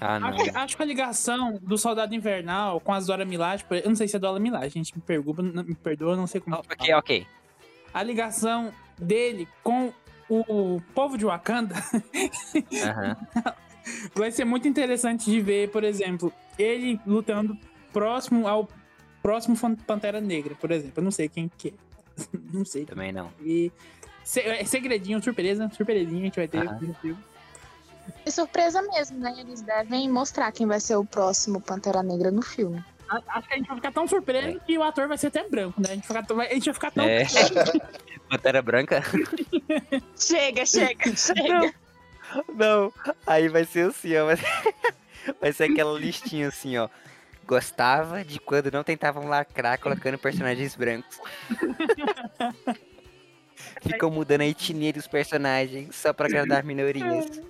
não. 0.00 0.28
Acho, 0.28 0.44
que- 0.44 0.50
acho 0.56 0.76
que 0.76 0.82
a 0.82 0.86
ligação 0.86 1.58
do 1.62 1.78
Soldado 1.78 2.14
Invernal 2.14 2.80
com 2.80 2.92
as 2.92 3.06
Dora 3.06 3.24
Milaje, 3.24 3.64
eu 3.70 3.88
não 3.88 3.96
sei 3.96 4.06
se 4.08 4.16
é 4.16 4.18
Dora 4.18 4.38
Milaje, 4.38 4.70
gente 4.74 4.94
me 4.94 5.00
pergunta, 5.02 5.42
me 5.42 5.74
perdoa, 5.74 6.16
não 6.16 6.26
sei 6.26 6.40
como. 6.40 6.56
Ok, 6.56 6.92
ok. 6.94 7.26
A 7.94 8.02
ligação 8.02 8.72
dele 8.98 9.48
com 9.62 9.92
o 10.28 10.80
povo 10.94 11.16
de 11.16 11.24
Wakanda 11.24 11.74
Aham. 12.84 13.16
vai 14.14 14.30
ser 14.30 14.44
muito 14.44 14.66
interessante 14.68 15.30
de 15.30 15.40
ver, 15.40 15.70
por 15.70 15.84
exemplo, 15.84 16.32
ele 16.58 17.00
lutando 17.06 17.56
próximo 17.92 18.46
ao 18.48 18.68
próximo 19.22 19.56
Pantera 19.86 20.20
Negra, 20.20 20.54
por 20.56 20.70
exemplo. 20.70 20.94
Eu 20.96 21.02
não 21.04 21.10
sei 21.10 21.28
quem 21.28 21.50
que 21.56 21.68
é. 21.68 21.72
Não 22.52 22.64
sei. 22.64 22.84
Também 22.86 23.12
não. 23.12 23.30
E 23.42 23.70
se- 24.24 24.40
é 24.40 24.64
segredinho, 24.64 25.22
surpresa, 25.22 25.68
surpresinha 25.70 26.22
a 26.22 26.24
gente 26.24 26.36
vai 26.36 26.48
ter 26.48 26.66
Aham. 26.66 26.78
É 28.24 28.30
surpresa 28.30 28.82
mesmo, 28.82 29.18
né? 29.18 29.34
Eles 29.38 29.62
devem 29.62 30.08
mostrar 30.10 30.50
quem 30.52 30.66
vai 30.66 30.80
ser 30.80 30.96
o 30.96 31.04
próximo 31.04 31.60
Pantera 31.60 32.02
Negra 32.02 32.30
no 32.30 32.42
filme. 32.42 32.82
A- 33.08 33.22
Acho 33.28 33.46
que 33.48 33.54
a 33.54 33.56
gente 33.56 33.66
vai 33.68 33.76
ficar 33.76 33.92
tão 33.92 34.06
surpreso 34.08 34.60
que 34.66 34.76
o 34.76 34.82
ator 34.82 35.06
vai 35.08 35.16
ser 35.18 35.28
até 35.28 35.48
branco, 35.48 35.80
né? 35.80 35.90
A 35.90 35.94
gente 35.94 36.08
vai 36.08 36.22
ficar, 36.22 36.34
a 36.42 36.54
gente 36.54 36.64
vai 36.64 36.74
ficar 36.74 36.90
tão. 36.90 37.04
É. 37.04 37.24
Pantera 38.28 38.60
Branca? 38.62 39.02
Chega, 40.18 40.66
chega, 40.66 41.14
chega. 41.16 41.72
Não, 42.54 42.92
aí 43.26 43.48
vai 43.48 43.64
ser 43.64 43.90
assim, 43.90 44.16
ó. 44.16 44.26
Vai 44.26 44.36
ser, 44.36 44.74
vai 45.40 45.52
ser 45.52 45.64
aquela 45.70 45.96
listinha 45.98 46.48
assim, 46.48 46.76
ó. 46.76 46.88
Gostava 47.46 48.24
de 48.24 48.40
quando 48.40 48.72
não 48.72 48.82
tentavam 48.82 49.28
lacrar 49.28 49.78
colocando 49.78 50.18
personagens 50.18 50.74
brancos. 50.74 51.20
Ficam 53.80 54.10
mudando 54.10 54.40
a 54.40 54.46
etnia 54.46 54.92
dos 54.92 55.06
personagens 55.06 55.94
só 55.94 56.12
pra 56.12 56.26
agradar 56.26 56.64
minorias. 56.64 57.40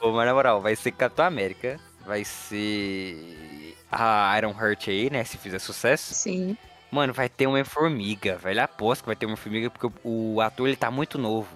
Pô, 0.00 0.12
mas 0.12 0.26
na 0.26 0.34
moral, 0.34 0.60
vai 0.60 0.74
ser 0.76 0.92
Capitão 0.92 1.24
América. 1.24 1.78
Vai 2.04 2.24
ser 2.24 3.76
a 3.90 4.36
Iron 4.38 4.54
Heart 4.58 4.88
aí, 4.88 5.10
né? 5.10 5.22
Se 5.24 5.38
fizer 5.38 5.58
sucesso. 5.58 6.14
Sim. 6.14 6.56
Mano, 6.90 7.12
vai 7.12 7.28
ter 7.28 7.46
uma 7.46 7.64
formiga, 7.64 8.36
velho. 8.36 8.62
Aposto 8.62 9.02
que 9.02 9.06
vai 9.06 9.16
ter 9.16 9.26
uma 9.26 9.36
formiga 9.36 9.70
porque 9.70 9.90
o, 10.04 10.40
ator 10.40 10.68
ele 10.68 10.76
tá 10.76 10.90
muito 10.90 11.18
novo. 11.18 11.48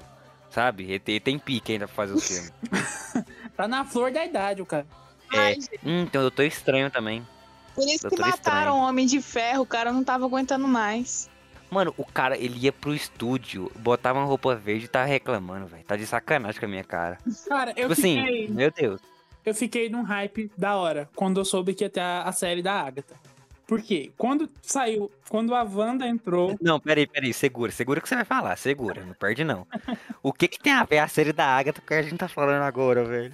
Sabe? 0.51 0.85
Ele 0.85 0.99
tem, 0.99 1.15
ele 1.17 1.21
tem 1.21 1.39
pique 1.39 1.73
ainda 1.73 1.87
pra 1.87 1.95
fazer 1.95 2.15
o 2.15 2.21
filme. 2.21 2.51
Tá 3.57 3.67
na 3.67 3.87
flor 3.87 4.13
da 4.13 4.23
idade, 4.23 4.61
o 4.61 4.67
cara. 4.67 4.87
É. 5.33 5.55
Hum, 5.83 6.03
então 6.03 6.21
eu 6.21 6.31
tô 6.31 6.43
estranho 6.43 6.91
também. 6.91 7.27
Por 7.75 7.85
isso 7.87 8.09
que 8.09 8.17
Doutor 8.17 8.27
mataram 8.29 8.59
Estranho. 8.59 8.75
o 8.75 8.87
Homem 8.87 9.07
de 9.07 9.23
Ferro, 9.23 9.63
o 9.63 9.67
cara 9.67 9.91
não 9.93 10.05
tava 10.05 10.27
aguentando 10.27 10.69
mais. 10.69 11.31
Mano, 11.71 11.95
o 11.97 12.05
cara, 12.05 12.37
ele 12.37 12.59
ia 12.59 12.73
pro 12.73 12.95
estúdio, 12.95 13.71
botava 13.77 14.19
uma 14.19 14.27
roupa 14.27 14.55
verde 14.55 14.85
e 14.85 14.89
tava 14.89 15.07
reclamando, 15.07 15.67
velho. 15.67 15.85
Tá 15.85 15.97
de 15.97 16.07
sacanagem 16.07 16.59
com 16.59 16.67
a 16.67 16.69
minha 16.69 16.85
cara. 16.85 17.19
Cara, 17.49 17.71
eu 17.71 17.89
tipo 17.89 17.93
assim, 17.93 18.21
fiquei. 18.21 18.49
meu 18.49 18.71
Deus. 18.71 19.01
eu 19.45 19.55
fiquei 19.55 19.89
num 19.89 20.03
hype 20.03 20.51
da 20.57 20.77
hora 20.77 21.09
quando 21.15 21.41
eu 21.41 21.45
soube 21.45 21.75
que 21.75 21.85
ia 21.85 21.91
ter 21.91 22.01
a, 22.01 22.23
a 22.23 22.33
série 22.33 22.63
da 22.63 22.73
Agatha. 22.73 23.17
Por 23.67 23.83
quê? 23.83 24.13
Quando 24.17 24.49
saiu, 24.63 25.11
quando 25.29 25.53
a 25.53 25.65
Wanda 25.65 26.07
entrou. 26.07 26.57
Não, 26.61 26.79
peraí, 26.79 27.05
peraí, 27.05 27.35
segura, 27.35 27.73
segura 27.73 27.99
o 27.99 28.03
que 28.03 28.09
você 28.09 28.15
vai 28.15 28.25
falar, 28.25 28.57
segura, 28.57 29.05
não 29.05 29.15
perde 29.15 29.43
não. 29.43 29.67
O 30.23 30.33
que 30.33 30.47
que 30.49 30.59
tem 30.59 30.73
a 30.73 30.85
ver 30.85 30.99
a 30.99 31.09
série 31.09 31.33
da 31.33 31.47
Agatha 31.47 31.81
que 31.81 31.95
a 31.95 32.03
gente 32.03 32.17
tá 32.17 32.29
falando 32.29 32.63
agora, 32.63 33.05
velho? 33.05 33.33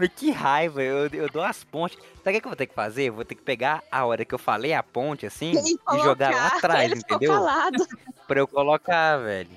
Mas 0.00 0.10
que 0.16 0.30
raiva, 0.30 0.82
eu, 0.82 1.06
eu 1.08 1.28
dou 1.28 1.42
as 1.42 1.62
pontes. 1.62 1.98
Sabe 2.24 2.30
o 2.30 2.32
que 2.32 2.40
que 2.40 2.46
eu 2.46 2.50
vou 2.50 2.56
ter 2.56 2.66
que 2.66 2.74
fazer? 2.74 3.04
Eu 3.04 3.12
vou 3.12 3.24
ter 3.24 3.34
que 3.34 3.42
pegar 3.42 3.82
a 3.92 4.04
hora 4.06 4.24
que 4.24 4.34
eu 4.34 4.38
falei 4.38 4.72
a 4.72 4.82
ponte, 4.82 5.26
assim, 5.26 5.52
E 5.52 5.74
e 5.74 5.98
jogar 6.02 6.30
lá 6.34 6.46
atrás, 6.56 6.92
entendeu? 6.92 7.32
calado. 7.32 7.86
Pra 8.26 8.40
eu 8.40 8.48
colocar, 8.48 9.18
velho. 9.18 9.50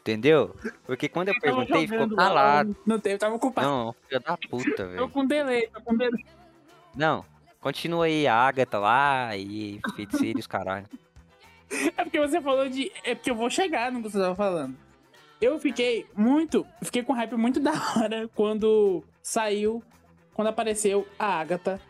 Entendeu? 0.00 0.56
Porque 0.84 1.08
quando 1.08 1.28
eu 1.28 1.34
Tava 1.34 1.44
perguntei, 1.64 1.86
ficou 1.86 2.16
calado. 2.16 2.74
Não 2.84 2.98
teve, 2.98 3.18
tava 3.18 3.36
ocupado. 3.36 3.68
Não, 3.68 3.94
filho 4.08 4.20
da 4.20 4.36
puta, 4.36 4.76
Tô 4.76 4.88
velho. 4.88 5.08
com 5.10 5.24
delay, 5.26 5.68
tô 5.68 5.80
com 5.80 5.96
delay. 5.96 6.24
Não, 6.96 7.24
continua 7.60 8.06
aí 8.06 8.26
a 8.26 8.34
Agatha 8.34 8.78
lá 8.80 9.36
e 9.36 9.80
feiticeiros, 9.94 10.46
caralho. 10.48 10.86
É 11.96 12.02
porque 12.04 12.18
você 12.18 12.40
falou 12.40 12.68
de. 12.68 12.90
É 13.04 13.14
porque 13.14 13.30
eu 13.30 13.34
vou 13.36 13.48
chegar 13.48 13.92
no 13.92 14.02
que 14.02 14.10
você 14.10 14.18
tava 14.18 14.34
falando. 14.34 14.76
Eu 15.42 15.58
fiquei 15.58 16.06
muito. 16.16 16.64
Fiquei 16.80 17.02
com 17.02 17.12
hype 17.12 17.34
muito 17.34 17.58
da 17.60 17.72
hora 17.72 18.30
quando 18.34 19.02
saiu. 19.20 19.82
Quando 20.32 20.48
apareceu 20.48 21.06
a 21.18 21.40
Agatha 21.40 21.80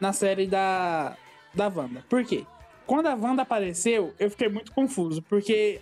na 0.00 0.12
série 0.12 0.48
da. 0.48 1.16
Da 1.54 1.68
Wanda. 1.68 2.04
Por 2.08 2.24
quê? 2.24 2.44
Quando 2.84 3.06
a 3.06 3.14
Wanda 3.14 3.42
apareceu, 3.42 4.12
eu 4.18 4.28
fiquei 4.28 4.48
muito 4.48 4.72
confuso. 4.72 5.22
Porque 5.22 5.80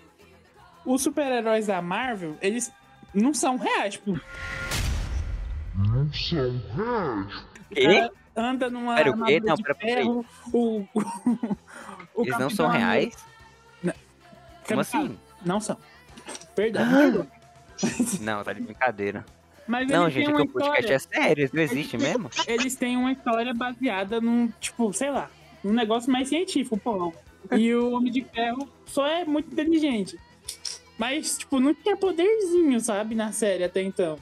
os 0.84 1.02
super-heróis 1.02 1.66
da 1.66 1.80
Marvel, 1.80 2.36
eles 2.40 2.70
não 3.12 3.32
são 3.32 3.56
reais, 3.56 3.94
tipo. 3.94 4.20
Não 5.74 6.12
são 6.12 6.60
reais. 6.76 7.46
Cara 7.74 8.12
anda 8.36 8.68
numa 8.68 8.96
Pera, 8.96 9.10
o 9.10 9.24
quê? 9.24 9.40
Não, 9.40 9.56
pera, 9.56 9.74
ferro, 9.74 10.26
o, 10.52 10.58
o, 10.58 10.88
o 12.14 12.22
Eles 12.22 12.38
não 12.38 12.50
são 12.50 12.68
reais? 12.68 13.16
Como 13.82 13.94
Cara, 14.66 14.80
assim? 14.80 15.18
Não 15.44 15.60
são. 15.60 15.76
Perdão. 16.54 17.26
Não, 18.20 18.44
tá 18.44 18.52
de 18.52 18.62
brincadeira. 18.62 19.24
Mas 19.66 19.88
Não, 19.88 20.02
eles 20.02 20.14
gente, 20.14 20.30
uma 20.30 20.42
o 20.42 20.48
podcast 20.48 20.92
é 20.92 20.98
sério, 20.98 21.44
isso 21.44 21.56
não 21.56 21.62
existe 21.62 21.96
mesmo? 21.96 22.28
Eles 22.46 22.76
têm 22.76 22.98
uma 22.98 23.12
história 23.12 23.54
baseada 23.54 24.20
num, 24.20 24.48
tipo, 24.60 24.92
sei 24.92 25.10
lá, 25.10 25.30
um 25.64 25.72
negócio 25.72 26.12
mais 26.12 26.28
científico, 26.28 26.78
pô. 26.78 27.14
E 27.56 27.74
o 27.74 27.92
Homem 27.92 28.12
de 28.12 28.22
Ferro 28.24 28.68
só 28.86 29.06
é 29.06 29.24
muito 29.24 29.50
inteligente. 29.52 30.18
Mas, 30.98 31.38
tipo, 31.38 31.58
não 31.58 31.74
tinha 31.74 31.96
poderzinho, 31.96 32.78
sabe, 32.80 33.14
na 33.14 33.32
série 33.32 33.64
até 33.64 33.80
então. 33.82 34.18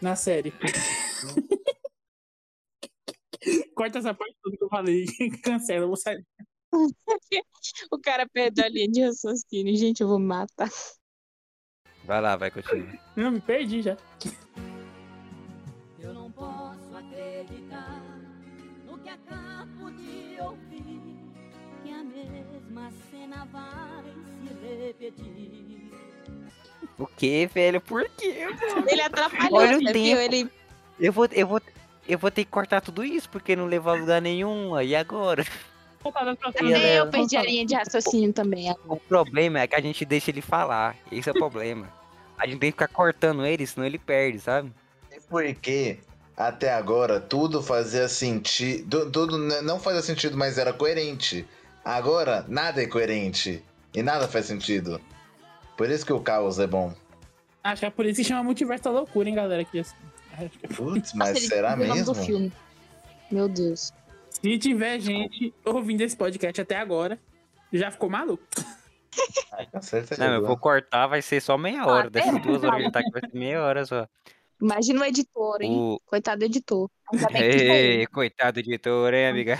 Na 0.00 0.14
série. 0.16 0.52
Corta 3.74 3.98
essa 3.98 4.14
parte 4.14 4.36
toda 4.42 4.56
que 4.56 4.64
eu 4.64 4.68
falei. 4.68 5.06
Cancela, 5.42 5.84
eu 5.84 5.88
vou 5.88 5.96
sair. 5.96 6.24
o 7.90 7.98
cara 7.98 8.28
perdeu 8.28 8.64
a 8.64 8.68
linha 8.68 8.88
de 8.88 9.02
raciocínio. 9.02 9.76
Gente, 9.76 10.00
eu 10.00 10.08
vou 10.08 10.20
matar. 10.20 10.70
Vai 12.04 12.20
lá, 12.20 12.36
vai, 12.36 12.50
continua. 12.50 12.86
Não, 13.16 13.30
me 13.30 13.40
perdi 13.40 13.82
já. 13.82 13.96
Eu 16.00 16.12
não 16.12 16.30
posso 16.32 16.96
acreditar 16.96 18.02
no 18.86 18.98
que 18.98 19.08
acabo 19.08 19.90
de 19.92 20.36
ouvir. 20.40 21.00
Que 21.84 21.92
a 21.92 22.02
mesma 22.02 22.90
cena 23.10 23.46
vai 23.52 24.04
se 24.42 24.86
repetir. 24.86 25.92
O 26.98 27.06
que, 27.06 27.46
velho? 27.46 27.80
Por 27.80 28.08
quê, 28.10 28.46
mano? 28.48 28.88
Ele 28.88 29.02
atrapalhou, 29.02 29.58
Olha 29.58 29.78
o 29.78 29.84
tempo. 29.84 30.20
Ele 30.20 30.50
Eu 30.98 31.12
vou, 31.12 31.28
eu 31.32 31.46
vou, 31.46 31.60
eu 32.08 32.18
vou 32.18 32.30
ter 32.30 32.44
que 32.44 32.50
cortar 32.50 32.80
tudo 32.80 33.04
isso 33.04 33.28
porque 33.30 33.54
não 33.54 33.66
levou 33.66 33.92
a 33.92 33.96
lugar 33.96 34.20
nenhum. 34.20 34.80
E 34.80 34.94
agora? 34.96 35.44
Eu 36.04 37.06
perdi 37.08 37.36
a 37.36 37.42
linha 37.42 37.64
de 37.64 37.74
raciocínio 37.74 38.32
também. 38.32 38.74
O 38.86 38.96
problema 38.96 39.60
é 39.60 39.66
que 39.66 39.74
a 39.74 39.80
gente 39.80 40.04
deixa 40.04 40.30
ele 40.30 40.42
falar. 40.42 40.96
Esse 41.10 41.28
é 41.28 41.32
o 41.32 41.34
problema. 41.34 41.88
A 42.38 42.46
gente 42.46 42.58
tem 42.58 42.70
que 42.70 42.76
ficar 42.76 42.88
cortando 42.88 43.46
ele, 43.46 43.66
senão 43.66 43.86
ele 43.86 43.98
perde, 43.98 44.40
sabe? 44.40 44.72
Porque 45.28 45.98
até 46.36 46.72
agora 46.72 47.20
tudo 47.20 47.62
fazia 47.62 48.08
sentido. 48.08 49.10
Tudo 49.10 49.38
não 49.38 49.78
fazia 49.78 50.02
sentido, 50.02 50.36
mas 50.36 50.58
era 50.58 50.72
coerente. 50.72 51.46
Agora 51.84 52.44
nada 52.48 52.82
é 52.82 52.86
coerente. 52.86 53.62
E 53.94 54.02
nada 54.02 54.26
faz 54.26 54.46
sentido. 54.46 55.00
Por 55.76 55.90
isso 55.90 56.04
que 56.04 56.12
o 56.12 56.20
caos 56.20 56.58
é 56.58 56.66
bom. 56.66 56.94
Acho 57.62 57.80
que 57.80 57.86
é 57.86 57.90
por 57.90 58.06
isso 58.06 58.20
que 58.20 58.24
chama 58.24 58.42
Multiverso 58.42 58.84
da 58.84 58.90
Loucura, 58.90 59.28
hein, 59.28 59.34
galera? 59.34 59.64
Que 59.64 59.80
assim. 59.80 59.94
Putz, 60.74 61.12
mas 61.12 61.46
será 61.46 61.76
mesmo? 61.76 62.50
Meu 63.30 63.48
Deus. 63.48 63.92
Se 64.40 64.58
tiver 64.58 64.98
gente 65.00 65.54
ouvindo 65.64 66.00
esse 66.00 66.16
podcast 66.16 66.60
até 66.60 66.76
agora, 66.76 67.18
já 67.72 67.90
ficou 67.90 68.08
maluco. 68.10 68.42
Com 69.70 69.82
certeza. 69.82 70.24
Não, 70.26 70.34
eu 70.36 70.46
vou 70.46 70.56
cortar, 70.56 71.06
vai 71.06 71.20
ser 71.22 71.40
só 71.40 71.58
meia 71.58 71.86
hora. 71.86 72.08
até 72.08 72.20
Dessas 72.20 72.40
duas 72.42 72.64
horas 72.64 72.82
que 72.84 72.90
tá 72.90 73.00
aqui, 73.00 73.10
vai 73.10 73.20
ser 73.20 73.38
meia 73.38 73.62
hora 73.62 73.84
só. 73.84 74.08
Imagina 74.60 75.00
o 75.02 75.04
editor, 75.04 75.60
hein? 75.60 75.72
O- 75.76 76.00
Coitado 76.06 76.38
do 76.40 76.44
editor. 76.46 76.88
Ei, 77.34 78.06
coitado 78.06 78.54
do 78.54 78.60
editor, 78.60 79.12
hein, 79.12 79.26
amiga? 79.26 79.58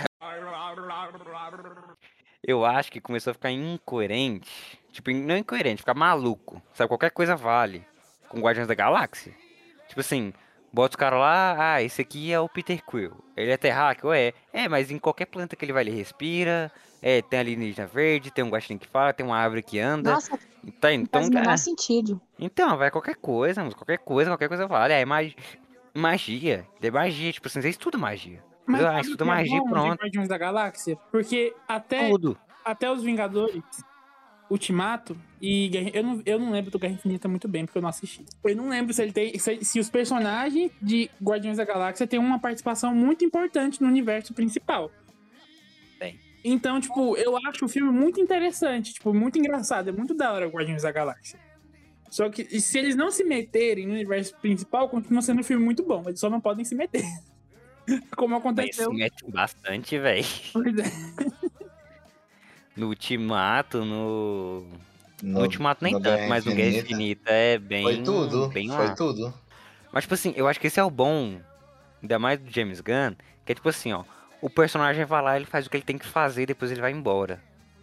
Eu 2.45 2.65
acho 2.65 2.91
que 2.91 2.99
começou 2.99 3.31
a 3.31 3.33
ficar 3.33 3.51
incoerente. 3.51 4.79
Tipo, 4.91 5.11
não 5.11 5.37
incoerente, 5.37 5.81
ficar 5.81 5.93
maluco. 5.93 6.61
Sabe, 6.73 6.87
qualquer 6.87 7.11
coisa 7.11 7.35
vale. 7.35 7.85
Com 8.27 8.39
Guardiões 8.39 8.67
da 8.67 8.73
Galáxia. 8.75 9.33
Tipo 9.87 10.01
assim, 10.01 10.33
bota 10.73 10.95
o 10.95 10.99
cara 10.99 11.17
lá, 11.17 11.73
ah, 11.75 11.81
esse 11.81 12.01
aqui 12.01 12.33
é 12.33 12.39
o 12.39 12.49
Peter 12.49 12.83
Quill. 12.83 13.13
Ele 13.37 13.51
é 13.51 13.57
terráqueo? 13.57 14.11
É. 14.11 14.33
É, 14.51 14.67
mas 14.67 14.89
em 14.91 14.97
qualquer 14.97 15.25
planta 15.27 15.55
que 15.55 15.63
ele 15.63 15.73
vai, 15.73 15.83
ele 15.83 15.91
respira. 15.95 16.71
É, 17.01 17.21
tem 17.21 17.39
alienígena 17.39 17.85
verde, 17.85 18.31
tem 18.31 18.43
um 18.43 18.49
guaxinim 18.49 18.77
que 18.77 18.87
fala, 18.87 19.13
tem 19.13 19.25
uma 19.25 19.37
árvore 19.37 19.61
que 19.61 19.77
anda. 19.79 20.13
Nossa, 20.13 20.39
Tá, 20.79 20.87
não 20.89 20.95
então, 20.95 21.21
faz 21.21 21.29
o 21.29 21.33
menor 21.33 21.53
é. 21.53 21.57
sentido. 21.57 22.21
Então, 22.39 22.77
vai 22.77 22.89
qualquer 22.89 23.15
coisa, 23.15 23.63
mas 23.63 23.73
qualquer 23.73 23.97
coisa, 23.97 24.31
qualquer 24.31 24.47
coisa 24.47 24.65
vale. 24.65 24.93
Aí 24.93 25.05
magia. 25.05 25.35
Magia. 25.93 26.65
É 26.81 26.91
magia, 26.91 27.31
tipo 27.33 27.47
assim, 27.47 27.61
você 27.61 27.69
estuda 27.69 27.97
magia. 27.97 28.41
Mas 28.65 28.83
ah, 28.83 28.99
estuda 29.01 29.25
que 29.25 29.29
é 29.29 29.33
magia 29.33 29.57
e 29.57 29.59
bom 29.59 29.69
pronto. 29.69 30.01
Guardiões 30.01 30.27
da 30.29 30.37
Galáxia? 30.37 30.97
Porque 31.11 31.53
até, 31.67 32.09
Tudo. 32.09 32.37
até 32.63 32.89
os 32.89 33.03
Vingadores, 33.03 33.61
Ultimato 34.53 35.17
e 35.41 35.67
Guerra... 35.67 35.89
eu, 35.93 36.03
não, 36.03 36.21
eu 36.25 36.39
não 36.39 36.51
lembro 36.51 36.69
do 36.69 36.77
Guerra 36.77 36.93
Infinita 36.93 37.27
muito 37.27 37.47
bem, 37.47 37.65
porque 37.65 37.79
eu 37.79 37.81
não 37.81 37.89
assisti. 37.89 38.23
Eu 38.43 38.55
não 38.55 38.69
lembro 38.69 38.93
se 38.93 39.01
ele 39.01 39.11
tem. 39.11 39.37
Se, 39.39 39.65
se 39.65 39.79
os 39.79 39.89
personagens 39.89 40.71
de 40.79 41.09
Guardiões 41.21 41.57
da 41.57 41.65
Galáxia 41.65 42.05
têm 42.05 42.19
uma 42.19 42.39
participação 42.39 42.93
muito 42.93 43.25
importante 43.25 43.81
no 43.81 43.87
universo 43.87 44.31
principal. 44.33 44.91
Tem. 45.99 46.19
Então, 46.43 46.79
tipo, 46.79 47.17
eu 47.17 47.35
acho 47.47 47.65
o 47.65 47.67
filme 47.67 47.91
muito 47.91 48.21
interessante, 48.21 48.93
tipo, 48.93 49.11
muito 49.11 49.39
engraçado, 49.39 49.89
é 49.89 49.91
muito 49.91 50.13
da 50.13 50.31
hora 50.31 50.47
Guardiões 50.47 50.83
da 50.83 50.91
Galáxia. 50.91 51.39
Só 52.11 52.29
que 52.29 52.61
se 52.61 52.77
eles 52.77 52.95
não 52.95 53.09
se 53.09 53.23
meterem 53.23 53.87
no 53.87 53.93
universo 53.93 54.35
principal, 54.37 54.87
continua 54.87 55.23
sendo 55.23 55.39
um 55.39 55.43
filme 55.43 55.65
muito 55.65 55.81
bom. 55.81 56.03
Eles 56.05 56.19
só 56.19 56.29
não 56.29 56.39
podem 56.39 56.63
se 56.63 56.75
meter. 56.75 57.03
Como 58.15 58.35
aconteceu. 58.35 58.91
se 58.91 58.95
mete 58.95 59.25
bastante, 59.31 59.97
velho. 59.97 60.25
Pois 60.53 60.77
é. 60.77 61.42
No 62.75 62.87
Ultimato, 62.87 63.83
no. 63.85 64.61
No, 65.21 65.33
No- 65.33 65.41
Ultimato 65.41 65.83
nem 65.83 65.93
no 65.93 66.01
tanto, 66.01 66.27
mas 66.27 66.43
no 66.45 66.53
Guerra 66.53 66.77
Infinita. 66.79 67.31
É 67.31 67.57
bem. 67.57 67.83
Foi 67.83 68.01
tudo. 68.03 68.49
Bem 68.49 68.67
Foi 68.67 68.87
lá. 68.87 68.95
tudo. 68.95 69.33
Mas, 69.91 70.03
tipo 70.05 70.13
assim, 70.15 70.33
eu 70.35 70.47
acho 70.47 70.59
que 70.59 70.67
esse 70.67 70.79
é 70.79 70.83
o 70.83 70.89
bom, 70.89 71.39
ainda 72.01 72.17
mais 72.19 72.39
do 72.39 72.49
James 72.51 72.81
Gunn, 72.81 73.15
que 73.45 73.51
é 73.51 73.55
tipo 73.55 73.69
assim, 73.69 73.93
ó. 73.93 74.03
O 74.41 74.49
personagem 74.49 75.05
vai 75.05 75.21
lá, 75.21 75.35
ele 75.37 75.45
faz 75.45 75.65
o 75.65 75.69
que 75.69 75.77
ele 75.77 75.83
tem 75.85 75.97
que 75.97 76.05
fazer 76.05 76.43
e 76.43 76.45
depois 76.47 76.71
ele 76.71 76.81
vai 76.81 76.91
embora. 76.91 77.39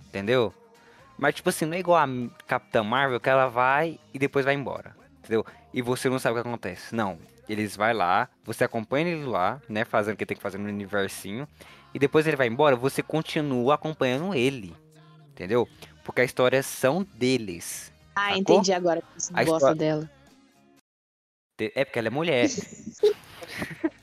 Entendeu? 0.09 0.53
Mas, 1.17 1.35
tipo 1.37 1.49
assim, 1.49 1.65
não 1.65 1.75
é 1.75 1.81
igual 1.81 1.99
a 1.99 2.09
Capitã 2.47 2.83
Marvel, 2.83 3.21
que 3.21 3.29
ela 3.31 3.47
vai 3.49 3.99
e 4.13 4.19
depois 4.19 4.45
vai 4.45 4.55
embora. 4.55 4.95
Entendeu? 5.21 5.47
E 5.73 5.81
você 5.81 6.09
não 6.11 6.19
sabe 6.19 6.39
o 6.39 6.43
que 6.43 6.49
acontece. 6.49 6.95
Não. 6.95 7.19
Eles 7.49 7.77
vai 7.77 7.95
lá, 7.95 8.29
você 8.45 8.65
acompanha 8.65 9.09
ele 9.09 9.25
lá, 9.25 9.61
né? 9.69 9.85
Fazendo 9.85 10.15
o 10.15 10.17
que 10.17 10.27
tem 10.27 10.37
que 10.37 10.43
fazer 10.43 10.59
no 10.59 10.69
universinho. 10.69 11.49
E 11.95 11.99
depois 11.99 12.27
ele 12.27 12.37
vai 12.37 12.47
embora, 12.47 12.77
você 12.77 13.03
continua 13.03 13.75
acompanhando 13.75 14.35
ele. 14.35 14.75
Entendeu? 15.31 15.69
Porque 16.05 16.21
a 16.21 16.25
história 16.25 16.63
são 16.63 17.03
deles. 17.15 17.93
Ah, 18.15 18.29
Sacou? 18.29 18.39
entendi 18.39 18.73
agora 18.73 19.01
que 19.03 19.09
você 19.23 19.33
A 19.35 19.45
gosta 19.45 19.57
história- 19.73 19.75
dela. 19.77 20.11
É 21.75 21.85
porque 21.85 21.99
ela 21.99 22.09
é 22.09 22.11
mulher. 22.11 22.47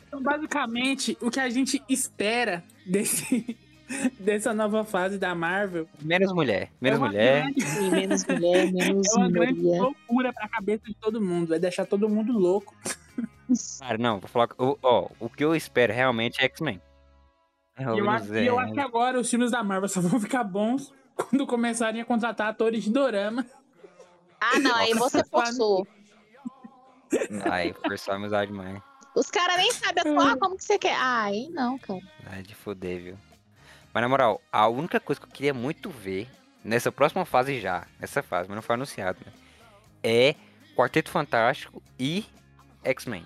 Então, 0.07 0.23
basicamente, 0.23 1.17
o 1.21 1.29
que 1.29 1.39
a 1.39 1.49
gente 1.49 1.83
espera 1.87 2.63
desse, 2.85 3.57
dessa 4.19 4.53
nova 4.53 4.83
fase 4.85 5.17
da 5.19 5.35
Marvel 5.35 5.87
Menos 6.01 6.31
mulher. 6.33 6.71
Menos 6.81 6.97
é 6.99 7.01
mulher. 7.03 7.41
grande- 7.43 7.61
Sim, 7.61 7.89
menos 7.91 8.25
mulher, 8.25 8.71
menos 8.73 9.07
é 9.13 9.17
uma 9.19 9.29
grande 9.29 9.53
minoria. 9.59 9.81
loucura 9.83 10.33
pra 10.33 10.47
cabeça 10.47 10.83
de 10.85 10.95
todo 10.95 11.21
mundo. 11.21 11.53
É 11.53 11.59
deixar 11.59 11.85
todo 11.85 12.07
mundo 12.09 12.31
louco. 12.33 12.73
Cara, 13.79 13.97
não, 13.97 14.19
vou 14.19 14.27
falar. 14.29 14.47
o- 14.57 14.77
Ó, 14.81 15.09
o 15.19 15.29
que 15.29 15.43
eu 15.43 15.55
espero 15.55 15.93
realmente 15.93 16.41
é 16.41 16.45
X-Men. 16.45 16.81
É, 17.77 17.83
E 17.83 17.99
eu, 17.99 18.09
acho, 18.09 18.33
e 18.33 18.45
eu 18.47 18.59
acho 18.59 18.73
que 18.73 18.79
agora 18.79 19.19
os 19.19 19.29
filmes 19.29 19.51
da 19.51 19.63
Marvel 19.63 19.87
só 19.89 20.01
vão 20.01 20.19
ficar 20.19 20.43
bons 20.43 20.91
quando 21.15 21.45
começarem 21.47 22.01
a 22.01 22.05
contratar 22.05 22.47
atores 22.47 22.83
de 22.83 22.91
dorama. 22.91 23.45
Ah, 24.39 24.59
não, 24.59 24.75
aí 24.75 24.93
você 24.93 25.23
forçou. 25.23 25.87
Ai, 27.49 27.73
forçou 27.73 28.13
a 28.13 28.17
amizade 28.17 28.51
demais. 28.51 28.81
Os 29.15 29.31
caras 29.31 29.57
nem 29.57 29.71
sabem 29.71 30.01
atuar, 30.01 30.37
como 30.37 30.57
que 30.57 30.63
você 30.63 30.77
quer? 30.77 30.95
Ah, 30.95 31.23
aí 31.23 31.49
não, 31.49 31.77
cara. 31.79 32.01
Ai, 32.27 32.43
de 32.43 32.53
foder, 32.53 33.01
viu? 33.01 33.17
Mas 33.93 34.01
na 34.03 34.09
moral, 34.09 34.41
a 34.51 34.67
única 34.67 34.99
coisa 34.99 35.19
que 35.19 35.25
eu 35.27 35.31
queria 35.31 35.53
muito 35.53 35.89
ver 35.89 36.29
nessa 36.63 36.91
próxima 36.91 37.25
fase 37.25 37.59
já, 37.59 37.87
nessa 37.99 38.21
fase, 38.21 38.47
mas 38.47 38.55
não 38.55 38.61
foi 38.61 38.75
anunciado, 38.75 39.17
né? 39.25 39.31
É 40.03 40.35
Quarteto 40.75 41.09
Fantástico 41.09 41.81
e 41.97 42.25
X-Men. 42.83 43.25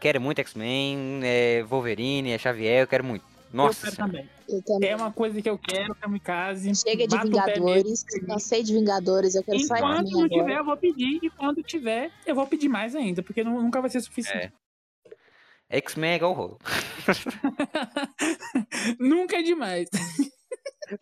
Quero 0.00 0.20
muito 0.20 0.40
X-Men, 0.40 1.20
é 1.22 1.62
Wolverine, 1.62 2.32
é 2.32 2.38
Xavier, 2.38 2.82
eu 2.82 2.88
quero 2.88 3.04
muito. 3.04 3.24
Nossa, 3.52 3.88
eu 3.88 3.96
também. 3.96 4.28
Eu 4.48 4.62
também. 4.62 4.90
É 4.90 4.96
uma 4.96 5.12
coisa 5.12 5.40
que 5.42 5.48
eu 5.48 5.58
quero, 5.58 5.94
kamikaze. 5.94 6.74
Chega 6.74 7.06
de 7.06 7.16
bato 7.16 7.28
o 7.28 7.44
pé 7.44 7.54
Vingadores, 7.54 8.04
cansei 8.26 8.62
de 8.62 8.72
Vingadores, 8.72 9.34
eu 9.34 9.44
quero 9.44 9.58
só 9.60 9.76
Enquanto 9.76 10.06
X-Men 10.06 10.12
não 10.12 10.24
agora. 10.24 10.42
tiver, 10.42 10.58
eu 10.58 10.64
vou 10.64 10.76
pedir. 10.76 11.18
E 11.22 11.30
quando 11.30 11.62
tiver, 11.62 12.10
eu 12.26 12.34
vou 12.34 12.46
pedir 12.46 12.68
mais 12.68 12.96
ainda, 12.96 13.22
porque 13.22 13.44
nu- 13.44 13.62
nunca 13.62 13.80
vai 13.80 13.90
ser 13.90 14.00
suficiente. 14.00 14.52
X-Men 15.68 16.12
é 16.12 16.16
igual 16.16 16.32
rolo. 16.34 16.58
Nunca 18.98 19.38
é 19.38 19.42
demais. 19.42 19.88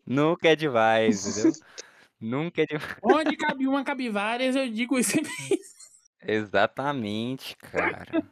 Nunca 0.07 0.48
é 0.48 0.57
demais, 0.57 1.26
entendeu? 1.26 1.53
Nunca 2.20 2.62
é 2.62 2.66
demais. 2.66 2.96
Onde 3.03 3.36
cabe 3.36 3.66
uma, 3.66 3.82
cabe 3.82 4.09
várias, 4.11 4.55
eu 4.55 4.68
digo 4.70 4.98
isso. 4.98 5.16
Exatamente, 6.22 7.57
cara. 7.57 8.22